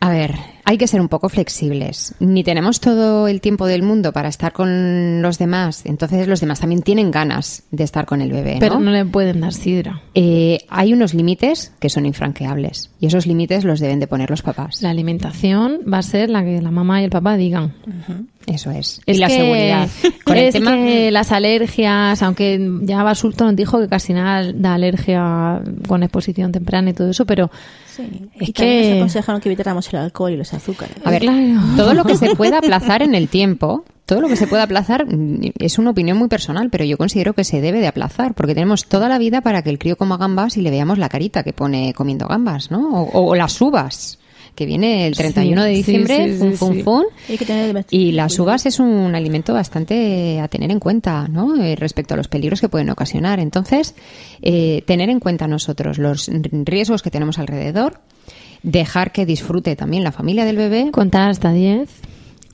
A 0.00 0.08
ver, 0.10 0.34
Hay 0.64 0.78
que 0.78 0.86
ser 0.86 1.00
un 1.00 1.08
poco 1.08 1.28
flexibles. 1.28 2.14
Ni 2.20 2.44
tenemos 2.44 2.80
todo 2.80 3.26
el 3.28 3.40
tiempo 3.40 3.66
del 3.66 3.82
mundo 3.82 4.12
para 4.12 4.28
estar 4.28 4.52
con 4.52 5.20
los 5.20 5.38
demás, 5.38 5.82
entonces 5.86 6.28
los 6.28 6.40
demás 6.40 6.60
también 6.60 6.82
tienen 6.82 7.10
ganas 7.10 7.64
de 7.70 7.84
estar 7.84 8.06
con 8.06 8.22
el 8.22 8.30
bebé. 8.32 8.54
¿no? 8.54 8.60
Pero 8.60 8.80
no 8.80 8.90
le 8.90 9.04
pueden 9.04 9.40
dar 9.40 9.52
sidra. 9.52 10.00
Eh, 10.14 10.58
hay 10.68 10.92
unos 10.92 11.14
límites 11.14 11.72
que 11.80 11.88
son 11.88 12.06
infranqueables 12.06 12.90
y 13.00 13.06
esos 13.06 13.26
límites 13.26 13.64
los 13.64 13.80
deben 13.80 13.98
de 14.00 14.06
poner 14.06 14.30
los 14.30 14.42
papás. 14.42 14.82
La 14.82 14.90
alimentación 14.90 15.80
va 15.92 15.98
a 15.98 16.02
ser 16.02 16.30
la 16.30 16.44
que 16.44 16.60
la 16.62 16.70
mamá 16.70 17.00
y 17.00 17.04
el 17.04 17.10
papá 17.10 17.36
digan. 17.36 17.74
Eso 18.46 18.70
es. 18.72 19.00
Es 19.06 19.16
y 19.16 19.20
la 19.20 19.28
que- 19.28 19.36
seguridad. 19.36 19.88
Con 20.24 20.36
el 20.36 20.44
es 20.46 20.52
tema 20.54 20.72
que 20.76 21.10
las 21.12 21.30
alergias, 21.32 22.22
aunque 22.22 22.60
ya 22.82 23.02
Basulto 23.02 23.44
nos 23.44 23.54
dijo 23.56 23.78
que 23.80 23.88
casi 23.88 24.12
nada 24.12 24.50
da 24.52 24.74
alergia 24.74 25.62
con 25.86 26.02
exposición 26.02 26.50
temprana 26.52 26.90
y 26.90 26.92
todo 26.92 27.10
eso, 27.10 27.24
pero 27.24 27.50
Sí. 27.86 28.02
Es 28.40 28.48
y 28.48 28.52
también 28.52 28.82
que- 28.82 28.88
nos 28.90 28.96
aconsejaron 28.98 29.40
que 29.42 29.48
evitáramos 29.50 29.92
el 29.92 29.98
alcohol 30.00 30.32
y 30.32 30.36
los 30.36 30.51
azúcares. 30.54 30.96
A 31.04 31.10
ver, 31.10 31.22
Claro. 31.22 31.60
todo 31.76 31.94
lo 31.94 32.04
que 32.04 32.16
se 32.16 32.34
pueda 32.34 32.58
aplazar 32.62 33.02
en 33.02 33.14
el 33.14 33.28
tiempo, 33.28 33.84
todo 34.06 34.20
lo 34.20 34.28
que 34.28 34.36
se 34.36 34.46
pueda 34.46 34.64
aplazar 34.64 35.06
mm, 35.06 35.52
es 35.58 35.78
una 35.78 35.90
opinión 35.90 36.16
muy 36.18 36.28
personal, 36.28 36.68
pero 36.70 36.84
yo 36.84 36.96
considero 36.98 37.32
que 37.34 37.44
se 37.44 37.60
debe 37.60 37.80
de 37.80 37.86
aplazar, 37.88 38.34
porque 38.34 38.54
tenemos 38.54 38.86
toda 38.86 39.08
la 39.08 39.18
vida 39.18 39.40
para 39.40 39.62
que 39.62 39.70
el 39.70 39.78
crío 39.78 39.96
coma 39.96 40.16
gambas 40.16 40.56
y 40.56 40.62
le 40.62 40.70
veamos 40.70 40.98
la 40.98 41.08
carita 41.08 41.42
que 41.42 41.52
pone 41.52 41.92
comiendo 41.94 42.26
gambas, 42.26 42.70
¿no? 42.70 43.02
O, 43.04 43.28
o 43.30 43.34
las 43.34 43.60
uvas, 43.60 44.18
que 44.54 44.66
viene 44.66 45.06
el 45.06 45.16
31 45.16 45.62
de 45.64 45.70
Sí, 45.70 45.76
diciembre, 45.78 46.26
sí, 46.26 46.32
sí, 46.34 46.38
fun, 46.38 46.50
sí, 46.50 46.56
fun, 46.58 46.74
sí. 46.74 46.82
fun. 46.82 47.04
Hay 47.30 47.38
que 47.38 47.46
tener 47.46 47.86
Y 47.88 48.12
las 48.12 48.38
uvas 48.38 48.66
es 48.66 48.80
un 48.80 49.14
alimento 49.14 49.54
bastante 49.54 50.40
a 50.40 50.48
tener 50.48 50.70
en 50.70 50.78
cuenta, 50.78 51.26
¿no? 51.26 51.56
Eh, 51.62 51.74
respecto 51.74 52.12
a 52.12 52.18
los 52.18 52.28
peligros 52.28 52.60
que 52.60 52.68
pueden 52.68 52.90
ocasionar. 52.90 53.40
Entonces, 53.40 53.94
eh, 54.42 54.82
tener 54.86 55.08
en 55.08 55.20
cuenta 55.20 55.46
nosotros 55.48 55.96
los 55.96 56.28
riesgos 56.64 57.02
que 57.02 57.10
tenemos 57.10 57.38
alrededor, 57.38 58.00
dejar 58.62 59.12
que 59.12 59.26
disfrute 59.26 59.76
también 59.76 60.04
la 60.04 60.12
familia 60.12 60.44
del 60.44 60.56
bebé, 60.56 60.90
contar 60.92 61.30
hasta 61.30 61.52
10. 61.52 61.88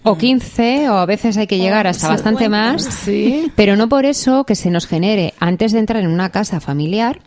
o 0.04 0.16
15, 0.16 0.88
o 0.90 0.94
a 0.94 1.06
veces 1.06 1.36
hay 1.36 1.46
que 1.46 1.58
llegar 1.58 1.86
hasta 1.86 2.08
bastante 2.08 2.48
más, 2.48 2.82
Sí. 2.84 3.50
pero 3.56 3.76
no 3.76 3.88
por 3.88 4.06
eso 4.06 4.44
que 4.44 4.54
se 4.54 4.70
nos 4.70 4.86
genere, 4.86 5.34
antes 5.38 5.72
de 5.72 5.80
entrar 5.80 6.02
en 6.02 6.08
una 6.08 6.30
casa 6.30 6.60
familiar, 6.60 7.20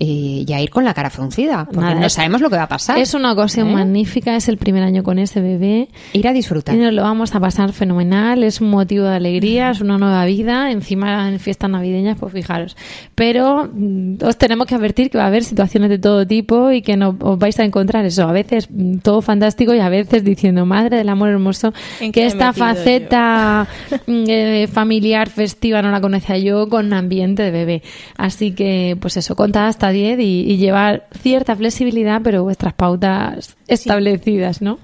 eh, 0.00 0.44
ya 0.46 0.60
ir 0.60 0.70
con 0.70 0.84
la 0.84 0.94
cara 0.94 1.10
fruncida, 1.10 1.64
porque 1.64 1.80
Nada, 1.80 2.00
no 2.00 2.08
sabemos 2.08 2.40
lo 2.40 2.50
que 2.50 2.56
va 2.56 2.62
a 2.62 2.68
pasar. 2.68 2.98
Es 2.98 3.14
una 3.14 3.32
ocasión 3.32 3.68
¿Eh? 3.68 3.72
magnífica, 3.72 4.36
es 4.36 4.48
el 4.48 4.56
primer 4.56 4.84
año 4.84 5.02
con 5.02 5.18
ese 5.18 5.40
bebé. 5.40 5.88
Ir 6.12 6.28
a 6.28 6.32
disfrutar. 6.32 6.76
Y 6.76 6.78
nos 6.78 6.92
lo 6.92 7.02
vamos 7.02 7.34
a 7.34 7.40
pasar 7.40 7.72
fenomenal, 7.72 8.44
es 8.44 8.60
un 8.60 8.70
motivo 8.70 9.06
de 9.06 9.16
alegría, 9.16 9.70
es 9.70 9.80
una 9.80 9.98
nueva 9.98 10.24
vida, 10.24 10.70
encima 10.70 11.28
en 11.28 11.40
fiestas 11.40 11.68
navideñas, 11.68 12.16
pues 12.16 12.32
fijaros. 12.32 12.76
Pero 13.16 13.68
mm, 13.72 14.18
os 14.22 14.38
tenemos 14.38 14.68
que 14.68 14.76
advertir 14.76 15.10
que 15.10 15.18
va 15.18 15.24
a 15.24 15.28
haber 15.28 15.42
situaciones 15.42 15.90
de 15.90 15.98
todo 15.98 16.24
tipo 16.24 16.70
y 16.70 16.80
que 16.80 16.96
no 16.96 17.16
os 17.20 17.36
vais 17.36 17.58
a 17.58 17.64
encontrar 17.64 18.04
eso, 18.04 18.22
a 18.28 18.32
veces 18.32 18.68
mm, 18.70 18.98
todo 18.98 19.20
fantástico 19.20 19.74
y 19.74 19.80
a 19.80 19.88
veces 19.88 20.22
diciendo, 20.22 20.64
madre 20.64 20.96
del 20.98 21.08
amor 21.08 21.30
hermoso, 21.30 21.72
¿En 21.98 22.12
que 22.12 22.24
esta 22.24 22.52
faceta 22.52 23.66
mm, 24.06 24.24
eh, 24.28 24.68
familiar, 24.70 25.28
festiva, 25.28 25.82
no 25.82 25.90
la 25.90 26.00
conocía 26.00 26.38
yo 26.38 26.68
con 26.68 26.92
ambiente 26.92 27.42
de 27.42 27.50
bebé. 27.50 27.82
Así 28.16 28.52
que, 28.52 28.96
pues 29.00 29.16
eso, 29.16 29.34
contad 29.34 29.66
hasta 29.66 29.87
10 29.90 30.20
y, 30.20 30.22
y 30.42 30.56
llevar 30.56 31.08
cierta 31.12 31.56
flexibilidad, 31.56 32.20
pero 32.22 32.42
vuestras 32.42 32.74
pautas 32.74 33.56
establecidas, 33.66 34.62
¿no? 34.62 34.78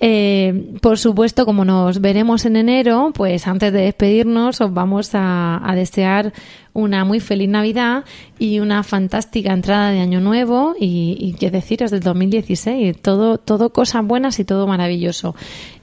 Eh, 0.00 0.76
por 0.80 0.98
supuesto, 0.98 1.46
como 1.46 1.64
nos 1.64 2.00
veremos 2.00 2.44
en 2.46 2.56
enero, 2.56 3.12
pues 3.14 3.46
antes 3.46 3.72
de 3.72 3.82
despedirnos 3.82 4.60
os 4.60 4.72
vamos 4.72 5.14
a, 5.14 5.60
a 5.68 5.74
desear 5.74 6.32
una 6.74 7.04
muy 7.04 7.20
feliz 7.20 7.48
Navidad 7.48 8.04
y 8.38 8.58
una 8.58 8.82
fantástica 8.82 9.52
entrada 9.52 9.90
de 9.90 10.00
Año 10.00 10.20
Nuevo 10.20 10.74
y, 10.78 11.16
y 11.20 11.34
qué 11.34 11.50
deciros 11.50 11.90
del 11.90 12.00
2016. 12.00 13.00
Todo, 13.00 13.38
todo 13.38 13.70
cosas 13.70 14.04
buenas 14.04 14.40
y 14.40 14.44
todo 14.44 14.66
maravilloso. 14.66 15.36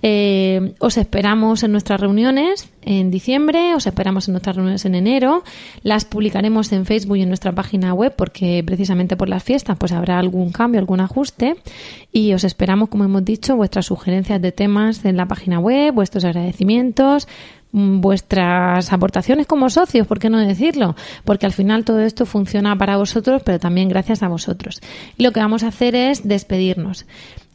Eh, 0.04 0.74
os 0.80 0.97
esperamos 0.97 1.64
en 1.64 1.72
nuestras 1.72 2.02
reuniones 2.02 2.70
en 2.82 3.12
diciembre, 3.12 3.76
os 3.76 3.86
esperamos 3.86 4.28
en 4.28 4.34
nuestras 4.34 4.56
reuniones 4.56 4.86
en 4.86 4.95
enero. 4.95 5.43
Las 5.84 6.06
publicaremos 6.06 6.72
en 6.72 6.86
Facebook 6.86 7.18
y 7.18 7.22
en 7.22 7.28
nuestra 7.28 7.52
página 7.52 7.93
web 7.93 8.14
porque 8.16 8.64
precisamente 8.66 9.16
por 9.16 9.30
las 9.30 9.43
fiestas 9.43 9.78
pues 9.78 9.91
habrá 9.91 10.18
algún 10.18 10.52
cambio, 10.52 10.80
algún 10.80 10.99
ajuste 10.99 11.56
y 12.12 12.34
os 12.34 12.43
esperamos, 12.43 12.89
como 12.89 13.04
hemos 13.04 13.24
dicho, 13.24 13.56
vuestras 13.56 13.86
sugerencias 13.86 14.41
de 14.41 14.52
temas 14.52 15.06
en 15.06 15.18
la 15.18 15.28
página 15.28 15.60
web, 15.60 15.93
vuestros 15.93 16.26
agradecimientos, 16.26 17.28
mm, 17.72 18.02
vuestras 18.02 18.91
aportaciones 18.91 19.45
como 19.45 19.70
socios, 19.70 20.08
¿por 20.08 20.18
qué 20.18 20.30
no 20.30 20.39
decirlo? 20.39 20.95
Porque 21.24 21.45
al 21.45 21.54
final 21.54 21.86
todo 21.86 21.99
esto 21.99 22.26
funciona 22.26 22.76
para 22.76 22.97
vosotros, 22.97 23.43
pero 23.45 23.60
también 23.60 23.89
gracias 23.89 24.24
a 24.24 24.28
vosotros. 24.28 24.82
Y 25.18 25.24
lo 25.24 25.32
que 25.32 25.39
vamos 25.39 25.64
a 25.64 25.68
hacer 25.68 25.93
es 25.95 26.28
despedirnos. 26.28 27.06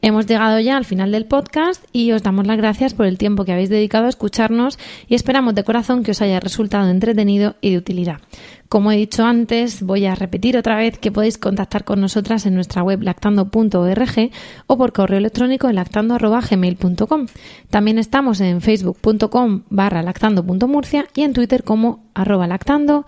Hemos 0.03 0.27
llegado 0.27 0.61
ya 0.61 0.77
al 0.77 0.85
final 0.85 1.11
del 1.11 1.25
podcast 1.25 1.85
y 1.93 2.13
os 2.13 2.23
damos 2.23 2.47
las 2.47 2.59
gracias 2.59 2.95
por 2.95 3.07
el 3.07 3.19
tiempo 3.19 3.45
que 3.45 3.53
habéis 3.53 3.71
dedicado 3.71 4.07
a 4.07 4.11
escucharnos 4.11 4.79
y 5.09 5.15
esperamos 5.15 5.55
de 5.55 5.65
corazón 5.65 6.03
que 6.03 6.11
os 6.11 6.21
haya 6.23 6.39
resultado 6.39 6.91
entretenido 6.91 7.57
y 7.61 7.71
de 7.71 7.79
utilidad. 7.79 8.21
Como 8.69 8.93
he 8.93 8.97
dicho 8.97 9.25
antes, 9.25 9.83
voy 9.83 10.07
a 10.07 10.15
repetir 10.15 10.57
otra 10.59 10.77
vez 10.77 10.99
que 10.99 11.13
podéis 11.13 11.39
contactar 11.39 11.85
con 11.85 12.01
nosotras 12.01 12.47
en 12.47 12.55
nuestra 12.55 12.83
web 12.83 13.03
lactando.org 13.03 14.31
o 14.67 14.77
por 14.77 14.93
correo 14.93 15.19
electrónico 15.19 15.69
en 15.69 15.77
lactando.gmail.com. 15.77 17.27
También 17.71 17.99
estamos 17.99 18.41
en 18.41 18.61
facebook.com 18.61 19.63
barra 19.71 20.03
lactando.murcia 20.03 21.07
y 21.15 21.23
en 21.23 21.33
Twitter 21.33 21.65
como 21.65 22.05
arroba 22.15 22.47
lactando-org. 22.47 23.07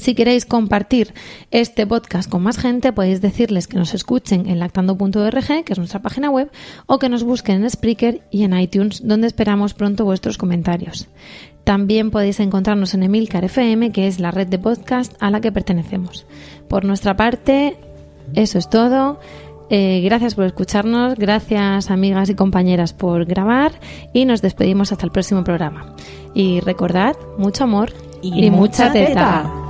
Si 0.00 0.14
queréis 0.14 0.46
compartir 0.46 1.12
este 1.50 1.86
podcast 1.86 2.30
con 2.30 2.42
más 2.42 2.56
gente, 2.56 2.90
podéis 2.90 3.20
decirles 3.20 3.68
que 3.68 3.76
nos 3.76 3.92
escuchen 3.92 4.48
en 4.48 4.58
lactando.org, 4.58 5.62
que 5.62 5.72
es 5.74 5.78
nuestra 5.78 6.00
página 6.00 6.30
web, 6.30 6.50
o 6.86 6.98
que 6.98 7.10
nos 7.10 7.22
busquen 7.22 7.62
en 7.62 7.68
Spreaker 7.68 8.22
y 8.30 8.44
en 8.44 8.58
iTunes, 8.58 9.06
donde 9.06 9.26
esperamos 9.26 9.74
pronto 9.74 10.06
vuestros 10.06 10.38
comentarios. 10.38 11.08
También 11.64 12.10
podéis 12.10 12.40
encontrarnos 12.40 12.94
en 12.94 13.02
Emilcar 13.02 13.44
FM, 13.44 13.92
que 13.92 14.06
es 14.06 14.20
la 14.20 14.30
red 14.30 14.46
de 14.46 14.58
podcast 14.58 15.12
a 15.20 15.30
la 15.30 15.42
que 15.42 15.52
pertenecemos. 15.52 16.24
Por 16.66 16.86
nuestra 16.86 17.14
parte, 17.14 17.76
eso 18.34 18.56
es 18.56 18.70
todo. 18.70 19.20
Eh, 19.68 20.00
gracias 20.02 20.34
por 20.34 20.46
escucharnos, 20.46 21.16
gracias 21.16 21.90
amigas 21.90 22.30
y 22.30 22.34
compañeras 22.34 22.94
por 22.94 23.26
grabar 23.26 23.72
y 24.14 24.24
nos 24.24 24.40
despedimos 24.40 24.92
hasta 24.92 25.04
el 25.04 25.12
próximo 25.12 25.44
programa. 25.44 25.94
Y 26.34 26.60
recordad, 26.60 27.16
mucho 27.36 27.64
amor 27.64 27.92
y, 28.22 28.46
Y 28.46 28.50
mucha 28.50 28.86
mucha 28.86 28.92
teta. 28.94 29.08
teta. 29.08 29.69